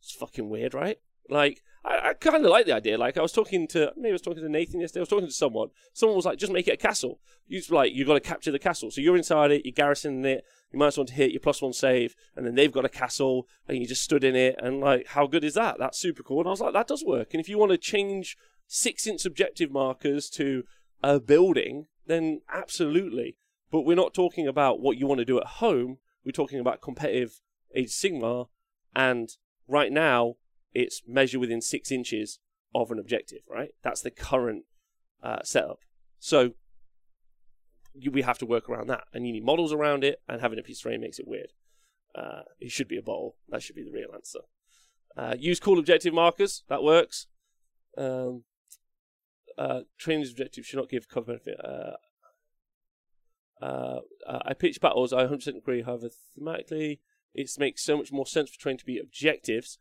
it's 0.00 0.12
fucking 0.12 0.48
weird, 0.48 0.74
right? 0.74 0.98
Like 1.28 1.62
I, 1.84 2.10
I 2.10 2.14
kind 2.14 2.44
of 2.44 2.50
like 2.50 2.66
the 2.66 2.74
idea. 2.74 2.98
Like 2.98 3.16
I 3.16 3.22
was 3.22 3.32
talking 3.32 3.68
to 3.68 3.92
maybe 3.96 4.10
I 4.10 4.12
was 4.12 4.22
talking 4.22 4.42
to 4.42 4.48
Nathan 4.48 4.80
yesterday. 4.80 5.00
I 5.00 5.02
was 5.02 5.08
talking 5.08 5.26
to 5.26 5.32
someone. 5.32 5.68
Someone 5.92 6.16
was 6.16 6.24
like, 6.24 6.38
just 6.38 6.52
make 6.52 6.68
it 6.68 6.74
a 6.74 6.76
castle. 6.76 7.20
You 7.46 7.62
like 7.70 7.92
you've 7.92 8.08
got 8.08 8.14
to 8.14 8.20
capture 8.20 8.52
the 8.52 8.58
castle. 8.58 8.90
So 8.90 9.00
you're 9.00 9.16
inside 9.16 9.50
it. 9.50 9.62
You're 9.64 9.72
garrisoning 9.72 10.24
it. 10.24 10.44
You 10.72 10.78
might 10.78 10.96
want 10.96 11.10
to 11.10 11.14
hit 11.14 11.32
your 11.32 11.40
plus 11.40 11.60
one 11.60 11.74
save, 11.74 12.16
and 12.34 12.46
then 12.46 12.54
they've 12.54 12.72
got 12.72 12.86
a 12.86 12.88
castle, 12.88 13.46
and 13.68 13.76
you 13.76 13.86
just 13.86 14.02
stood 14.02 14.24
in 14.24 14.34
it. 14.34 14.56
And 14.58 14.80
like, 14.80 15.08
how 15.08 15.26
good 15.26 15.44
is 15.44 15.54
that? 15.54 15.76
That's 15.78 15.98
super 15.98 16.22
cool. 16.22 16.40
And 16.40 16.48
I 16.48 16.50
was 16.50 16.60
like, 16.60 16.72
that 16.72 16.88
does 16.88 17.04
work. 17.04 17.28
And 17.32 17.40
if 17.40 17.48
you 17.48 17.58
want 17.58 17.72
to 17.72 17.78
change 17.78 18.38
six 18.66 19.06
inch 19.06 19.26
objective 19.26 19.70
markers 19.70 20.30
to 20.30 20.64
a 21.02 21.20
building, 21.20 21.86
then 22.06 22.40
absolutely. 22.52 23.36
But 23.70 23.82
we're 23.82 23.96
not 23.96 24.14
talking 24.14 24.46
about 24.46 24.80
what 24.80 24.98
you 24.98 25.06
want 25.06 25.18
to 25.20 25.24
do 25.24 25.40
at 25.40 25.46
home. 25.46 25.98
We're 26.24 26.32
talking 26.32 26.60
about 26.60 26.82
competitive 26.82 27.40
Age 27.74 27.90
Sigmar, 27.90 28.48
and 28.94 29.30
right 29.66 29.90
now 29.90 30.34
it's 30.74 31.02
measure 31.06 31.38
within 31.38 31.60
six 31.60 31.90
inches 31.90 32.38
of 32.74 32.90
an 32.90 32.98
objective. 32.98 33.40
Right, 33.48 33.70
that's 33.82 34.02
the 34.02 34.10
current 34.10 34.64
uh, 35.22 35.42
setup. 35.42 35.80
So 36.18 36.52
you, 37.94 38.10
we 38.10 38.22
have 38.22 38.38
to 38.38 38.46
work 38.46 38.68
around 38.68 38.88
that, 38.88 39.04
and 39.12 39.26
you 39.26 39.32
need 39.32 39.44
models 39.44 39.72
around 39.72 40.04
it, 40.04 40.20
and 40.28 40.40
having 40.40 40.58
a 40.58 40.62
piece 40.62 40.84
of 40.84 41.00
makes 41.00 41.18
it 41.18 41.26
weird. 41.26 41.52
Uh, 42.14 42.42
it 42.60 42.70
should 42.70 42.88
be 42.88 42.98
a 42.98 43.02
bowl. 43.02 43.36
That 43.48 43.62
should 43.62 43.76
be 43.76 43.84
the 43.84 43.90
real 43.90 44.10
answer. 44.14 44.40
Uh, 45.16 45.34
use 45.38 45.60
cool 45.60 45.78
objective 45.78 46.14
markers. 46.14 46.62
That 46.68 46.82
works. 46.82 47.26
Um, 47.96 48.44
uh, 49.58 49.80
terrain 49.98 50.22
objective 50.22 50.64
should 50.64 50.78
not 50.78 50.88
give 50.88 51.08
cover 51.08 51.26
benefit. 51.26 51.58
Uh, 51.62 51.96
uh, 53.62 54.00
uh, 54.26 54.40
I 54.44 54.54
pitch 54.54 54.80
battles. 54.80 55.12
I 55.12 55.24
100% 55.24 55.56
agree. 55.56 55.82
However, 55.82 56.08
thematically, 56.38 56.98
it 57.34 57.50
makes 57.58 57.84
so 57.84 57.96
much 57.96 58.12
more 58.12 58.26
sense 58.26 58.50
for 58.50 58.58
terrain 58.58 58.78
to 58.78 58.84
be 58.84 58.98
objectives. 58.98 59.78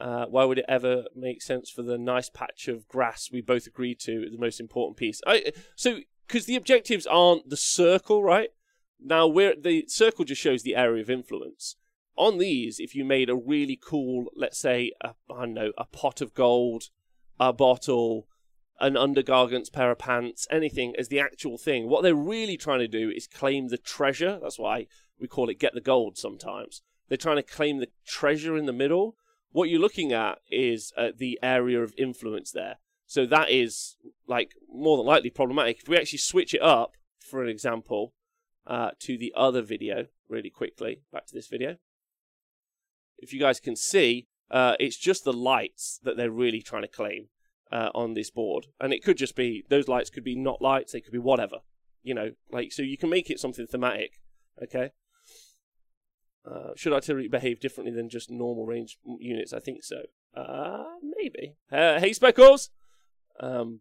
Uh, 0.00 0.26
why 0.26 0.44
would 0.44 0.58
it 0.58 0.64
ever 0.68 1.04
make 1.14 1.42
sense 1.42 1.68
for 1.70 1.82
the 1.82 1.98
nice 1.98 2.30
patch 2.30 2.68
of 2.68 2.86
grass 2.86 3.30
we 3.32 3.40
both 3.40 3.66
agreed 3.66 3.98
to 4.00 4.28
the 4.30 4.38
most 4.38 4.60
important 4.60 4.96
piece? 4.96 5.20
I, 5.26 5.52
so, 5.74 5.98
because 6.26 6.46
the 6.46 6.56
objectives 6.56 7.06
aren't 7.06 7.50
the 7.50 7.56
circle, 7.56 8.22
right? 8.22 8.50
Now, 9.00 9.26
where 9.26 9.54
the 9.60 9.84
circle 9.88 10.24
just 10.24 10.40
shows 10.40 10.62
the 10.62 10.76
area 10.76 11.02
of 11.02 11.10
influence. 11.10 11.76
On 12.16 12.38
these, 12.38 12.80
if 12.80 12.94
you 12.94 13.04
made 13.04 13.30
a 13.30 13.36
really 13.36 13.78
cool, 13.80 14.26
let's 14.34 14.58
say, 14.58 14.92
I 15.02 15.12
don't 15.28 15.54
know, 15.54 15.72
a 15.78 15.84
pot 15.84 16.20
of 16.20 16.34
gold, 16.34 16.84
a 17.38 17.52
bottle, 17.52 18.26
an 18.80 18.94
undergargant's 18.94 19.70
pair 19.70 19.90
of 19.90 19.98
pants, 19.98 20.46
anything 20.50 20.94
as 20.98 21.08
the 21.08 21.20
actual 21.20 21.58
thing. 21.58 21.88
What 21.88 22.02
they're 22.02 22.14
really 22.14 22.56
trying 22.56 22.78
to 22.80 22.88
do 22.88 23.10
is 23.10 23.26
claim 23.26 23.68
the 23.68 23.78
treasure. 23.78 24.38
That's 24.40 24.58
why 24.58 24.86
we 25.18 25.26
call 25.26 25.48
it 25.48 25.58
get 25.58 25.74
the 25.74 25.80
gold 25.80 26.16
sometimes. 26.16 26.82
They're 27.08 27.16
trying 27.16 27.36
to 27.36 27.42
claim 27.42 27.78
the 27.78 27.88
treasure 28.06 28.56
in 28.56 28.66
the 28.66 28.72
middle. 28.72 29.16
What 29.50 29.68
you're 29.68 29.80
looking 29.80 30.12
at 30.12 30.38
is 30.50 30.92
uh, 30.96 31.08
the 31.16 31.38
area 31.42 31.82
of 31.82 31.94
influence 31.96 32.52
there. 32.52 32.76
So 33.06 33.24
that 33.26 33.50
is 33.50 33.96
like 34.26 34.54
more 34.70 34.98
than 34.98 35.06
likely 35.06 35.30
problematic. 35.30 35.80
If 35.80 35.88
we 35.88 35.96
actually 35.96 36.18
switch 36.18 36.54
it 36.54 36.62
up, 36.62 36.92
for 37.18 37.42
an 37.42 37.48
example, 37.48 38.12
uh, 38.66 38.90
to 39.00 39.16
the 39.16 39.32
other 39.34 39.62
video 39.62 40.06
really 40.28 40.50
quickly, 40.50 41.00
back 41.12 41.26
to 41.26 41.34
this 41.34 41.48
video. 41.48 41.76
If 43.18 43.32
you 43.32 43.40
guys 43.40 43.60
can 43.60 43.76
see, 43.76 44.28
uh, 44.50 44.76
it's 44.78 44.98
just 44.98 45.24
the 45.24 45.32
lights 45.32 45.98
that 46.04 46.16
they're 46.16 46.30
really 46.30 46.62
trying 46.62 46.82
to 46.82 46.88
claim 46.88 47.28
uh, 47.70 47.90
on 47.94 48.14
this 48.14 48.30
board, 48.30 48.66
and 48.80 48.92
it 48.92 49.02
could 49.02 49.16
just 49.16 49.36
be 49.36 49.64
those 49.68 49.88
lights 49.88 50.10
could 50.10 50.24
be 50.24 50.36
not 50.36 50.62
lights, 50.62 50.92
they 50.92 51.00
could 51.00 51.12
be 51.12 51.18
whatever, 51.18 51.58
you 52.02 52.14
know, 52.14 52.32
like 52.50 52.72
so 52.72 52.82
you 52.82 52.96
can 52.98 53.10
make 53.10 53.30
it 53.30 53.40
something 53.40 53.66
thematic. 53.66 54.20
Okay. 54.62 54.90
Uh, 56.48 56.70
should 56.76 56.94
artillery 56.94 57.28
behave 57.28 57.60
differently 57.60 57.94
than 57.94 58.08
just 58.08 58.30
normal 58.30 58.64
range 58.64 58.98
units? 59.20 59.52
I 59.52 59.58
think 59.58 59.84
so. 59.84 60.02
Uh, 60.34 60.84
maybe. 61.02 61.56
Uh, 61.70 62.00
hey, 62.00 62.12
Speckles. 62.12 62.70
Um, 63.38 63.80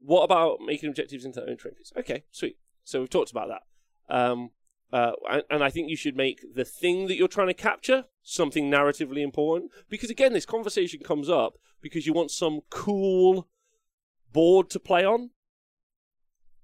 what 0.00 0.22
about 0.22 0.58
making 0.64 0.88
objectives 0.88 1.24
into 1.24 1.40
their 1.40 1.50
own 1.50 1.56
trophies? 1.56 1.92
Okay, 1.96 2.24
sweet. 2.30 2.56
So 2.84 3.00
we've 3.00 3.10
talked 3.10 3.30
about 3.30 3.48
that. 3.48 4.14
Um, 4.14 4.50
uh, 4.92 5.12
and, 5.50 5.62
I 5.62 5.70
think 5.70 5.88
you 5.88 5.96
should 5.96 6.16
make 6.16 6.40
the 6.54 6.64
thing 6.64 7.06
that 7.06 7.16
you're 7.16 7.28
trying 7.28 7.46
to 7.46 7.54
capture 7.54 8.06
something 8.22 8.68
narratively 8.68 9.22
important. 9.22 9.70
Because 9.88 10.10
again, 10.10 10.32
this 10.32 10.46
conversation 10.46 11.00
comes 11.04 11.28
up 11.28 11.54
because 11.80 12.06
you 12.06 12.12
want 12.12 12.30
some 12.30 12.60
cool 12.70 13.48
board 14.32 14.70
to 14.70 14.80
play 14.80 15.04
on. 15.04 15.30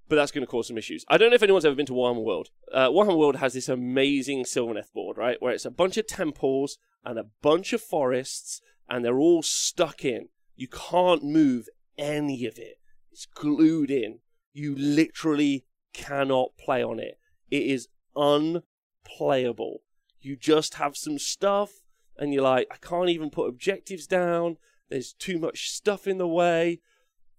But 0.09 0.17
that's 0.17 0.31
going 0.31 0.47
to 0.47 0.51
cause 0.51 0.69
some 0.69 0.79
issues. 0.79 1.05
I 1.09 1.17
don't 1.17 1.31
know 1.31 1.35
if 1.35 1.43
anyone's 1.43 1.65
ever 1.65 1.75
been 1.75 1.87
to 1.87 1.93
Warhammer 1.93 2.23
World. 2.23 2.51
Uh, 2.73 2.89
Warhammer 2.89 3.19
World 3.19 3.37
has 3.37 3.55
this 3.55 3.69
amazing 3.69 4.45
Sylvaneth 4.45 4.93
board, 4.93 5.17
right? 5.17 5.37
Where 5.41 5.53
it's 5.53 5.65
a 5.65 5.71
bunch 5.71 5.97
of 5.97 6.07
temples 6.07 6.79
and 7.05 7.19
a 7.19 7.27
bunch 7.43 7.73
of 7.73 7.81
forests, 7.81 8.61
and 8.89 9.05
they're 9.05 9.19
all 9.19 9.43
stuck 9.43 10.05
in. 10.05 10.29
You 10.55 10.69
can't 10.69 11.25
move 11.25 11.69
any 11.99 12.47
of 12.47 12.57
it. 12.57 12.79
It's 13.11 13.27
glued 13.27 13.91
in. 13.91 14.21
You 14.53 14.77
literally 14.77 15.65
cannot 15.93 16.57
play 16.57 16.85
on 16.85 17.01
it. 17.01 17.19
It 17.51 17.63
is 17.65 17.89
unplayable. 18.15 19.83
You 20.21 20.37
just 20.37 20.75
have 20.75 20.97
some 20.97 21.19
stuff, 21.19 21.83
and 22.17 22.33
you're 22.33 22.43
like, 22.43 22.69
I 22.71 22.77
can't 22.77 23.11
even 23.11 23.31
put 23.31 23.49
objectives 23.49 24.07
down. 24.07 24.57
There's 24.89 25.13
too 25.13 25.39
much 25.39 25.71
stuff 25.71 26.07
in 26.07 26.19
the 26.19 26.29
way. 26.29 26.81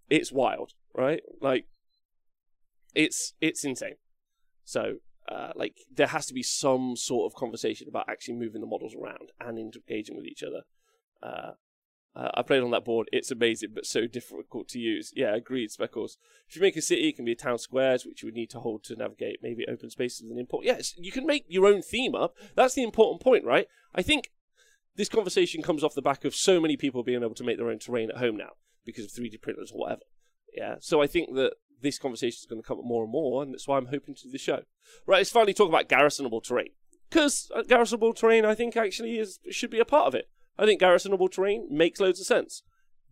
It's 0.09 0.31
wild, 0.31 0.73
right? 0.93 1.21
Like, 1.41 1.65
it's 2.95 3.33
it's 3.41 3.63
insane. 3.63 3.95
So, 4.63 4.97
uh, 5.29 5.51
like, 5.55 5.77
there 5.93 6.07
has 6.07 6.25
to 6.27 6.33
be 6.33 6.43
some 6.43 6.95
sort 6.95 7.31
of 7.31 7.37
conversation 7.37 7.87
about 7.87 8.09
actually 8.09 8.35
moving 8.35 8.61
the 8.61 8.67
models 8.67 8.95
around 8.95 9.31
and 9.39 9.57
engaging 9.57 10.15
with 10.15 10.25
each 10.25 10.43
other. 10.43 10.63
Uh, 11.21 11.51
uh, 12.17 12.31
I 12.33 12.41
played 12.41 12.63
on 12.63 12.71
that 12.71 12.83
board. 12.83 13.07
It's 13.11 13.29
amazing, 13.29 13.69
but 13.75 13.85
so 13.85 14.07
difficult 14.07 14.67
to 14.69 14.79
use. 14.79 15.13
Yeah, 15.15 15.35
agreed, 15.35 15.69
Speckles. 15.69 16.17
If 16.49 16.55
you 16.55 16.61
make 16.63 16.75
a 16.75 16.81
city, 16.81 17.09
it 17.09 17.15
can 17.15 17.25
be 17.25 17.33
a 17.33 17.35
town 17.35 17.59
squares, 17.59 18.05
which 18.05 18.23
you 18.23 18.27
would 18.27 18.33
need 18.33 18.49
to 18.51 18.59
hold 18.59 18.83
to 18.85 18.95
navigate. 18.95 19.39
Maybe 19.43 19.67
open 19.67 19.91
spaces 19.91 20.27
and 20.27 20.39
import. 20.39 20.65
Yes, 20.65 20.95
you 20.97 21.11
can 21.11 21.27
make 21.27 21.45
your 21.47 21.67
own 21.67 21.83
theme 21.83 22.15
up. 22.15 22.35
That's 22.55 22.73
the 22.73 22.81
important 22.81 23.21
point, 23.21 23.45
right? 23.45 23.67
I 23.93 24.01
think 24.01 24.31
this 24.97 25.09
conversation 25.09 25.61
comes 25.61 25.83
off 25.83 25.95
the 25.95 26.01
back 26.01 26.25
of 26.25 26.35
so 26.35 26.59
many 26.59 26.75
people 26.75 27.03
being 27.03 27.23
able 27.23 27.35
to 27.35 27.43
make 27.43 27.57
their 27.57 27.69
own 27.69 27.79
terrain 27.79 28.09
at 28.09 28.17
home 28.17 28.35
now 28.35 28.51
because 28.83 29.05
of 29.05 29.11
3D 29.11 29.41
printers 29.41 29.71
or 29.71 29.79
whatever. 29.79 30.01
Yeah, 30.53 30.75
so 30.79 31.01
I 31.01 31.07
think 31.07 31.35
that 31.35 31.53
this 31.81 31.99
conversation 31.99 32.39
is 32.41 32.47
going 32.47 32.61
to 32.61 32.67
come 32.67 32.79
up 32.79 32.85
more 32.85 33.03
and 33.03 33.11
more, 33.11 33.43
and 33.43 33.53
that's 33.53 33.67
why 33.67 33.77
I'm 33.77 33.87
hoping 33.87 34.15
to 34.15 34.23
do 34.23 34.31
the 34.31 34.37
show. 34.37 34.63
Right, 35.05 35.17
let's 35.17 35.29
finally 35.29 35.53
talk 35.53 35.69
about 35.69 35.87
garrisonable 35.87 36.41
terrain. 36.41 36.71
Because 37.09 37.51
uh, 37.55 37.61
garrisonable 37.61 38.13
terrain, 38.13 38.43
I 38.43 38.55
think, 38.55 38.75
actually 38.75 39.19
is 39.19 39.39
should 39.51 39.69
be 39.69 39.79
a 39.79 39.85
part 39.85 40.07
of 40.07 40.15
it. 40.15 40.29
I 40.57 40.65
think 40.65 40.81
garrisonable 40.81 41.29
terrain 41.29 41.67
makes 41.69 41.99
loads 41.99 42.19
of 42.19 42.25
sense. 42.25 42.63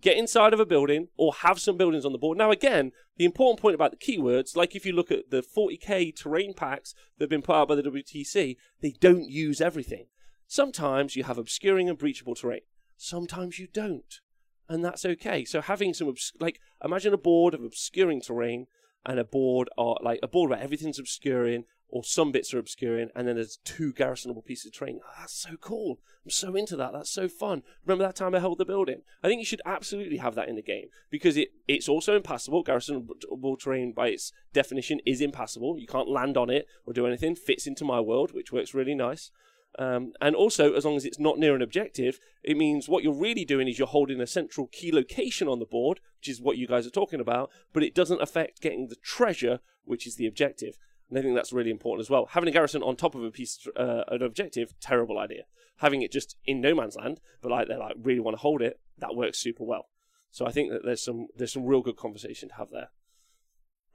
Get 0.02 0.18
inside 0.18 0.54
of 0.54 0.60
a 0.60 0.66
building 0.66 1.08
or 1.18 1.34
have 1.34 1.60
some 1.60 1.78
buildings 1.78 2.06
on 2.06 2.12
the 2.12 2.18
board. 2.18 2.38
Now, 2.38 2.52
again, 2.52 2.92
the 3.18 3.26
important 3.26 3.62
point 3.62 3.76
about 3.76 3.92
the 3.92 3.98
keywords, 3.98 4.56
like 4.56 4.76
if 4.76 4.86
you 4.86 4.94
look 4.94 5.12
at 5.12 5.30
the 5.30 5.42
40k 5.42 6.16
terrain 6.16 6.54
packs 6.54 6.94
that 7.18 7.26
have 7.26 7.30
been 7.30 7.42
put 7.42 7.56
out 7.56 7.68
by 7.70 7.76
the 7.76 7.84
WTC, 7.84 8.58
they 8.82 8.96
don't 9.00 9.30
use 9.30 9.62
everything. 9.62 10.08
Sometimes 10.48 11.16
you 11.16 11.24
have 11.24 11.38
obscuring 11.38 11.90
and 11.90 11.98
breachable 11.98 12.36
terrain. 12.36 12.62
Sometimes 12.98 13.60
you 13.60 13.68
don't. 13.68 14.22
And 14.68 14.84
that's 14.84 15.06
okay. 15.06 15.46
So 15.46 15.62
having 15.62 15.94
some, 15.94 16.08
obs- 16.08 16.34
like, 16.40 16.60
imagine 16.84 17.14
a 17.14 17.18
board 17.18 17.54
of 17.54 17.64
obscuring 17.64 18.22
terrain 18.22 18.68
and 19.06 19.20
a 19.20 19.24
board 19.24 19.70
or 19.78 19.98
like 20.02 20.20
a 20.24 20.28
board 20.28 20.50
where 20.50 20.60
everything's 20.60 21.00
obscuring 21.00 21.66
or 21.96 22.04
some 22.04 22.32
bits 22.32 22.54
are 22.54 22.60
obscuring, 22.60 23.10
and 23.16 23.28
then 23.28 23.36
there's 23.36 23.60
two 23.64 23.94
garrisonable 23.94 24.42
pieces 24.42 24.66
of 24.66 24.74
terrain. 24.74 25.00
Oh, 25.04 25.12
that's 25.20 25.34
so 25.34 25.56
cool. 25.56 26.00
I'm 26.26 26.32
so 26.32 26.56
into 26.56 26.76
that. 26.76 26.92
That's 26.94 27.12
so 27.12 27.30
fun. 27.30 27.62
Remember 27.86 28.04
that 28.04 28.16
time 28.16 28.34
I 28.34 28.40
held 28.40 28.58
the 28.58 28.66
building? 28.66 29.02
I 29.24 29.28
think 29.28 29.40
you 29.40 29.46
should 29.46 29.62
absolutely 29.66 30.18
have 30.18 30.36
that 30.36 30.50
in 30.50 30.56
the 30.56 30.62
game 30.62 30.88
because 31.10 31.38
it, 31.38 31.50
it's 31.68 31.88
also 31.88 32.16
impassable. 32.16 32.64
Garrisonable 32.64 33.58
terrain, 33.58 33.94
by 33.94 34.08
its 34.08 34.34
definition, 34.52 35.00
is 35.06 35.22
impassable. 35.22 35.78
You 35.78 35.88
can't 35.88 36.10
land 36.10 36.38
on 36.38 36.50
it 36.50 36.68
or 36.86 36.94
do 36.94 37.06
anything. 37.06 37.36
Fits 37.36 37.68
into 37.68 37.86
my 37.86 38.00
world, 38.02 38.34
which 38.34 38.52
works 38.52 38.74
really 38.74 38.96
nice. 38.96 39.32
Um, 39.78 40.14
and 40.22 40.36
also, 40.36 40.74
as 40.74 40.86
long 40.86 40.96
as 40.96 41.06
it's 41.06 41.20
not 41.20 41.38
near 41.38 41.56
an 41.56 41.62
objective, 41.62 42.20
it 42.44 42.56
means 42.56 42.88
what 42.88 43.04
you're 43.04 43.14
really 43.14 43.44
doing 43.44 43.68
is 43.68 43.78
you're 43.78 43.88
holding 43.88 44.22
a 44.22 44.28
central 44.28 44.68
key 44.68 44.92
location 44.92 45.48
on 45.48 45.60
the 45.60 45.66
board, 45.66 46.00
which 46.20 46.30
is 46.30 46.42
what 46.42 46.58
you 46.58 46.66
guys 46.66 46.88
are 46.88 46.92
talking 46.92 47.20
about, 47.20 47.52
but 47.74 47.84
it 47.84 47.94
doesn't 47.94 48.22
affect 48.22 48.62
getting 48.62 48.88
the 48.88 48.96
treasure, 48.96 49.60
which 49.84 50.08
is 50.08 50.16
the 50.16 50.28
objective. 50.28 50.78
And 51.10 51.20
I 51.20 51.22
think 51.22 51.36
that's 51.36 51.54
really 51.54 51.72
important 51.72 52.06
as 52.06 52.10
well. 52.10 52.28
Having 52.32 52.50
a 52.50 52.54
garrison 52.54 52.84
on 52.84 52.96
top 52.96 53.16
of 53.16 53.24
a 53.24 53.32
piece, 53.32 53.68
uh, 53.76 54.04
an 54.08 54.22
objective, 54.22 54.74
terrible 54.80 55.20
idea. 55.20 55.44
Having 55.80 56.04
it 56.04 56.12
just 56.12 56.38
in 56.46 56.62
no 56.62 56.74
man's 56.74 56.96
land, 56.96 57.20
but 57.42 57.52
like 57.52 57.68
they 57.68 57.76
like 57.76 57.96
really 58.02 58.22
want 58.22 58.38
to 58.38 58.42
hold 58.42 58.62
it, 58.62 58.80
that 58.98 59.16
works 59.16 59.40
super 59.40 59.66
well. 59.66 59.90
So 60.32 60.46
I 60.46 60.52
think 60.52 60.72
that 60.72 60.84
there's 60.86 61.04
some 61.04 61.28
there's 61.36 61.54
some 61.54 61.66
real 61.66 61.82
good 61.82 61.98
conversation 61.98 62.50
to 62.50 62.56
have 62.56 62.70
there. 62.72 62.90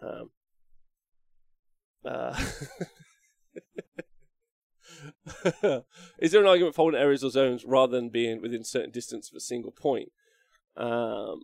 Um, 0.02 0.30
uh, 2.04 2.38
is 6.18 6.32
there 6.32 6.40
an 6.40 6.48
argument 6.48 6.74
for 6.74 6.82
holding 6.82 7.00
areas 7.00 7.24
or 7.24 7.30
zones 7.30 7.64
rather 7.64 7.96
than 7.96 8.08
being 8.08 8.40
within 8.40 8.64
certain 8.64 8.90
distance 8.90 9.30
of 9.30 9.36
a 9.36 9.40
single 9.40 9.72
point? 9.72 10.10
Um, 10.76 11.42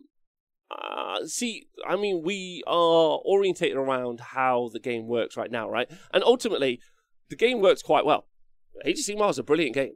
uh, 0.70 1.24
see, 1.26 1.68
I 1.86 1.96
mean, 1.96 2.22
we 2.24 2.62
are 2.66 3.20
orientated 3.24 3.76
around 3.76 4.20
how 4.20 4.70
the 4.72 4.80
game 4.80 5.06
works 5.06 5.36
right 5.36 5.50
now, 5.50 5.68
right? 5.70 5.90
And 6.12 6.24
ultimately, 6.24 6.80
the 7.28 7.36
game 7.36 7.60
works 7.60 7.82
quite 7.82 8.04
well. 8.04 8.26
Age 8.84 8.98
of 8.98 9.04
Sigmar 9.04 9.30
is 9.30 9.38
a 9.38 9.42
brilliant 9.42 9.74
game. 9.74 9.94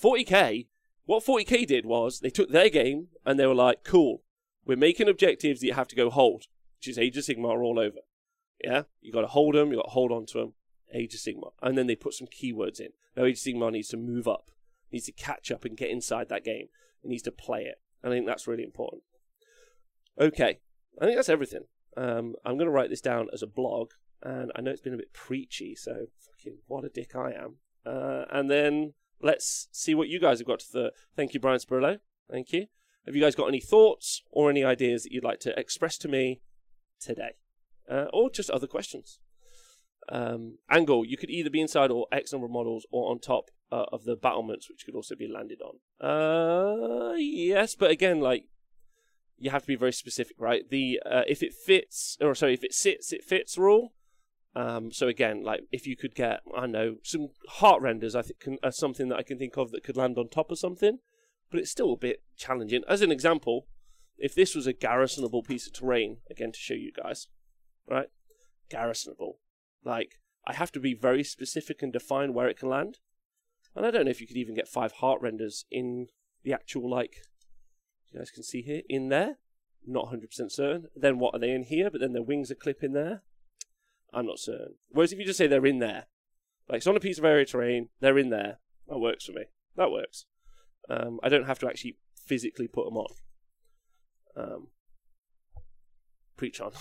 40k, 0.00 0.66
what 1.04 1.24
40k 1.24 1.66
did 1.66 1.84
was 1.84 2.20
they 2.20 2.30
took 2.30 2.50
their 2.50 2.70
game 2.70 3.08
and 3.26 3.38
they 3.38 3.46
were 3.46 3.54
like, 3.54 3.84
cool, 3.84 4.22
we're 4.64 4.76
making 4.76 5.08
objectives 5.08 5.60
that 5.60 5.66
you 5.66 5.74
have 5.74 5.88
to 5.88 5.96
go 5.96 6.08
hold, 6.08 6.44
which 6.78 6.88
is 6.88 6.98
Age 6.98 7.16
of 7.16 7.24
Sigmar 7.24 7.62
all 7.62 7.78
over. 7.78 7.98
Yeah, 8.62 8.82
you 9.00 9.12
got 9.12 9.22
to 9.22 9.26
hold 9.26 9.54
them, 9.54 9.70
you 9.70 9.76
got 9.76 9.86
to 9.86 9.90
hold 9.90 10.12
on 10.12 10.26
to 10.26 10.38
them. 10.38 10.52
Age 10.94 11.14
of 11.14 11.20
Sigmar, 11.20 11.52
and 11.62 11.76
then 11.76 11.86
they 11.86 11.96
put 11.96 12.14
some 12.14 12.26
keywords 12.26 12.80
in. 12.80 12.90
Now 13.16 13.24
Age 13.24 13.38
of 13.38 13.42
Sigmar 13.42 13.72
needs 13.72 13.88
to 13.88 13.96
move 13.96 14.28
up, 14.28 14.50
needs 14.90 15.06
to 15.06 15.12
catch 15.12 15.50
up 15.50 15.64
and 15.64 15.76
get 15.76 15.90
inside 15.90 16.28
that 16.28 16.44
game. 16.44 16.68
It 17.02 17.08
needs 17.08 17.22
to 17.22 17.32
play 17.32 17.62
it. 17.62 17.80
and 18.02 18.12
I 18.12 18.16
think 18.16 18.26
that's 18.26 18.46
really 18.46 18.62
important. 18.62 19.02
Okay, 20.20 20.60
I 21.00 21.04
think 21.04 21.16
that's 21.16 21.28
everything. 21.28 21.64
Um, 21.96 22.34
I'm 22.44 22.56
going 22.56 22.66
to 22.66 22.72
write 22.72 22.90
this 22.90 23.00
down 23.00 23.28
as 23.32 23.42
a 23.42 23.46
blog, 23.46 23.90
and 24.22 24.52
I 24.54 24.60
know 24.60 24.70
it's 24.70 24.80
been 24.80 24.94
a 24.94 24.98
bit 24.98 25.12
preachy, 25.12 25.74
so 25.74 26.06
fucking 26.18 26.58
what 26.66 26.84
a 26.84 26.88
dick 26.88 27.14
I 27.14 27.32
am. 27.32 27.56
Uh, 27.84 28.24
and 28.30 28.50
then 28.50 28.94
let's 29.20 29.68
see 29.72 29.94
what 29.94 30.08
you 30.08 30.20
guys 30.20 30.38
have 30.38 30.46
got 30.46 30.60
to 30.60 30.72
the. 30.72 30.92
Thank 31.16 31.34
you, 31.34 31.40
Brian 31.40 31.58
Spirillo. 31.58 31.98
Thank 32.30 32.52
you. 32.52 32.66
Have 33.06 33.16
you 33.16 33.22
guys 33.22 33.34
got 33.34 33.48
any 33.48 33.60
thoughts 33.60 34.22
or 34.30 34.48
any 34.48 34.64
ideas 34.64 35.02
that 35.02 35.12
you'd 35.12 35.24
like 35.24 35.40
to 35.40 35.58
express 35.58 35.98
to 35.98 36.08
me 36.08 36.40
today? 37.00 37.32
Uh, 37.90 38.06
or 38.12 38.30
just 38.30 38.50
other 38.50 38.68
questions? 38.68 39.18
Um, 40.08 40.58
angle, 40.68 41.04
you 41.04 41.16
could 41.16 41.30
either 41.30 41.50
be 41.50 41.60
inside 41.60 41.90
or 41.90 42.06
X 42.10 42.32
number 42.32 42.46
of 42.46 42.52
models 42.52 42.86
or 42.90 43.10
on 43.10 43.20
top 43.20 43.50
uh, 43.70 43.84
of 43.92 44.04
the 44.04 44.16
battlements, 44.16 44.68
which 44.68 44.84
could 44.84 44.94
also 44.94 45.14
be 45.14 45.28
landed 45.28 45.60
on. 45.60 46.06
Uh, 46.06 47.14
yes, 47.14 47.74
but 47.74 47.90
again, 47.90 48.20
like 48.20 48.44
you 49.38 49.50
have 49.50 49.62
to 49.62 49.68
be 49.68 49.76
very 49.76 49.92
specific, 49.92 50.36
right? 50.38 50.68
The 50.70 51.00
uh, 51.04 51.22
if 51.26 51.42
it 51.42 51.52
fits, 51.52 52.16
or 52.20 52.34
sorry, 52.34 52.54
if 52.54 52.64
it 52.64 52.74
sits, 52.74 53.12
it 53.12 53.24
fits 53.24 53.58
rule. 53.58 53.92
Um, 54.54 54.92
so 54.92 55.08
again, 55.08 55.42
like 55.42 55.62
if 55.72 55.86
you 55.86 55.96
could 55.96 56.14
get, 56.14 56.40
I 56.54 56.66
know, 56.66 56.96
some 57.02 57.28
Heartrenders, 57.48 58.14
I 58.14 58.22
think 58.22 58.40
can, 58.40 58.58
are 58.62 58.70
something 58.70 59.08
that 59.08 59.18
I 59.18 59.22
can 59.22 59.38
think 59.38 59.56
of 59.56 59.70
that 59.70 59.82
could 59.82 59.96
land 59.96 60.18
on 60.18 60.28
top 60.28 60.50
of 60.50 60.58
something, 60.58 60.98
but 61.50 61.58
it's 61.58 61.70
still 61.70 61.92
a 61.92 61.96
bit 61.96 62.22
challenging. 62.36 62.82
As 62.86 63.00
an 63.00 63.10
example, 63.10 63.66
if 64.18 64.34
this 64.34 64.54
was 64.54 64.66
a 64.66 64.74
garrisonable 64.74 65.42
piece 65.42 65.66
of 65.66 65.72
terrain, 65.72 66.18
again 66.30 66.52
to 66.52 66.58
show 66.58 66.74
you 66.74 66.92
guys, 66.92 67.28
right? 67.88 68.08
Garrisonable, 68.70 69.38
like 69.84 70.20
I 70.46 70.54
have 70.54 70.72
to 70.72 70.80
be 70.80 70.94
very 70.94 71.24
specific 71.24 71.82
and 71.82 71.92
define 71.92 72.34
where 72.34 72.48
it 72.48 72.58
can 72.58 72.68
land, 72.68 72.98
and 73.74 73.86
I 73.86 73.90
don't 73.90 74.04
know 74.04 74.10
if 74.10 74.20
you 74.20 74.26
could 74.26 74.36
even 74.36 74.54
get 74.54 74.68
five 74.68 74.94
Heartrenders 74.94 75.64
in 75.70 76.08
the 76.42 76.52
actual 76.52 76.90
like 76.90 77.22
you 78.12 78.20
guys 78.20 78.30
can 78.30 78.42
see 78.42 78.62
here, 78.62 78.82
in 78.88 79.08
there. 79.08 79.38
Not 79.84 80.12
100% 80.12 80.52
certain. 80.52 80.88
Then 80.94 81.18
what 81.18 81.34
are 81.34 81.40
they 81.40 81.50
in 81.50 81.64
here? 81.64 81.90
But 81.90 82.00
then 82.00 82.12
their 82.12 82.22
wings 82.22 82.50
are 82.50 82.56
clipping 82.56 82.92
there. 82.92 83.22
I'm 84.12 84.26
not 84.26 84.38
certain. 84.38 84.74
Whereas 84.90 85.12
if 85.12 85.18
you 85.18 85.24
just 85.24 85.38
say 85.38 85.46
they're 85.46 85.66
in 85.66 85.78
there, 85.78 86.06
like 86.68 86.78
it's 86.78 86.86
on 86.86 86.96
a 86.96 87.00
piece 87.00 87.18
of 87.18 87.24
area 87.24 87.46
terrain, 87.46 87.88
they're 88.00 88.18
in 88.18 88.30
there. 88.30 88.58
That 88.88 88.98
works 88.98 89.24
for 89.24 89.32
me. 89.32 89.44
That 89.76 89.90
works. 89.90 90.26
Um, 90.88 91.18
I 91.22 91.28
don't 91.28 91.46
have 91.46 91.58
to 91.60 91.68
actually 91.68 91.96
physically 92.14 92.68
put 92.68 92.84
them 92.84 92.96
on. 92.96 93.06
Um, 94.36 94.66
preach 96.36 96.60
on. 96.60 96.72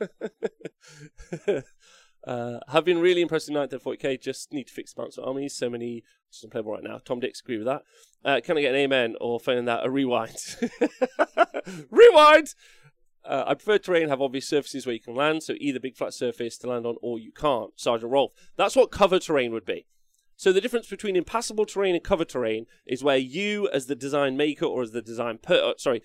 Uh, 2.26 2.58
have 2.68 2.84
been 2.84 2.98
really 2.98 3.22
impressed 3.22 3.48
with 3.50 3.56
9th 3.56 3.82
40k. 3.82 4.20
Just 4.20 4.52
need 4.52 4.66
to 4.66 4.72
fix 4.72 4.90
sponsor 4.90 5.22
armies. 5.22 5.56
So 5.56 5.70
many 5.70 6.04
just 6.30 6.44
unplayable 6.44 6.72
right 6.72 6.84
now. 6.84 7.00
Tom 7.04 7.20
Dix 7.20 7.40
agree 7.40 7.56
with 7.56 7.66
that. 7.66 7.82
Uh, 8.24 8.40
can 8.44 8.58
I 8.58 8.62
get 8.62 8.74
an 8.74 8.80
amen 8.80 9.16
or 9.20 9.40
failing 9.40 9.64
that 9.64 9.86
a 9.86 9.90
rewind? 9.90 10.36
rewind. 11.90 12.54
Uh, 13.24 13.44
I 13.46 13.54
prefer 13.54 13.78
terrain 13.78 14.08
have 14.08 14.20
obvious 14.20 14.48
surfaces 14.48 14.86
where 14.86 14.94
you 14.94 15.00
can 15.00 15.14
land, 15.14 15.42
so 15.42 15.54
either 15.58 15.78
big 15.78 15.96
flat 15.96 16.14
surface 16.14 16.56
to 16.58 16.68
land 16.68 16.86
on 16.86 16.96
or 17.02 17.18
you 17.18 17.32
can't. 17.32 17.78
Sergeant 17.78 18.12
Rolf. 18.12 18.32
That's 18.56 18.76
what 18.76 18.90
cover 18.90 19.18
terrain 19.18 19.52
would 19.52 19.66
be. 19.66 19.86
So 20.36 20.52
the 20.52 20.60
difference 20.60 20.88
between 20.88 21.16
impassable 21.16 21.66
terrain 21.66 21.94
and 21.94 22.02
cover 22.02 22.24
terrain 22.24 22.64
is 22.86 23.04
where 23.04 23.18
you, 23.18 23.68
as 23.68 23.86
the 23.86 23.94
design 23.94 24.38
maker 24.38 24.64
or 24.64 24.82
as 24.82 24.92
the 24.92 25.02
design 25.02 25.38
per- 25.38 25.62
uh, 25.62 25.72
sorry, 25.76 26.02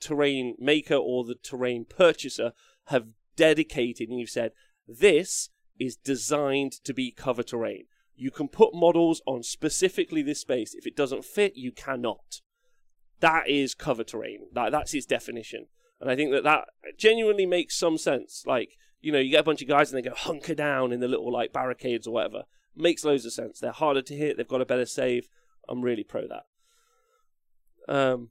terrain 0.00 0.56
maker 0.58 0.96
or 0.96 1.24
the 1.24 1.36
terrain 1.36 1.84
purchaser, 1.84 2.52
have 2.86 3.06
dedicated 3.36 4.08
and 4.08 4.18
you've 4.18 4.30
said 4.30 4.52
this 4.86 5.50
is 5.78 5.96
designed 5.96 6.72
to 6.84 6.94
be 6.94 7.10
cover 7.10 7.42
terrain. 7.42 7.84
You 8.16 8.30
can 8.30 8.48
put 8.48 8.74
models 8.74 9.22
on 9.26 9.42
specifically 9.42 10.22
this 10.22 10.40
space. 10.40 10.74
If 10.74 10.86
it 10.86 10.96
doesn't 10.96 11.24
fit, 11.24 11.56
you 11.56 11.72
cannot. 11.72 12.40
That 13.20 13.48
is 13.48 13.74
cover 13.74 14.04
terrain. 14.04 14.46
That, 14.52 14.70
that's 14.70 14.94
its 14.94 15.06
definition. 15.06 15.66
And 16.00 16.10
I 16.10 16.16
think 16.16 16.30
that 16.32 16.44
that 16.44 16.68
genuinely 16.98 17.46
makes 17.46 17.76
some 17.76 17.98
sense. 17.98 18.44
Like, 18.46 18.76
you 19.00 19.10
know, 19.10 19.18
you 19.18 19.30
get 19.30 19.40
a 19.40 19.44
bunch 19.44 19.62
of 19.62 19.68
guys 19.68 19.92
and 19.92 19.98
they 19.98 20.08
go 20.08 20.14
hunker 20.14 20.54
down 20.54 20.92
in 20.92 21.00
the 21.00 21.08
little 21.08 21.32
like 21.32 21.52
barricades 21.52 22.06
or 22.06 22.14
whatever. 22.14 22.42
Makes 22.76 23.04
loads 23.04 23.24
of 23.24 23.32
sense. 23.32 23.58
They're 23.58 23.72
harder 23.72 24.02
to 24.02 24.14
hit. 24.14 24.36
They've 24.36 24.46
got 24.46 24.60
a 24.60 24.66
better 24.66 24.86
save. 24.86 25.28
I'm 25.68 25.82
really 25.82 26.04
pro 26.04 26.26
that. 26.28 26.44
Um, 27.88 28.30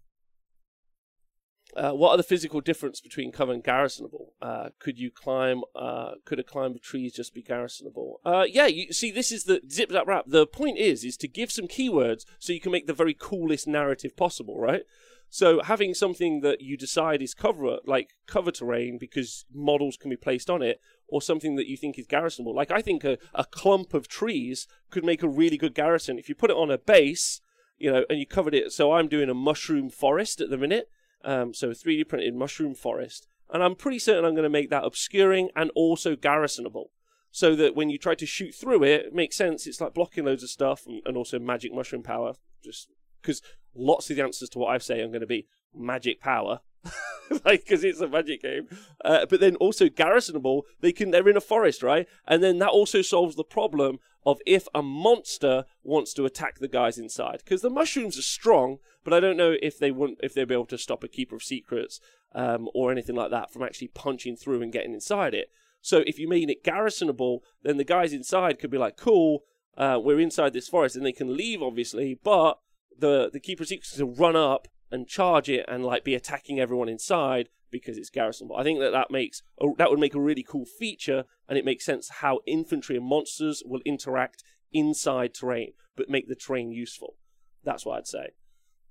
uh, 1.76 1.92
what 1.92 2.12
are 2.12 2.18
the 2.18 2.24
physical 2.24 2.62
difference 2.62 3.02
between 3.02 3.32
cover 3.32 3.52
and 3.52 3.64
garrisonable? 3.64 4.34
Uh, 4.42 4.70
could 4.80 5.00
you 5.00 5.10
climb? 5.12 5.62
Uh, 5.76 6.12
could 6.26 6.40
a 6.40 6.44
climb 6.44 6.72
of 6.72 6.82
trees 6.82 7.14
just 7.14 7.34
be 7.34 7.42
garrisonable? 7.42 8.20
Uh, 8.26 8.46
yeah, 8.48 8.68
you 8.68 8.94
see, 8.94 9.12
this 9.12 9.32
is 9.32 9.46
the 9.46 9.62
Zip 9.70 9.92
Zap 9.92 10.08
Rap. 10.08 10.26
The 10.28 10.46
point 10.46 10.78
is, 10.78 11.04
is 11.04 11.18
to 11.18 11.28
give 11.28 11.52
some 11.52 11.68
keywords 11.68 12.26
so 12.40 12.54
you 12.54 12.62
can 12.62 12.72
make 12.72 12.88
the 12.88 12.94
very 12.94 13.14
coolest 13.14 13.68
narrative 13.68 14.16
possible, 14.16 14.60
right? 14.60 14.84
So 15.30 15.64
having 15.64 15.96
something 15.96 16.42
that 16.42 16.62
you 16.62 16.78
decide 16.78 17.22
is 17.24 17.34
cover, 17.34 17.78
like 17.86 18.12
cover 18.28 18.52
terrain, 18.52 19.00
because 19.00 19.46
models 19.52 19.98
can 19.98 20.12
be 20.12 20.16
placed 20.16 20.48
on 20.48 20.62
it, 20.62 20.80
or 21.08 21.24
something 21.24 21.56
that 21.56 21.68
you 21.68 21.76
think 21.76 21.98
is 21.98 22.06
garrisonable. 22.06 22.56
Like 22.56 22.70
I 22.70 22.82
think 22.82 23.04
a, 23.04 23.18
a 23.34 23.46
clump 23.46 23.96
of 23.96 24.08
trees 24.08 24.68
could 24.92 25.04
make 25.04 25.24
a 25.24 25.28
really 25.28 25.58
good 25.58 25.74
garrison 25.74 26.20
if 26.20 26.30
you 26.30 26.36
put 26.36 26.52
it 26.52 26.58
on 26.58 26.70
a 26.70 26.78
base, 26.78 27.42
you 27.80 27.92
know, 27.92 28.06
and 28.10 28.20
you 28.20 28.28
covered 28.28 28.54
it. 28.54 28.72
So 28.72 28.94
I'm 28.94 29.08
doing 29.08 29.30
a 29.30 29.34
mushroom 29.34 29.90
forest 29.90 30.40
at 30.40 30.52
the 30.52 30.58
minute 30.58 30.88
um, 31.24 31.54
so 31.54 31.70
3D 31.70 32.08
printed 32.08 32.36
mushroom 32.36 32.76
forest. 32.76 33.28
And 33.52 33.62
I'm 33.62 33.76
pretty 33.76 34.00
certain 34.00 34.26
I'm 34.26 34.34
going 34.34 34.44
to 34.44 34.50
make 34.50 34.70
that 34.70 34.84
obscuring 34.84 35.50
and 35.56 35.72
also 35.76 36.16
garrisonable. 36.16 36.92
So 37.32 37.56
that 37.56 37.76
when 37.76 37.90
you 37.90 37.98
try 37.98 38.14
to 38.16 38.28
shoot 38.28 38.54
through 38.54 38.84
it, 38.84 39.08
it 39.08 39.14
makes 39.16 39.36
sense. 39.36 39.66
It's 39.66 39.82
like 39.82 39.96
blocking 39.96 40.26
loads 40.26 40.44
of 40.44 40.52
stuff 40.52 40.86
and, 40.86 41.02
and 41.06 41.18
also 41.18 41.40
magic 41.40 41.74
mushroom 41.74 42.04
power. 42.04 42.34
Just 42.64 42.90
because 43.24 43.42
lots 43.74 44.10
of 44.10 44.18
the 44.18 44.24
answers 44.24 44.50
to 44.50 44.60
what 44.60 44.74
I 44.74 44.78
say 44.78 45.02
are 45.02 45.08
going 45.08 45.22
to 45.22 45.28
be 45.28 45.48
magic 45.74 46.20
power. 46.20 46.60
like 47.46 47.64
because 47.64 47.84
it's 47.84 48.02
a 48.02 48.08
magic 48.08 48.42
game. 48.42 48.68
Uh, 49.04 49.26
but 49.26 49.40
then 49.40 49.56
also 49.58 49.88
garrisonable 49.90 50.64
they 50.82 50.92
can 50.92 51.12
they're 51.12 51.30
in 51.30 51.38
a 51.38 51.42
forest 51.42 51.84
right? 51.84 52.08
And 52.28 52.44
then 52.44 52.60
that 52.60 52.70
also 52.70 53.02
solves 53.02 53.36
the 53.36 53.44
problem 53.44 54.00
of 54.26 54.40
if 54.46 54.68
a 54.74 54.82
monster 54.82 55.66
wants 55.84 56.14
to 56.14 56.26
attack 56.26 56.60
the 56.60 56.68
guys 56.68 56.98
inside. 56.98 57.42
Because 57.44 57.62
the 57.62 57.70
mushrooms 57.70 58.18
are 58.18 58.24
strong 58.24 58.78
but 59.04 59.14
i 59.14 59.20
don't 59.20 59.38
know 59.38 59.56
if 59.62 59.78
they 59.78 59.92
want 59.92 60.18
if 60.24 60.34
they'll 60.34 60.46
be 60.46 60.54
able 60.54 60.66
to 60.66 60.78
stop 60.78 61.04
a 61.04 61.08
keeper 61.08 61.36
of 61.36 61.44
secrets 61.44 62.00
um, 62.34 62.70
or 62.74 62.92
anything 62.92 63.16
like 63.16 63.32
that 63.32 63.52
from 63.52 63.64
actually 63.64 63.90
punching 63.90 64.36
through 64.36 64.62
and 64.62 64.74
getting 64.74 64.94
inside 64.94 65.34
it. 65.34 65.50
So 65.82 66.04
if 66.08 66.18
you 66.18 66.30
mean 66.30 66.50
it 66.50 66.64
garrisonable 66.64 67.40
then 67.64 67.78
the 67.78 67.84
guys 67.84 68.14
inside 68.14 68.60
could 68.60 68.72
be 68.72 68.78
like 68.78 68.98
cool 68.98 69.44
uh, 69.78 70.00
we're 70.02 70.20
inside 70.20 70.54
this 70.54 70.68
forest 70.68 70.96
and 70.96 71.06
they 71.06 71.12
can 71.12 71.36
leave 71.36 71.62
obviously 71.62 72.20
but 72.22 72.60
the 72.98 73.30
the 73.32 73.40
keeper 73.40 73.66
secrets 73.66 73.98
will 73.98 74.14
run 74.14 74.36
up 74.36 74.68
and 74.92 75.08
charge 75.08 75.50
it 75.50 75.66
and 75.68 75.84
like 75.84 76.04
be 76.04 76.16
attacking 76.16 76.60
everyone 76.60 76.90
inside 76.90 77.50
because 77.72 77.98
it's 77.98 78.12
garrisonable. 78.12 78.56
I 78.56 78.64
think 78.64 78.80
that 78.80 78.92
that 78.92 79.10
makes 79.12 79.42
a, 79.60 79.68
that 79.78 79.90
would 79.90 80.00
make 80.00 80.14
a 80.14 80.22
really 80.22 80.44
cool 80.44 80.66
feature, 80.66 81.26
and 81.50 81.58
it 81.58 81.66
makes 81.66 81.84
sense 81.84 82.10
how 82.22 82.40
infantry 82.46 82.96
and 82.96 83.06
monsters 83.06 83.64
will 83.66 83.82
interact 83.86 84.44
inside 84.72 85.34
terrain, 85.34 85.74
but 85.96 86.10
make 86.10 86.28
the 86.28 86.36
terrain 86.36 86.72
useful. 86.72 87.16
That's 87.64 87.86
what 87.86 87.98
I'd 87.98 88.08
say. 88.08 88.30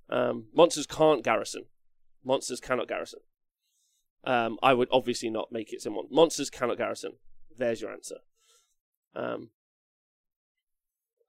Um, 0.09 0.45
monsters 0.53 0.85
can't 0.85 1.23
garrison. 1.23 1.65
Monsters 2.23 2.59
cannot 2.59 2.87
garrison. 2.87 3.21
Um, 4.25 4.57
I 4.61 4.73
would 4.73 4.87
obviously 4.91 5.29
not 5.29 5.51
make 5.51 5.73
it 5.73 5.81
so 5.81 5.89
mon- 5.89 6.07
monsters 6.11 6.49
cannot 6.49 6.77
garrison. 6.77 7.13
There's 7.57 7.81
your 7.81 7.91
answer. 7.91 8.17
Um, 9.15 9.49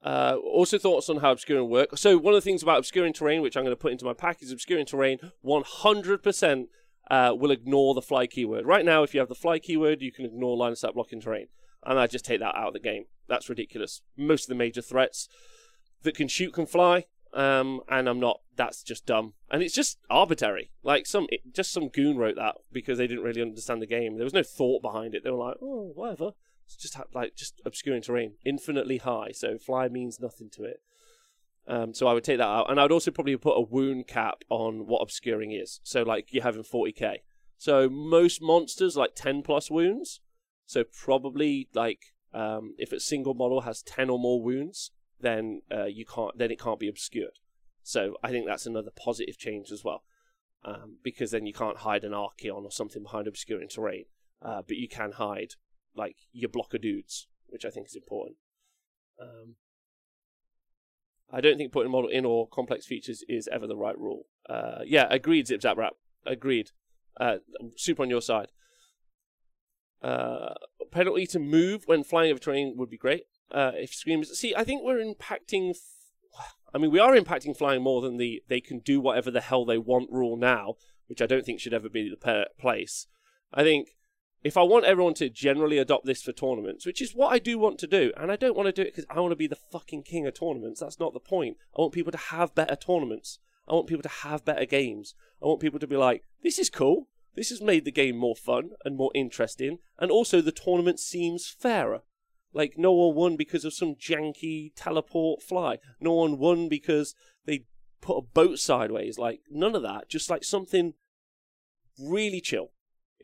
uh, 0.05 0.36
also 0.44 0.78
thoughts 0.78 1.09
on 1.09 1.16
how 1.16 1.32
obscuring 1.32 1.68
work. 1.68 1.96
So 1.96 2.18
one 2.18 2.34
of 2.34 2.36
the 2.36 2.44
things 2.44 2.62
about 2.62 2.78
obscuring 2.78 3.14
terrain, 3.14 3.40
which 3.40 3.57
I'm 3.57 3.64
going 3.64 3.74
to 3.74 3.80
put 3.80 3.92
into 3.92 4.05
my 4.05 4.12
pack, 4.12 4.42
is 4.42 4.52
obscuring 4.52 4.84
terrain 4.86 5.18
100% 5.44 6.66
uh, 7.11 7.32
will 7.36 7.50
ignore 7.50 7.94
the 7.94 8.02
fly 8.02 8.26
keyword. 8.26 8.66
Right 8.66 8.84
now, 8.84 9.02
if 9.02 9.14
you 9.14 9.20
have 9.20 9.28
the 9.28 9.34
fly 9.34 9.59
keyword, 9.59 10.02
you 10.02 10.12
can 10.12 10.26
ignore 10.26 10.57
line 10.57 10.72
of 10.72 10.78
sight 10.78 10.94
blocking 10.94 11.20
terrain, 11.20 11.48
and 11.84 11.98
I 11.98 12.07
just 12.07 12.24
take 12.24 12.40
that 12.40 12.55
out 12.55 12.68
of 12.68 12.72
the 12.74 12.80
game. 12.80 13.07
That's 13.28 13.48
ridiculous. 13.48 14.02
Most 14.16 14.44
of 14.44 14.48
the 14.48 14.55
major 14.55 14.82
threats 14.82 15.28
that 16.02 16.14
can 16.14 16.28
shoot 16.28 16.52
can 16.52 16.66
fly, 16.66 17.07
um, 17.32 17.80
and 17.88 18.09
I'm 18.09 18.20
not. 18.20 18.40
That's 18.57 18.82
just 18.82 19.07
dumb, 19.07 19.34
and 19.50 19.62
it's 19.62 19.74
just 19.74 19.98
arbitrary. 20.11 20.70
Like 20.82 21.07
some, 21.07 21.26
it, 21.30 21.40
just 21.52 21.72
some 21.72 21.88
goon 21.88 22.18
wrote 22.18 22.36
that 22.36 22.57
because 22.70 22.98
they 22.98 23.07
didn't 23.07 23.24
really 23.24 23.42
understand 23.42 23.80
the 23.80 23.86
game. 23.86 24.16
There 24.16 24.24
was 24.24 24.34
no 24.34 24.42
thought 24.42 24.82
behind 24.82 25.14
it. 25.14 25.24
They 25.24 25.30
were 25.30 25.44
like, 25.44 25.57
oh, 25.62 25.92
whatever. 25.94 26.32
It's 26.65 26.77
just 26.77 26.97
like 27.15 27.37
just 27.37 27.61
obscuring 27.65 28.03
terrain, 28.03 28.35
infinitely 28.45 28.99
high. 28.99 29.33
So 29.33 29.59
fly 29.59 29.89
means 29.89 30.21
nothing 30.21 30.51
to 30.55 30.65
it. 30.65 30.81
Um, 31.67 31.95
so 31.95 32.07
I 32.07 32.12
would 32.12 32.25
take 32.25 32.39
that 32.39 32.47
out, 32.47 32.71
and 32.71 32.79
I'd 32.79 32.93
also 32.93 33.11
probably 33.11 33.37
put 33.37 33.57
a 33.57 33.61
wound 33.61 34.07
cap 34.07 34.45
on 34.51 34.87
what 34.87 35.01
obscuring 35.01 35.53
is. 35.53 35.81
So 35.83 36.03
like 36.03 36.33
you're 36.33 36.43
having 36.43 36.62
40k. 36.62 37.19
So 37.57 37.89
most 37.89 38.43
monsters 38.43 38.97
like 38.97 39.15
10 39.15 39.43
plus 39.43 39.71
wounds. 39.71 40.21
So 40.67 40.85
probably 40.85 41.69
like 41.75 42.12
um, 42.33 42.75
if 42.79 42.93
a 42.93 43.01
single 43.01 43.35
model 43.35 43.62
has 43.62 43.83
10 43.83 44.11
or 44.11 44.19
more 44.19 44.43
wounds, 44.43 44.91
then 45.21 45.62
uh, 45.73 45.85
you 45.85 46.05
can't 46.05 46.37
then 46.37 46.51
it 46.51 46.61
can't 46.61 46.81
be 46.81 46.89
obscured. 46.89 47.39
So 47.83 48.17
I 48.23 48.31
think 48.31 48.47
that's 48.47 48.67
another 48.67 48.91
positive 48.95 49.39
change 49.39 49.71
as 49.71 49.85
well, 49.85 50.05
um, 50.65 50.99
because 51.03 51.31
then 51.31 51.47
you 51.47 51.53
can't 51.53 51.79
hide 51.79 52.05
an 52.05 52.12
Archaon 52.12 52.65
or 52.65 52.71
something 52.71 53.03
behind 53.03 53.29
obscuring 53.29 53.69
terrain, 53.69 54.07
uh, 54.43 54.62
but 54.67 54.77
you 54.77 54.89
can 54.89 55.12
hide 55.12 55.55
like 55.97 56.16
your 56.32 56.49
blocker 56.49 56.78
dudes, 56.78 57.26
which 57.49 57.64
I 57.64 57.70
think 57.70 57.86
is 57.86 57.97
important. 57.97 58.36
Um, 59.20 59.57
I 61.32 61.40
don't 61.40 61.57
think 61.57 61.72
putting 61.72 61.88
a 61.88 61.92
model 61.92 62.11
in 62.11 62.24
or 62.24 62.49
complex 62.49 62.86
features 62.86 63.24
is 63.28 63.49
ever 63.51 63.66
the 63.66 63.76
right 63.76 63.99
rule. 63.99 64.26
Uh, 64.49 64.80
yeah, 64.84 65.07
agreed, 65.11 65.49
Zip 65.49 65.62
Zap 65.62 65.76
Rap. 65.76 65.95
Agreed. 66.26 66.70
Uh, 67.18 67.36
super 67.76 68.03
on 68.03 68.11
your 68.11 68.22
side. 68.22 68.49
Uh, 70.03 70.55
penalty 70.90 71.26
to 71.26 71.38
move 71.38 71.84
when 71.86 72.05
flying 72.05 72.30
over 72.30 72.38
terrain 72.38 72.74
would 72.76 72.90
be 72.90 72.99
great. 72.99 73.24
Uh, 73.51 73.72
if 73.74 73.95
screamers, 73.95 74.38
see, 74.38 74.55
I 74.55 74.64
think 74.64 74.82
we're 74.82 75.03
impacting. 75.03 75.70
F- 75.70 76.55
I 76.74 76.78
mean, 76.78 76.90
we 76.90 76.99
are 76.99 77.14
impacting 77.16 77.57
flying 77.57 77.82
more 77.82 78.03
than 78.03 78.16
the 78.16 78.42
they 78.49 78.61
can 78.61 78.80
do 78.80 79.01
whatever 79.01 79.30
the 79.30 79.40
hell 79.40 79.64
they 79.64 79.78
want 79.78 80.11
rule 80.11 80.36
now, 80.36 80.74
which 81.07 81.22
I 81.22 81.26
don't 81.26 81.45
think 81.45 81.61
should 81.61 81.74
ever 81.74 81.88
be 81.88 82.11
the 82.11 82.47
place. 82.59 83.07
I 83.53 83.62
think 83.62 83.90
if 84.45 84.59
I 84.59 84.62
want 84.62 84.84
everyone 84.84 85.14
to 85.14 85.30
generally 85.30 85.78
adopt 85.78 86.05
this 86.05 86.22
for 86.22 86.32
tournaments, 86.32 86.84
which 86.84 87.01
is 87.01 87.14
what 87.14 87.32
I 87.32 87.38
do 87.38 87.59
want 87.59 87.78
to 87.78 87.86
do, 87.86 88.12
and 88.16 88.30
I 88.30 88.36
don't 88.36 88.55
want 88.55 88.66
to 88.66 88.72
do 88.72 88.82
it 88.82 88.95
because 88.95 89.07
I 89.09 89.18
want 89.18 89.32
to 89.32 89.36
be 89.36 89.47
the 89.47 89.57
fucking 89.57 90.03
king 90.03 90.26
of 90.26 90.38
tournaments. 90.38 90.80
That's 90.80 91.01
not 91.01 91.14
the 91.14 91.20
point. 91.20 91.57
I 91.76 91.80
want 91.80 91.95
people 91.95 92.12
to 92.12 92.18
have 92.18 92.55
better 92.55 92.76
tournaments. 92.76 93.38
I 93.66 93.72
want 93.72 93.86
people 93.86 94.03
to 94.03 94.09
have 94.09 94.45
better 94.45 94.66
games. 94.66 95.14
I 95.42 95.47
want 95.47 95.61
people 95.61 95.80
to 95.80 95.86
be 95.86 95.97
like, 95.97 96.22
this 96.42 96.59
is 96.59 96.68
cool. 96.68 97.09
This 97.34 97.49
has 97.49 97.62
made 97.62 97.86
the 97.86 97.90
game 97.90 98.16
more 98.16 98.36
fun 98.36 98.72
and 98.84 98.97
more 98.97 99.11
interesting, 99.14 99.78
and 99.99 100.11
also 100.11 100.40
the 100.40 100.53
tournament 100.53 101.01
seems 101.01 101.49
fairer. 101.49 102.03
Like, 102.53 102.74
no 102.76 102.92
one 102.92 103.16
won 103.16 103.36
because 103.36 103.64
of 103.64 103.72
some 103.72 103.97
janky 103.97 104.72
teleport 104.76 105.42
fly. 105.42 105.78
No 105.99 106.12
one 106.12 106.38
won 106.38 106.68
because 106.68 107.14
they 107.47 107.64
put 108.01 108.18
a 108.18 108.22
boat 108.22 108.61
sideways. 108.61 109.18
Like, 109.18 109.40
none 109.51 109.74
of 109.74 109.82
that. 109.82 110.09
Just 110.09 110.30
like 110.30 110.45
something 110.45 110.95
really 111.99 112.40
chill. 112.40 112.70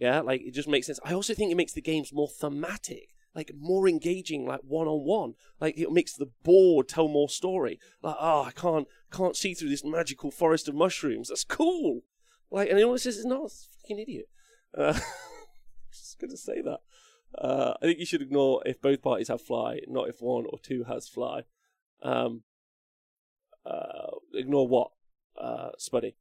Yeah, 0.00 0.20
like 0.20 0.40
it 0.40 0.54
just 0.54 0.66
makes 0.66 0.86
sense. 0.86 0.98
I 1.04 1.12
also 1.12 1.34
think 1.34 1.52
it 1.52 1.56
makes 1.56 1.74
the 1.74 1.82
games 1.82 2.10
more 2.10 2.26
thematic, 2.26 3.10
like 3.34 3.52
more 3.54 3.86
engaging, 3.86 4.46
like 4.46 4.60
one 4.62 4.88
on 4.88 5.04
one. 5.04 5.34
Like 5.60 5.76
it 5.76 5.92
makes 5.92 6.14
the 6.14 6.30
board 6.42 6.88
tell 6.88 7.06
more 7.06 7.28
story. 7.28 7.78
Like, 8.02 8.16
oh, 8.18 8.44
I 8.44 8.50
can't 8.52 8.88
can't 9.12 9.36
see 9.36 9.52
through 9.52 9.68
this 9.68 9.84
magical 9.84 10.30
forest 10.30 10.68
of 10.68 10.74
mushrooms. 10.74 11.28
That's 11.28 11.44
cool. 11.44 12.00
Like, 12.50 12.70
and 12.70 12.78
anyone 12.78 12.96
says 12.96 13.18
it's 13.18 13.26
not, 13.26 13.44
it's 13.44 13.68
fucking 13.82 13.98
idiot. 13.98 14.28
Uh, 14.76 14.98
just 15.92 16.18
gonna 16.18 16.36
say 16.38 16.62
that. 16.62 16.80
Uh, 17.38 17.74
I 17.82 17.84
think 17.84 17.98
you 17.98 18.06
should 18.06 18.22
ignore 18.22 18.62
if 18.64 18.80
both 18.80 19.02
parties 19.02 19.28
have 19.28 19.42
fly, 19.42 19.80
not 19.86 20.08
if 20.08 20.22
one 20.22 20.46
or 20.48 20.58
two 20.58 20.84
has 20.84 21.08
fly. 21.08 21.42
Um, 22.02 22.42
uh, 23.66 24.16
ignore 24.32 24.66
what, 24.66 24.92
uh, 25.38 25.72
Spuddy? 25.78 26.14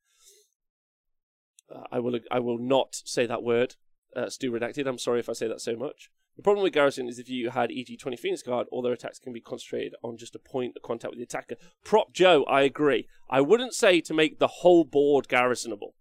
I 1.91 1.99
will 1.99 2.19
I 2.31 2.39
will 2.39 2.57
not 2.57 3.01
say 3.05 3.25
that 3.25 3.43
word. 3.43 3.75
Uh, 4.15 4.29
Stu 4.29 4.51
redacted. 4.51 4.87
I'm 4.87 4.97
sorry 4.97 5.19
if 5.19 5.29
I 5.29 5.33
say 5.33 5.47
that 5.47 5.61
so 5.61 5.75
much. 5.75 6.09
The 6.35 6.43
problem 6.43 6.63
with 6.63 6.73
Garrison 6.73 7.09
is 7.09 7.19
if 7.19 7.29
you 7.29 7.49
had 7.49 7.69
EG 7.69 7.99
20 7.99 8.15
Phoenix 8.15 8.41
Guard, 8.41 8.67
all 8.71 8.81
their 8.81 8.93
attacks 8.93 9.19
can 9.19 9.33
be 9.33 9.41
concentrated 9.41 9.93
on 10.01 10.17
just 10.17 10.35
a 10.35 10.39
point 10.39 10.77
of 10.77 10.81
contact 10.81 11.11
with 11.11 11.19
the 11.19 11.23
attacker. 11.23 11.55
Prop 11.83 12.13
Joe, 12.13 12.45
I 12.45 12.61
agree. 12.61 13.07
I 13.29 13.41
wouldn't 13.41 13.73
say 13.73 13.99
to 14.01 14.13
make 14.13 14.39
the 14.39 14.47
whole 14.47 14.85
board 14.85 15.27
garrisonable. 15.27 15.95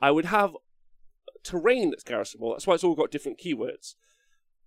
I 0.00 0.12
would 0.12 0.26
have 0.26 0.56
terrain 1.42 1.90
that's 1.90 2.04
garrisonable. 2.04 2.52
That's 2.52 2.66
why 2.66 2.74
it's 2.74 2.84
all 2.84 2.94
got 2.94 3.10
different 3.10 3.40
keywords. 3.40 3.96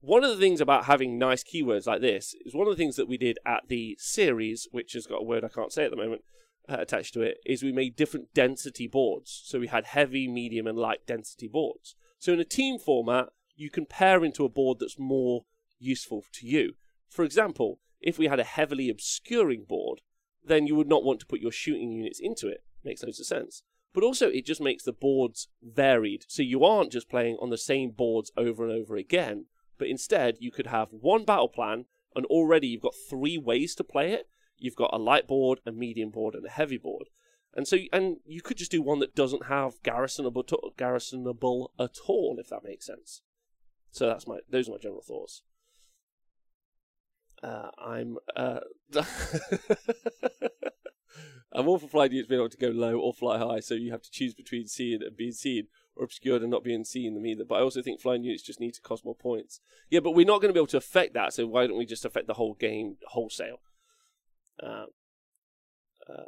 One 0.01 0.23
of 0.23 0.31
the 0.31 0.37
things 0.37 0.61
about 0.61 0.85
having 0.85 1.17
nice 1.17 1.43
keywords 1.43 1.87
like 1.87 2.01
this 2.01 2.35
is 2.45 2.53
one 2.53 2.67
of 2.67 2.73
the 2.73 2.81
things 2.81 2.95
that 2.97 3.07
we 3.07 3.17
did 3.17 3.37
at 3.45 3.69
the 3.69 3.95
series, 3.99 4.67
which 4.71 4.93
has 4.93 5.05
got 5.05 5.21
a 5.21 5.25
word 5.25 5.43
I 5.43 5.49
can't 5.49 5.73
say 5.73 5.85
at 5.85 5.91
the 5.91 5.97
moment, 5.97 6.23
Uh, 6.69 6.77
attached 6.79 7.15
to 7.15 7.21
it 7.21 7.39
is 7.47 7.63
we 7.63 7.71
made 7.71 7.95
different 7.95 8.31
density 8.35 8.87
boards. 8.87 9.41
So 9.45 9.59
we 9.59 9.67
had 9.67 9.85
heavy, 9.85 10.27
medium, 10.27 10.67
and 10.67 10.77
light 10.77 10.99
density 11.07 11.47
boards. 11.47 11.95
So 12.19 12.33
in 12.33 12.39
a 12.39 12.45
team 12.45 12.77
format, 12.77 13.29
you 13.55 13.71
can 13.71 13.87
pair 13.87 14.23
into 14.23 14.45
a 14.45 14.49
board 14.49 14.77
that's 14.79 14.99
more 14.99 15.45
useful 15.79 16.23
to 16.33 16.45
you. 16.45 16.73
For 17.09 17.25
example, 17.25 17.79
if 18.01 18.19
we 18.19 18.27
had 18.27 18.39
a 18.39 18.43
heavily 18.43 18.87
obscuring 18.87 19.65
board, 19.67 20.01
then 20.45 20.67
you 20.67 20.75
would 20.75 20.87
not 20.87 21.03
want 21.03 21.19
to 21.21 21.25
put 21.25 21.39
your 21.39 21.51
shooting 21.51 21.91
units 21.91 22.19
into 22.19 22.47
it. 22.47 22.63
Makes 22.83 23.01
loads 23.01 23.19
of 23.19 23.25
sense. 23.25 23.63
But 23.91 24.03
also, 24.03 24.29
it 24.29 24.45
just 24.45 24.61
makes 24.61 24.83
the 24.83 24.93
boards 24.93 25.47
varied. 25.63 26.25
So 26.27 26.43
you 26.43 26.63
aren't 26.63 26.91
just 26.91 27.09
playing 27.09 27.37
on 27.41 27.49
the 27.49 27.57
same 27.57 27.91
boards 27.91 28.31
over 28.37 28.63
and 28.63 28.71
over 28.71 28.95
again, 28.95 29.45
but 29.79 29.87
instead 29.87 30.37
you 30.39 30.51
could 30.51 30.67
have 30.67 30.89
one 30.91 31.25
battle 31.25 31.49
plan, 31.49 31.85
and 32.15 32.25
already 32.27 32.67
you've 32.67 32.81
got 32.81 32.93
three 33.09 33.37
ways 33.39 33.73
to 33.75 33.83
play 33.83 34.11
it, 34.11 34.27
you've 34.59 34.75
got 34.75 34.93
a 34.93 34.97
light 34.97 35.27
board, 35.27 35.59
a 35.65 35.71
medium 35.71 36.09
board, 36.09 36.35
and 36.35 36.45
a 36.45 36.49
heavy 36.49 36.77
board. 36.77 37.09
And 37.55 37.67
so, 37.67 37.77
and 37.91 38.17
you 38.25 38.41
could 38.41 38.57
just 38.57 38.71
do 38.71 38.81
one 38.81 38.99
that 38.99 39.15
doesn't 39.15 39.47
have 39.47 39.81
garrisonable, 39.83 40.43
garrisonable 40.77 41.71
at 41.79 41.97
all, 42.07 42.37
if 42.39 42.49
that 42.49 42.63
makes 42.63 42.85
sense. 42.85 43.21
So 43.91 44.07
that's 44.07 44.27
my, 44.27 44.39
those 44.49 44.69
are 44.69 44.73
my 44.73 44.77
general 44.77 45.01
thoughts. 45.01 45.41
Uh, 47.41 47.69
I'm, 47.83 48.17
uh, 48.35 48.59
I'm 51.51 51.67
all 51.67 51.79
for 51.79 51.87
flying 51.87 52.11
units 52.11 52.29
being 52.29 52.39
able 52.39 52.49
to 52.49 52.57
go 52.57 52.67
low 52.67 52.99
or 52.99 53.13
fly 53.13 53.39
high, 53.39 53.61
so 53.61 53.73
you 53.73 53.91
have 53.91 54.03
to 54.03 54.11
choose 54.11 54.35
between 54.35 54.67
seeing 54.67 55.01
and 55.01 55.17
being 55.17 55.31
seen, 55.31 55.67
or 55.95 56.03
obscured 56.03 56.41
and 56.43 56.51
not 56.51 56.63
being 56.63 56.83
seen 56.83 57.15
them 57.15 57.25
either. 57.25 57.45
But 57.47 57.55
I 57.55 57.61
also 57.61 57.81
think 57.81 57.99
flying 57.99 58.23
units 58.23 58.43
just 58.43 58.59
need 58.59 58.75
to 58.75 58.81
cost 58.81 59.03
more 59.05 59.15
points. 59.15 59.59
Yeah, 59.89 60.01
but 60.01 60.11
we're 60.11 60.27
not 60.27 60.41
going 60.41 60.49
to 60.49 60.53
be 60.53 60.59
able 60.59 60.67
to 60.67 60.77
affect 60.77 61.15
that, 61.15 61.33
so 61.33 61.47
why 61.47 61.65
don't 61.65 61.77
we 61.77 61.85
just 61.85 62.05
affect 62.05 62.27
the 62.27 62.35
whole 62.35 62.53
game 62.53 62.97
wholesale? 63.07 63.61
Uh, 64.61 64.85
uh, 66.09 66.23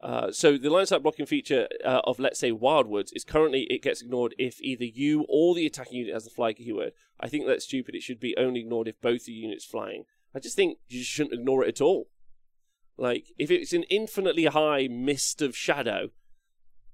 uh, 0.00 0.30
so 0.30 0.58
the 0.58 0.70
line 0.70 0.86
sight 0.86 1.02
blocking 1.02 1.26
feature 1.26 1.68
uh, 1.84 2.00
of 2.04 2.18
let's 2.18 2.38
say 2.38 2.52
Wildwoods 2.52 3.10
is 3.14 3.24
currently 3.24 3.62
it 3.70 3.82
gets 3.82 4.02
ignored 4.02 4.34
if 4.38 4.60
either 4.60 4.84
you 4.84 5.24
or 5.28 5.54
the 5.54 5.66
attacking 5.66 5.98
unit 5.98 6.14
has 6.14 6.24
the 6.24 6.30
fly 6.30 6.52
keyword. 6.52 6.92
I 7.18 7.28
think 7.28 7.46
that's 7.46 7.64
stupid. 7.64 7.94
It 7.94 8.02
should 8.02 8.20
be 8.20 8.36
only 8.36 8.60
ignored 8.60 8.88
if 8.88 9.00
both 9.00 9.24
the 9.24 9.32
units 9.32 9.64
flying. 9.64 10.04
I 10.34 10.38
just 10.38 10.54
think 10.54 10.78
you 10.86 11.02
shouldn't 11.02 11.34
ignore 11.34 11.64
it 11.64 11.68
at 11.68 11.80
all. 11.80 12.08
Like 12.98 13.28
if 13.38 13.50
it's 13.50 13.72
an 13.72 13.84
infinitely 13.84 14.44
high 14.44 14.86
mist 14.90 15.40
of 15.40 15.56
shadow, 15.56 16.10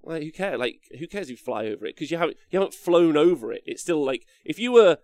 like 0.03 0.23
who 0.23 0.33
cares? 0.33 0.59
Like 0.59 0.83
who 0.99 1.07
cares 1.07 1.27
if 1.27 1.33
you 1.33 1.37
fly 1.37 1.67
over 1.67 1.87
it? 1.87 1.97
Because 1.97 2.11
you 2.11 2.19
haven't 2.19 2.37
you 2.51 2.59
haven't 2.59 2.75
flown 2.75 3.17
over 3.17 3.53
it. 3.53 3.63
It's 3.67 3.83
still 3.83 4.05
like 4.05 4.27
if 4.45 4.59
you 4.59 4.73
were 4.73 4.99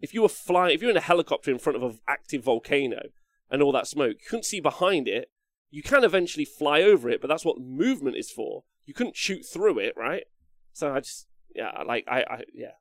if 0.00 0.12
you 0.14 0.22
were 0.22 0.28
flying, 0.28 0.74
if 0.74 0.82
you're 0.82 0.90
in 0.90 0.96
a 0.96 1.00
helicopter 1.00 1.50
in 1.50 1.58
front 1.58 1.76
of 1.76 1.82
an 1.82 1.98
active 2.08 2.44
volcano 2.44 3.08
and 3.50 3.62
all 3.62 3.72
that 3.72 3.86
smoke, 3.86 4.16
you 4.20 4.28
couldn't 4.28 4.44
see 4.44 4.60
behind 4.60 5.08
it. 5.08 5.30
You 5.70 5.82
can 5.82 6.04
eventually 6.04 6.44
fly 6.44 6.82
over 6.82 7.08
it, 7.08 7.20
but 7.20 7.28
that's 7.28 7.44
what 7.44 7.60
movement 7.60 8.16
is 8.16 8.30
for. 8.30 8.64
You 8.84 8.94
couldn't 8.94 9.16
shoot 9.16 9.44
through 9.44 9.78
it, 9.78 9.94
right? 9.96 10.24
So 10.72 10.94
I 10.94 11.00
just, 11.00 11.26
yeah, 11.54 11.70
like 11.86 12.04
I, 12.08 12.20
I 12.22 12.42
yeah, 12.54 12.72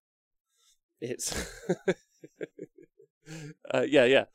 it's, 1.02 1.50
uh, 3.74 3.86
yeah, 3.88 4.06
yeah. 4.06 4.26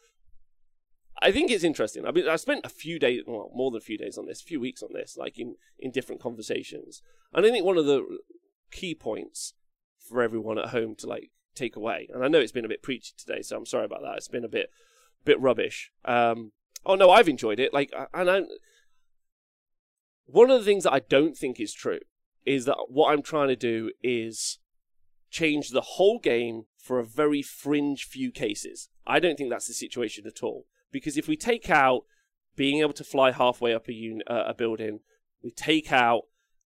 I 1.22 1.32
think 1.32 1.50
it's 1.50 1.64
interesting. 1.64 2.06
I 2.06 2.12
mean, 2.12 2.26
I 2.28 2.36
spent 2.36 2.64
a 2.64 2.70
few 2.70 2.98
days, 2.98 3.22
well, 3.26 3.50
more 3.54 3.70
than 3.70 3.78
a 3.78 3.82
few 3.82 3.98
days 3.98 4.16
on 4.16 4.26
this, 4.26 4.40
a 4.40 4.44
few 4.44 4.58
weeks 4.58 4.82
on 4.82 4.90
this, 4.94 5.16
like 5.18 5.38
in 5.38 5.56
in 5.78 5.90
different 5.90 6.20
conversations. 6.20 7.02
And 7.32 7.44
I 7.44 7.50
think 7.50 7.64
one 7.64 7.76
of 7.76 7.84
the 7.84 8.18
key 8.70 8.94
points 8.94 9.54
for 9.98 10.22
everyone 10.22 10.58
at 10.58 10.70
home 10.70 10.94
to 10.96 11.06
like 11.06 11.30
take 11.54 11.76
away, 11.76 12.08
and 12.12 12.24
I 12.24 12.28
know 12.28 12.38
it's 12.38 12.52
been 12.52 12.64
a 12.64 12.68
bit 12.68 12.82
preachy 12.82 13.12
today, 13.16 13.42
so 13.42 13.56
I'm 13.56 13.66
sorry 13.66 13.84
about 13.84 14.02
that. 14.02 14.16
It's 14.16 14.28
been 14.28 14.44
a 14.44 14.48
bit 14.48 14.70
bit 15.24 15.40
rubbish. 15.40 15.90
Um, 16.04 16.52
oh 16.86 16.94
no, 16.94 17.10
I've 17.10 17.28
enjoyed 17.28 17.60
it. 17.60 17.74
Like, 17.74 17.92
and 18.14 18.30
I, 18.30 18.42
one 20.26 20.50
of 20.50 20.58
the 20.58 20.64
things 20.64 20.84
that 20.84 20.92
I 20.92 21.00
don't 21.00 21.36
think 21.36 21.60
is 21.60 21.72
true 21.72 22.00
is 22.46 22.64
that 22.64 22.86
what 22.88 23.12
I'm 23.12 23.22
trying 23.22 23.48
to 23.48 23.56
do 23.56 23.90
is 24.02 24.58
change 25.30 25.70
the 25.70 25.80
whole 25.80 26.18
game 26.18 26.64
for 26.78 26.98
a 26.98 27.04
very 27.04 27.42
fringe 27.42 28.04
few 28.04 28.30
cases. 28.30 28.88
I 29.06 29.20
don't 29.20 29.36
think 29.36 29.50
that's 29.50 29.68
the 29.68 29.74
situation 29.74 30.26
at 30.26 30.42
all. 30.42 30.66
Because 30.90 31.16
if 31.16 31.28
we 31.28 31.36
take 31.36 31.70
out 31.70 32.02
being 32.56 32.80
able 32.80 32.92
to 32.94 33.04
fly 33.04 33.30
halfway 33.30 33.74
up 33.74 33.88
a, 33.88 33.92
un- 33.92 34.22
uh, 34.26 34.44
a 34.46 34.54
building, 34.54 35.00
we 35.42 35.50
take 35.50 35.92
out 35.92 36.22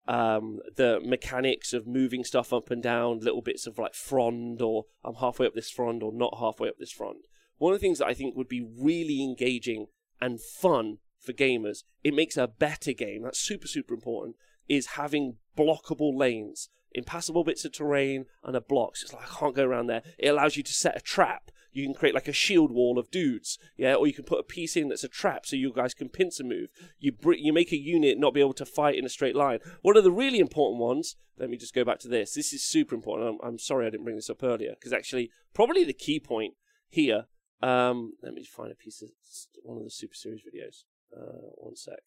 um, 0.08 0.60
the 0.76 1.00
mechanics 1.04 1.74
of 1.74 1.88
moving 1.88 2.24
stuff 2.24 2.52
up 2.52 2.72
and 2.72 2.82
down, 2.82 3.20
little 3.20 3.42
bits 3.42 3.68
of 3.68 3.78
like 3.78 3.94
frond, 3.94 4.62
or 4.62 4.86
I'm 5.04 5.16
halfway 5.16 5.46
up 5.46 5.54
this 5.54 5.70
frond, 5.70 6.02
or 6.04 6.12
not 6.12 6.38
halfway 6.40 6.70
up 6.70 6.78
this 6.80 6.92
frond. 6.92 7.26
One 7.58 7.74
of 7.74 7.80
the 7.80 7.86
things 7.86 8.00
that 8.00 8.08
I 8.08 8.14
think 8.14 8.36
would 8.36 8.48
be 8.48 8.62
really 8.62 9.22
engaging 9.24 9.88
and 10.22 10.42
fun 10.42 10.98
for 11.20 11.34
gamers, 11.34 11.84
it 12.04 12.14
makes 12.14 12.38
a 12.38 12.48
better 12.48 12.94
game. 12.94 13.24
That's 13.24 13.40
super, 13.40 13.68
super 13.68 13.94
important. 13.94 14.36
Is 14.68 14.88
having 14.88 15.38
blockable 15.58 16.18
lanes, 16.18 16.70
impassable 16.94 17.44
bits 17.44 17.66
of 17.66 17.74
terrain, 17.74 18.26
and 18.44 18.56
a 18.56 18.62
block. 18.62 18.98
So 18.98 19.06
it's 19.06 19.14
like 19.14 19.32
I 19.32 19.40
can't 19.40 19.56
go 19.56 19.66
around 19.66 19.88
there. 19.88 20.04
It 20.18 20.30
allows 20.30 20.58
you 20.58 20.64
to 20.64 20.74
set 20.74 20.98
a 20.98 21.02
trap. 21.02 21.52
You 21.72 21.86
can 21.86 21.94
create 21.94 22.16
like 22.16 22.28
a 22.28 22.34
shield 22.34 22.72
wall 22.72 22.98
of 22.98 23.12
dudes, 23.12 23.60
yeah, 23.78 23.94
or 23.94 24.08
you 24.08 24.14
can 24.14 24.26
put 24.26 24.40
a 24.40 24.44
piece 24.44 24.76
in 24.76 24.90
that's 24.90 25.04
a 25.04 25.10
trap 25.10 25.46
so 25.46 25.56
you 25.56 25.72
guys 25.74 25.94
can 25.94 26.10
pincer 26.10 26.44
move. 26.44 26.70
You 27.00 27.12
br- 27.12 27.34
you 27.34 27.54
make 27.54 27.72
a 27.72 27.78
unit 27.78 28.18
not 28.18 28.34
be 28.34 28.42
able 28.42 28.54
to 28.54 28.66
fight 28.66 28.96
in 28.96 29.06
a 29.06 29.10
straight 29.10 29.36
line. 29.36 29.60
One 29.82 29.98
of 29.98 30.04
the 30.04 30.12
really 30.12 30.40
important 30.40 30.82
ones. 30.82 31.16
Let 31.38 31.50
me 31.50 31.58
just 31.58 31.74
go 31.74 31.86
back 31.86 32.00
to 32.00 32.08
this. 32.08 32.34
This 32.34 32.52
is 32.52 32.64
super 32.64 32.96
important. 32.96 33.40
I'm, 33.42 33.48
I'm 33.48 33.60
sorry 33.60 33.88
I 33.88 33.90
didn't 33.90 34.04
bring 34.04 34.18
this 34.18 34.30
up 34.30 34.44
earlier 34.44 34.72
because 34.72 34.92
actually 34.92 35.32
probably 35.54 35.84
the 35.84 35.94
key 35.94 36.20
point 36.20 36.56
here. 36.90 37.26
Um, 37.62 38.14
let 38.24 38.34
me 38.34 38.44
find 38.44 38.72
a 38.72 38.76
piece 38.76 39.02
of 39.02 39.10
one 39.64 39.78
of 39.78 39.84
the 39.84 39.92
super 39.92 40.16
series 40.16 40.42
videos. 40.42 40.84
Uh, 41.16 41.52
one 41.56 41.76
sec. 41.76 42.00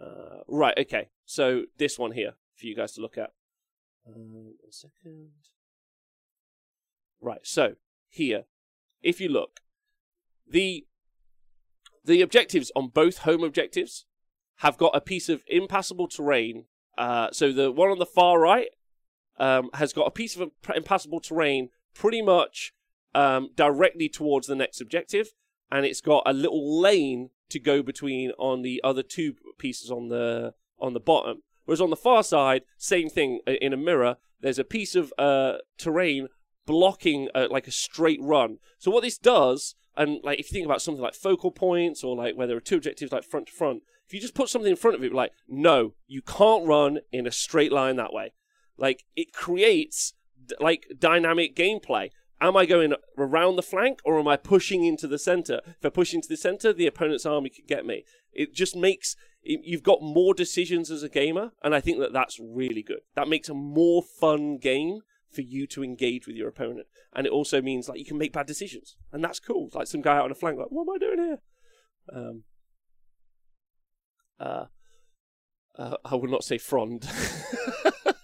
Uh, 0.00 0.40
right, 0.48 0.74
okay. 0.78 1.10
So 1.24 1.64
this 1.78 1.98
one 1.98 2.12
here 2.12 2.34
for 2.56 2.66
you 2.66 2.74
guys 2.74 2.92
to 2.92 3.00
look 3.00 3.18
at. 3.18 3.32
Um, 4.06 4.54
one 4.60 4.70
second. 4.70 5.30
Right, 7.20 7.40
so 7.42 7.74
here, 8.08 8.44
if 9.04 9.20
you 9.20 9.28
look, 9.28 9.60
the 10.48 10.86
the 12.04 12.20
objectives 12.20 12.70
on 12.74 12.88
both 12.88 13.18
home 13.18 13.44
objectives 13.44 14.06
have 14.56 14.76
got 14.76 14.94
a 14.94 15.00
piece 15.00 15.28
of 15.28 15.42
impassable 15.46 16.08
terrain. 16.08 16.66
Uh, 16.98 17.28
so 17.32 17.52
the 17.52 17.72
one 17.72 17.90
on 17.90 17.98
the 17.98 18.06
far 18.06 18.38
right 18.38 18.68
um, 19.38 19.70
has 19.74 19.92
got 19.92 20.06
a 20.06 20.10
piece 20.10 20.36
of 20.36 20.50
impassable 20.74 21.20
terrain 21.20 21.70
pretty 21.94 22.22
much 22.22 22.72
um, 23.14 23.50
directly 23.54 24.08
towards 24.08 24.46
the 24.46 24.54
next 24.54 24.80
objective, 24.80 25.32
and 25.70 25.86
it's 25.86 26.00
got 26.00 26.22
a 26.26 26.32
little 26.32 26.80
lane 26.80 27.30
to 27.48 27.58
go 27.58 27.82
between 27.82 28.32
on 28.38 28.62
the 28.62 28.80
other 28.84 29.02
two 29.02 29.34
pieces 29.58 29.90
on 29.90 30.08
the 30.08 30.54
on 30.78 30.92
the 30.92 31.00
bottom. 31.00 31.42
Whereas 31.64 31.80
on 31.80 31.90
the 31.90 31.96
far 31.96 32.22
side, 32.22 32.62
same 32.76 33.08
thing 33.08 33.40
uh, 33.46 33.52
in 33.52 33.72
a 33.72 33.76
mirror. 33.76 34.16
There's 34.40 34.58
a 34.58 34.64
piece 34.64 34.94
of 34.94 35.12
uh, 35.18 35.54
terrain 35.78 36.28
blocking 36.66 37.28
uh, 37.34 37.48
like 37.50 37.66
a 37.66 37.72
straight 37.72 38.20
run. 38.22 38.58
So 38.78 38.90
what 38.90 39.02
this 39.02 39.18
does, 39.18 39.74
and 39.96 40.20
like 40.22 40.38
if 40.40 40.50
you 40.50 40.54
think 40.54 40.66
about 40.66 40.82
something 40.82 41.02
like 41.02 41.14
focal 41.14 41.50
points 41.50 42.02
or 42.02 42.16
like 42.16 42.36
where 42.36 42.46
there 42.46 42.56
are 42.56 42.60
two 42.60 42.76
objectives 42.76 43.12
like 43.12 43.24
front 43.24 43.46
to 43.46 43.52
front, 43.52 43.82
if 44.06 44.12
you 44.12 44.20
just 44.20 44.34
put 44.34 44.48
something 44.48 44.70
in 44.70 44.76
front 44.76 44.96
of 44.96 45.04
it, 45.04 45.12
like 45.12 45.32
no, 45.48 45.94
you 46.06 46.22
can't 46.22 46.66
run 46.66 47.00
in 47.12 47.26
a 47.26 47.32
straight 47.32 47.72
line 47.72 47.96
that 47.96 48.12
way. 48.12 48.32
Like 48.76 49.04
it 49.16 49.32
creates 49.32 50.14
like 50.60 50.86
dynamic 50.98 51.54
gameplay. 51.54 52.10
Am 52.40 52.56
I 52.56 52.66
going 52.66 52.92
around 53.16 53.56
the 53.56 53.62
flank 53.62 54.00
or 54.04 54.18
am 54.18 54.28
I 54.28 54.36
pushing 54.36 54.84
into 54.84 55.06
the 55.06 55.18
center? 55.18 55.60
If 55.66 55.86
I 55.86 55.88
push 55.88 56.12
into 56.12 56.28
the 56.28 56.36
center, 56.36 56.72
the 56.72 56.86
opponent's 56.86 57.24
army 57.24 57.48
could 57.48 57.66
get 57.66 57.86
me. 57.86 58.04
It 58.32 58.52
just 58.52 58.76
makes 58.76 59.16
you've 59.44 59.82
got 59.82 60.02
more 60.02 60.34
decisions 60.34 60.90
as 60.90 61.02
a 61.02 61.08
gamer, 61.08 61.52
and 61.62 61.74
I 61.74 61.80
think 61.80 61.98
that 62.00 62.12
that's 62.12 62.40
really 62.40 62.82
good. 62.82 63.00
That 63.14 63.28
makes 63.28 63.48
a 63.48 63.54
more 63.54 64.02
fun 64.02 64.56
game 64.56 65.00
for 65.34 65.42
you 65.42 65.66
to 65.68 65.82
engage 65.82 66.26
with 66.26 66.36
your 66.36 66.48
opponent, 66.48 66.86
and 67.14 67.26
it 67.26 67.32
also 67.32 67.60
means 67.60 67.88
like 67.88 67.98
you 67.98 68.04
can 68.04 68.18
make 68.18 68.32
bad 68.32 68.46
decisions, 68.46 68.96
and 69.12 69.22
that's 69.22 69.40
cool. 69.40 69.70
Like 69.72 69.86
some 69.86 70.02
guy 70.02 70.16
out 70.16 70.24
on 70.24 70.30
a 70.30 70.34
flank, 70.34 70.58
like, 70.58 70.68
what 70.70 70.82
am 70.82 70.94
I 70.94 70.98
doing 70.98 71.18
here? 71.18 71.38
Um, 72.12 72.44
uh, 74.38 74.64
uh, 75.78 75.96
I 76.04 76.14
will 76.14 76.30
not 76.30 76.44
say 76.44 76.58
frond. 76.58 77.08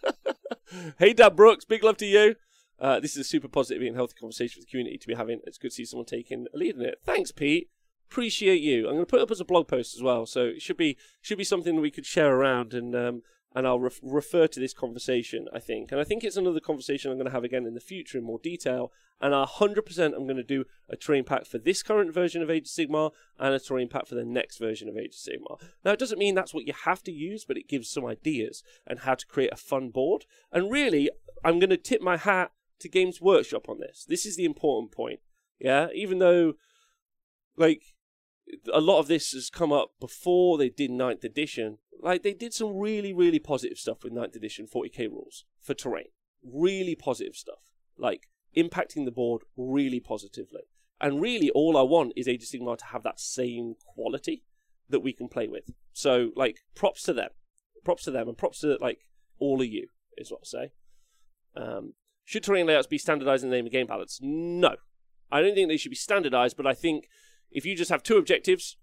hey, 0.99 1.13
Dad 1.13 1.37
Brooks, 1.37 1.65
big 1.65 1.85
love 1.85 1.97
to 1.99 2.07
you. 2.07 2.37
Uh, 2.79 3.01
this 3.01 3.13
is 3.13 3.19
a 3.19 3.25
super 3.25 3.49
positive 3.49 3.83
and 3.83 3.97
healthy 3.97 4.15
conversation 4.19 4.61
for 4.61 4.65
the 4.65 4.71
community 4.71 4.99
to 4.99 5.07
be 5.07 5.15
having. 5.15 5.41
It's 5.45 5.59
good 5.59 5.71
to 5.71 5.75
see 5.75 5.85
someone 5.85 6.07
taking 6.07 6.47
a 6.55 6.57
lead 6.57 6.77
in 6.77 6.83
it. 6.83 7.01
Thanks, 7.05 7.33
Pete 7.33 7.69
appreciate 8.11 8.61
you. 8.61 8.87
I'm 8.87 8.95
going 8.95 9.07
to 9.07 9.07
put 9.07 9.21
it 9.21 9.23
up 9.23 9.31
as 9.31 9.41
a 9.41 9.45
blog 9.45 9.69
post 9.69 9.95
as 9.95 10.03
well, 10.03 10.27
so 10.27 10.47
it 10.47 10.63
should 10.63 10.77
be 10.77 10.97
should 11.21 11.39
be 11.39 11.45
something 11.45 11.81
we 11.81 11.91
could 11.91 12.07
share 12.07 12.35
around, 12.35 12.75
and 12.75 12.95
um, 12.95 13.23
and 13.55 13.67
I'll 13.67 13.81
ref- 13.81 14.01
refer 14.03 14.47
to 14.47 14.61
this 14.61 14.75
conversation. 14.75 15.49
I 15.53 15.59
think, 15.59 15.91
and 15.91 16.01
I 16.01 16.05
think 16.05 16.23
it's 16.23 16.37
another 16.37 16.61
conversation 16.61 17.11
I'm 17.11 17.17
going 17.17 17.27
to 17.27 17.33
have 17.33 17.45
again 17.45 17.67
in 17.67 17.75
the 17.75 17.81
future 17.81 18.19
in 18.19 18.25
more 18.25 18.39
detail. 18.39 18.93
And 19.21 19.35
100% 19.35 20.15
I'm 20.15 20.27
going 20.27 20.37
to 20.37 20.43
do 20.43 20.65
a 20.89 20.97
terrain 20.97 21.25
pack 21.25 21.45
for 21.45 21.59
this 21.59 21.83
current 21.83 22.15
version 22.15 22.43
of 22.43 22.51
Age 22.51 22.63
of 22.63 22.69
Sigmar 22.69 23.11
and 23.39 23.53
a 23.53 23.61
terrain 23.61 23.89
pack 23.89 24.07
for 24.07 24.15
the 24.15 24.25
next 24.25 24.59
version 24.59 24.89
of 24.89 24.97
Age 24.97 25.15
of 25.15 25.33
Sigmar. 25.33 25.61
Now, 25.85 25.93
it 25.93 25.99
doesn't 25.99 26.19
mean 26.19 26.35
that's 26.35 26.55
what 26.55 26.67
you 26.67 26.73
have 26.85 27.03
to 27.03 27.13
use, 27.13 27.45
but 27.45 27.59
it 27.59 27.69
gives 27.69 27.91
some 27.91 28.07
ideas 28.07 28.63
and 28.87 29.01
how 29.01 29.15
to 29.15 29.27
create 29.27 29.53
a 29.53 29.57
fun 29.57 29.91
board. 29.91 30.25
And 30.51 30.73
really, 30.73 31.11
I'm 31.45 31.59
going 31.59 31.71
to 31.71 31.77
tip 31.77 32.01
my 32.01 32.17
hat 32.17 32.53
to 32.79 32.89
Games 32.89 33.21
Workshop 33.21 33.69
on 33.69 33.79
this. 33.79 34.07
This 34.09 34.25
is 34.25 34.37
the 34.37 34.47
important 34.47 34.93
point. 34.93 35.21
Yeah, 35.59 35.89
even 35.95 36.19
though, 36.19 36.55
like, 37.57 37.83
a 38.73 38.81
lot 38.81 38.99
of 38.99 39.09
this 39.09 39.33
has 39.33 39.51
come 39.51 39.73
up 39.73 39.93
before 40.01 40.59
they 40.59 40.69
did 40.69 40.91
ninth 40.91 41.25
edition. 41.25 41.79
Like 42.01 42.23
they 42.23 42.33
did 42.33 42.55
some 42.55 42.77
really, 42.77 43.13
really 43.13 43.39
positive 43.39 43.79
stuff 43.79 44.03
with 44.03 44.13
ninth 44.13 44.37
edition 44.37 44.67
40k 44.67 45.11
rules 45.11 45.45
for 45.61 45.75
terrain. 45.75 46.09
Really 46.43 46.95
positive 46.95 47.35
stuff. 47.35 47.61
Like 47.99 48.29
impacting 48.57 49.05
the 49.05 49.11
board 49.11 49.43
really 49.57 50.01
positively. 50.01 50.63
And 51.01 51.21
really 51.21 51.51
all 51.51 51.77
I 51.77 51.83
want 51.83 52.13
is 52.17 52.29
Age 52.29 52.43
of 52.43 52.49
Sigmar 52.49 52.77
to 52.79 52.87
have 52.87 53.03
that 53.05 53.21
same 53.21 53.75
quality 53.95 54.45
that 54.89 55.01
we 55.01 55.13
can 55.13 55.29
play 55.29 55.49
with. 55.49 55.71
So 55.93 56.31
like 56.37 56.59
props 56.75 57.03
to 57.05 57.13
them. 57.13 57.31
Props 57.85 58.05
to 58.05 58.11
them 58.11 58.29
and 58.29 58.37
props 58.37 58.61
to 58.61 58.77
like 58.81 59.07
all 59.39 59.61
of 59.61 59.67
you 59.67 59.89
is 60.17 60.31
what 60.31 60.43
I 60.43 60.47
say. 60.47 60.73
Um, 61.57 61.95
should 62.25 62.43
terrain 62.43 62.67
layouts 62.67 62.87
be 62.87 62.99
standardized 62.99 63.43
in 63.43 63.51
the 63.51 63.57
name 63.57 63.67
of 63.67 63.73
game 63.73 63.87
balance? 63.87 64.19
No. 64.23 64.77
I 65.33 65.41
don't 65.41 65.55
think 65.55 65.69
they 65.69 65.77
should 65.77 65.91
be 65.91 65.97
standardized, 65.97 66.57
but 66.57 66.67
I 66.67 66.75
think 66.75 67.09
if 67.51 67.65
you 67.65 67.77
just 67.77 67.91
have 67.91 68.03
two 68.03 68.17
objectives 68.17 68.77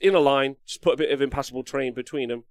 in 0.00 0.14
a 0.14 0.20
line, 0.20 0.56
just 0.66 0.82
put 0.82 0.94
a 0.94 0.98
bit 0.98 1.10
of 1.10 1.20
impassable 1.20 1.62
terrain 1.62 1.94
between 1.94 2.28
them, 2.28 2.44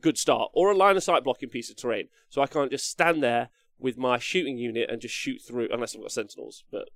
good 0.00 0.18
start. 0.18 0.50
Or 0.54 0.70
a 0.70 0.76
line 0.76 0.96
of 0.96 1.02
sight 1.02 1.24
blocking 1.24 1.48
piece 1.48 1.70
of 1.70 1.76
terrain. 1.76 2.08
So 2.28 2.42
I 2.42 2.46
can't 2.46 2.70
just 2.70 2.88
stand 2.88 3.22
there 3.22 3.50
with 3.78 3.96
my 3.96 4.18
shooting 4.18 4.58
unit 4.58 4.90
and 4.90 5.00
just 5.00 5.14
shoot 5.14 5.40
through, 5.46 5.68
unless 5.72 5.94
I've 5.94 6.02
got 6.02 6.12
sentinels. 6.12 6.64
But 6.70 6.88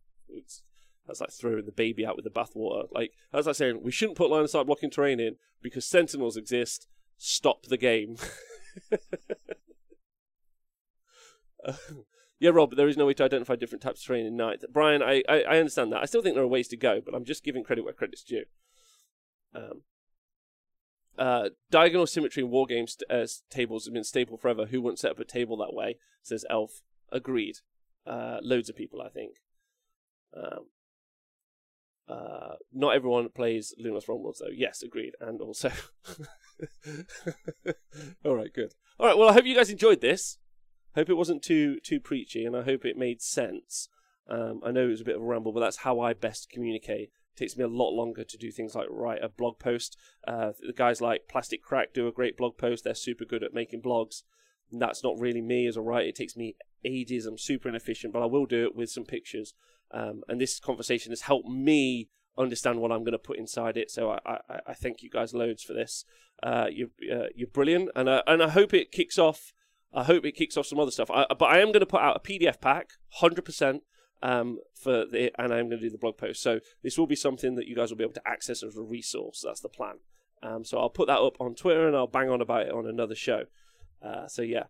that's 1.07 1.21
like 1.21 1.31
throwing 1.31 1.67
the 1.67 1.73
baby 1.73 2.07
out 2.07 2.17
with 2.17 2.25
the 2.25 2.31
bathwater. 2.31 2.87
Like, 2.93 3.13
as 3.33 3.47
I 3.47 3.53
saying, 3.53 3.81
we 3.83 3.93
shouldn't 3.93 4.19
put 4.19 4.31
line 4.31 4.45
of 4.45 4.51
sight 4.51 4.67
blocking 4.67 4.91
terrain 4.91 5.21
in 5.21 5.37
because 5.63 5.85
sentinels 5.85 6.37
exist. 6.37 6.89
Stop 7.19 7.67
the 7.67 7.77
game. 7.77 8.17
Um, 11.65 12.05
Yeah, 12.43 12.51
Rob, 12.51 12.75
there 12.75 12.89
is 12.89 12.97
no 12.97 13.07
way 13.07 13.15
to 13.15 13.23
identify 13.23 13.55
different 13.55 13.83
types 13.83 14.01
of 14.01 14.07
terrain 14.09 14.27
in 14.27 14.37
night. 14.37 14.65
Brian, 14.73 15.01
I, 15.01 15.23
I, 15.29 15.43
I, 15.43 15.59
understand 15.59 15.93
that. 15.93 16.03
I 16.03 16.07
still 16.07 16.23
think 16.23 16.35
there 16.35 16.43
are 16.43 16.49
ways 16.49 16.67
to 16.69 16.77
go, 16.77 17.01
but 17.01 17.15
I'm 17.15 17.25
just 17.25 17.45
giving 17.45 17.63
credit 17.63 17.85
where 17.85 17.93
credit's 17.93 18.25
due. 18.25 18.47
Um, 19.55 19.83
uh, 21.17 21.51
diagonal 21.71 22.09
symmetry 22.09 22.43
in 22.43 22.51
war 22.51 22.67
games 22.67 22.97
uh, 23.09 23.29
tables 23.49 23.85
have 23.85 23.95
been 23.95 24.03
staple 24.03 24.39
forever. 24.39 24.67
Who 24.67 24.83
wouldn't 24.83 24.99
set 24.99 25.13
up 25.13 25.21
a 25.21 25.25
table 25.25 25.57
that 25.59 25.73
way? 25.73 25.99
Says 26.25 26.45
Elf. 26.51 26.83
Agreed. 27.13 27.59
Uh, 28.05 28.39
loads 28.43 28.69
of 28.69 28.75
people, 28.75 29.01
I 29.01 29.09
think. 29.09 29.37
Um, 30.37 30.67
uh, 32.09 32.55
not 32.73 32.97
everyone 32.97 33.29
plays 33.29 33.73
Lumineth 33.81 34.09
Realm-lords, 34.09 34.41
though. 34.41 34.49
Yes, 34.53 34.83
agreed. 34.83 35.15
And 35.21 35.41
also. 35.41 35.71
All 38.25 38.35
right, 38.35 38.53
good. 38.53 38.75
All 38.99 39.07
right, 39.07 39.17
well, 39.17 39.29
I 39.29 39.33
hope 39.33 39.47
you 39.47 39.55
guys 39.55 39.71
enjoyed 39.71 40.01
this. 40.01 40.39
Hope 40.95 41.09
it 41.09 41.17
wasn't 41.17 41.43
too 41.43 41.81
too 41.81 42.01
preachy, 42.01 42.45
and 42.45 42.57
I 42.57 42.63
hope 42.63 42.85
it 42.85 42.97
made 42.97 43.23
sense. 43.23 43.89
Um, 44.29 44.61
I 44.65 44.71
know 44.71 44.85
it 44.85 44.91
was 44.91 45.01
a 45.01 45.05
bit 45.07 45.17
of 45.17 45.23
a 45.23 45.25
ramble, 45.25 45.53
but 45.53 45.61
that's 45.61 45.79
how 45.79 46.01
I 46.01 46.13
best 46.13 46.51
communicate. 46.51 47.11
It 47.35 47.39
takes 47.39 47.57
me 47.57 47.65
a 47.65 47.69
lot 47.69 47.91
longer 47.91 48.25
to 48.25 48.37
do 48.37 48.51
things 48.51 48.75
like 48.75 48.89
write 48.91 49.23
a 49.23 49.29
blog 49.29 49.59
post. 49.59 49.97
Uh, 50.27 50.53
the 50.65 50.73
guys 50.73 51.01
like 51.01 51.29
Plastic 51.29 51.63
Craic 51.63 51.95
do 51.95 52.07
a 52.07 52.13
great 52.13 52.37
blog 52.37 52.57
post. 52.57 52.85
They're 52.85 52.95
super 52.95 53.25
good 53.25 53.43
at 53.43 53.55
making 53.55 53.83
blogs. 53.83 54.23
And 54.71 54.81
that's 54.81 55.03
not 55.03 55.19
really 55.19 55.43
me 55.43 55.67
as 55.67 55.77
a 55.77 55.83
writer. 55.83 56.09
It 56.09 56.17
takes 56.17 56.37
me 56.37 56.57
ages. 56.85 57.27
I'm 57.27 57.39
super 57.39 57.69
inefficient, 57.69 58.13
but 58.13 58.23
I 58.23 58.27
will 58.27 58.47
do 58.47 58.65
it 58.65 58.75
with 58.75 58.91
some 58.91 59.05
pictures. 59.05 59.55
Um, 59.91 60.23
and 60.29 60.41
this 60.41 60.59
conversation 60.61 61.13
has 61.13 61.23
helped 61.23 61.49
me 61.49 62.09
understand 62.39 62.81
what 62.81 62.91
I'm 62.91 63.01
going 63.01 63.13
to 63.13 63.19
put 63.19 63.39
inside 63.39 63.77
it. 63.77 63.91
So 63.91 64.11
I, 64.11 64.19
I, 64.49 64.61
I 64.69 64.75
thank 64.75 65.03
you 65.03 65.11
guys 65.11 65.35
loads 65.35 65.63
for 65.63 65.75
this. 65.75 66.05
Uh, 66.43 66.67
you're 66.71 66.89
uh, 67.13 67.27
you're 67.35 67.49
brilliant, 67.49 67.91
and 67.95 68.09
and 68.09 68.43
I 68.43 68.49
hope 68.49 68.75
it 68.75 68.91
kicks 68.91 69.19
off. 69.19 69.53
I 69.95 70.05
hope 70.05 70.25
it 70.25 70.33
kicks 70.33 70.57
off 70.57 70.67
some 70.67 70.79
other 70.79 70.91
stuff. 70.91 71.11
I, 71.11 71.27
but 71.39 71.47
I 71.47 71.59
am 71.59 71.69
going 71.69 71.81
to 71.81 71.87
put 71.87 72.01
out 72.01 72.17
a 72.17 72.21
PDF 72.21 72.61
pack, 72.61 72.91
hundred 73.11 73.45
percent, 73.45 73.83
um, 74.23 74.59
for 74.75 75.05
the, 75.05 75.31
and 75.39 75.53
I'm 75.53 75.69
going 75.69 75.81
to 75.81 75.87
do 75.87 75.91
the 75.91 75.99
blog 75.99 76.17
post. 76.17 76.43
So 76.43 76.61
this 76.83 76.97
will 76.97 77.07
be 77.07 77.17
something 77.17 77.57
that 77.57 77.67
you 77.67 77.77
guys 77.77 77.91
will 77.91 77.99
be 77.99 78.05
able 78.05 78.15
to 78.15 78.29
access 78.29 78.63
as 78.63 78.77
a 78.77 78.83
resource. 78.83 79.43
That's 79.45 79.61
the 79.61 79.69
plan. 79.69 79.97
Um, 80.43 80.65
so 80.65 80.79
I'll 80.79 80.91
put 80.91 81.09
that 81.09 81.21
up 81.21 81.41
on 81.41 81.55
Twitter 81.55 81.87
and 81.87 81.97
I'll 81.97 82.07
bang 82.07 82.29
on 82.29 82.41
about 82.41 82.67
it 82.67 82.73
on 82.73 82.87
another 82.87 83.15
show. 83.15 83.45
Uh, 84.03 84.27
so 84.27 84.43
yeah, 84.43 84.65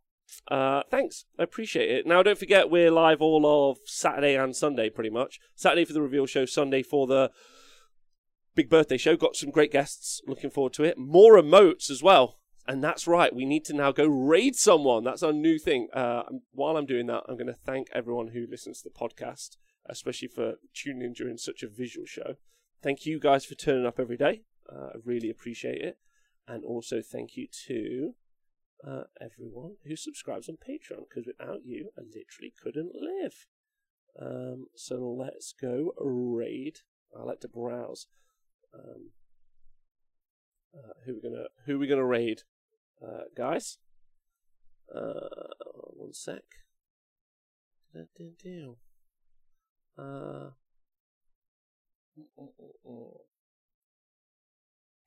uh, 0.48 0.82
thanks. 0.90 1.24
I 1.38 1.44
appreciate 1.44 1.90
it. 1.90 2.06
Now, 2.06 2.22
don't 2.22 2.38
forget, 2.38 2.70
we're 2.70 2.90
live 2.90 3.20
all 3.20 3.70
of 3.70 3.78
Saturday 3.84 4.36
and 4.36 4.54
Sunday, 4.54 4.90
pretty 4.90 5.10
much. 5.10 5.38
Saturday 5.54 5.84
for 5.84 5.92
the 5.92 6.02
reveal 6.02 6.26
show, 6.26 6.44
Sunday 6.44 6.82
for 6.82 7.06
the 7.06 7.30
big 8.54 8.68
birthday 8.68 8.96
show. 8.96 9.16
Got 9.16 9.36
some 9.36 9.50
great 9.50 9.72
guests. 9.72 10.20
Looking 10.26 10.50
forward 10.50 10.72
to 10.74 10.84
it. 10.84 10.98
More 10.98 11.40
emotes 11.40 11.90
as 11.90 12.02
well. 12.02 12.38
And 12.66 12.82
that's 12.82 13.08
right. 13.08 13.34
We 13.34 13.44
need 13.44 13.64
to 13.64 13.72
now 13.72 13.90
go 13.90 14.06
raid 14.06 14.54
someone. 14.54 15.02
That's 15.02 15.22
our 15.22 15.32
new 15.32 15.58
thing. 15.58 15.88
Uh, 15.92 16.22
while 16.52 16.76
I'm 16.76 16.86
doing 16.86 17.06
that, 17.06 17.24
I'm 17.28 17.36
going 17.36 17.46
to 17.48 17.52
thank 17.52 17.88
everyone 17.92 18.28
who 18.28 18.46
listens 18.48 18.82
to 18.82 18.88
the 18.88 18.94
podcast, 18.94 19.56
especially 19.86 20.28
for 20.28 20.54
tuning 20.72 21.02
in 21.02 21.12
during 21.12 21.38
such 21.38 21.62
a 21.62 21.68
visual 21.68 22.06
show. 22.06 22.36
Thank 22.80 23.04
you 23.04 23.18
guys 23.18 23.44
for 23.44 23.56
turning 23.56 23.86
up 23.86 23.98
every 23.98 24.16
day. 24.16 24.42
Uh, 24.72 24.86
I 24.86 24.96
really 25.04 25.28
appreciate 25.28 25.80
it. 25.80 25.98
And 26.46 26.64
also 26.64 27.02
thank 27.02 27.36
you 27.36 27.48
to 27.66 28.14
uh, 28.86 29.04
everyone 29.20 29.76
who 29.86 29.96
subscribes 29.96 30.48
on 30.48 30.56
Patreon, 30.56 31.04
because 31.08 31.26
without 31.26 31.64
you, 31.64 31.90
I 31.98 32.02
literally 32.02 32.52
couldn't 32.62 32.92
live. 32.94 33.46
Um, 34.20 34.66
so 34.76 35.00
let's 35.18 35.52
go 35.52 35.94
raid. 35.98 36.80
I 37.18 37.22
like 37.22 37.40
to 37.40 37.48
browse. 37.48 38.06
Um, 38.74 39.10
uh, 40.74 40.92
who 41.04 41.14
we 41.14 41.20
gonna 41.20 41.44
who 41.66 41.78
we 41.78 41.86
gonna 41.86 42.04
raid, 42.04 42.42
uh, 43.02 43.24
guys? 43.36 43.78
Uh, 44.94 45.28
one 45.94 46.12
sec. 46.12 46.42
Uh, 49.98 50.50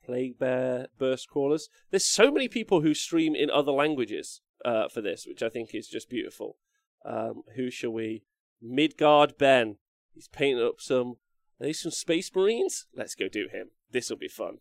Plague 0.05 0.37
Bear, 0.37 0.87
Burst 0.99 1.29
Crawlers. 1.29 1.69
There's 1.89 2.05
so 2.05 2.31
many 2.31 2.47
people 2.47 2.81
who 2.81 2.93
stream 2.93 3.35
in 3.35 3.49
other 3.49 3.71
languages 3.71 4.41
uh, 4.63 4.87
for 4.87 5.01
this, 5.01 5.25
which 5.25 5.41
I 5.41 5.49
think 5.49 5.73
is 5.73 5.87
just 5.87 6.09
beautiful. 6.09 6.57
Um, 7.03 7.43
who 7.55 7.71
shall 7.71 7.91
we? 7.91 8.23
Midgard 8.61 9.37
Ben. 9.37 9.77
He's 10.13 10.27
painted 10.27 10.63
up 10.63 10.79
some. 10.79 11.15
Are 11.59 11.67
these 11.67 11.81
some 11.81 11.91
Space 11.91 12.33
Marines? 12.35 12.87
Let's 12.95 13.15
go 13.15 13.27
do 13.27 13.47
him. 13.51 13.69
This 13.91 14.09
will 14.09 14.17
be 14.17 14.27
fun. 14.27 14.59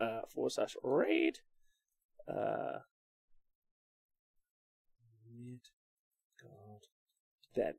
Uh, 0.00 0.20
forward 0.32 0.52
slash 0.52 0.76
raid. 0.82 1.38
Uh, 2.28 2.80
Midgard 5.28 6.88
Ben. 7.54 7.74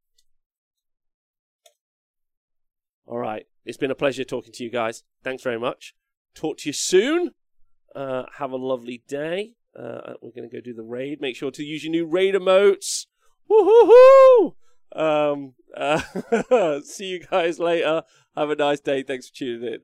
All 3.05 3.19
right. 3.19 3.45
It's 3.65 3.77
been 3.77 3.91
a 3.91 3.95
pleasure 3.95 4.23
talking 4.23 4.51
to 4.53 4.63
you 4.63 4.69
guys. 4.69 5.03
Thanks 5.23 5.43
very 5.43 5.59
much. 5.59 5.95
Talk 6.33 6.57
to 6.59 6.69
you 6.69 6.73
soon. 6.73 7.31
Uh, 7.95 8.23
have 8.37 8.51
a 8.51 8.57
lovely 8.57 9.03
day. 9.07 9.55
Uh, 9.77 10.13
we're 10.21 10.31
going 10.31 10.49
to 10.49 10.55
go 10.55 10.61
do 10.61 10.73
the 10.73 10.83
raid. 10.83 11.21
Make 11.21 11.35
sure 11.35 11.51
to 11.51 11.63
use 11.63 11.83
your 11.83 11.91
new 11.91 12.05
raid 12.05 12.35
emotes. 12.35 13.05
Woohoo! 13.49 14.55
Um, 14.95 15.53
uh, 15.77 16.81
see 16.83 17.05
you 17.05 17.19
guys 17.19 17.59
later. 17.59 18.03
Have 18.35 18.49
a 18.49 18.55
nice 18.55 18.79
day. 18.79 19.03
Thanks 19.03 19.29
for 19.29 19.35
tuning 19.35 19.73
in. 19.73 19.79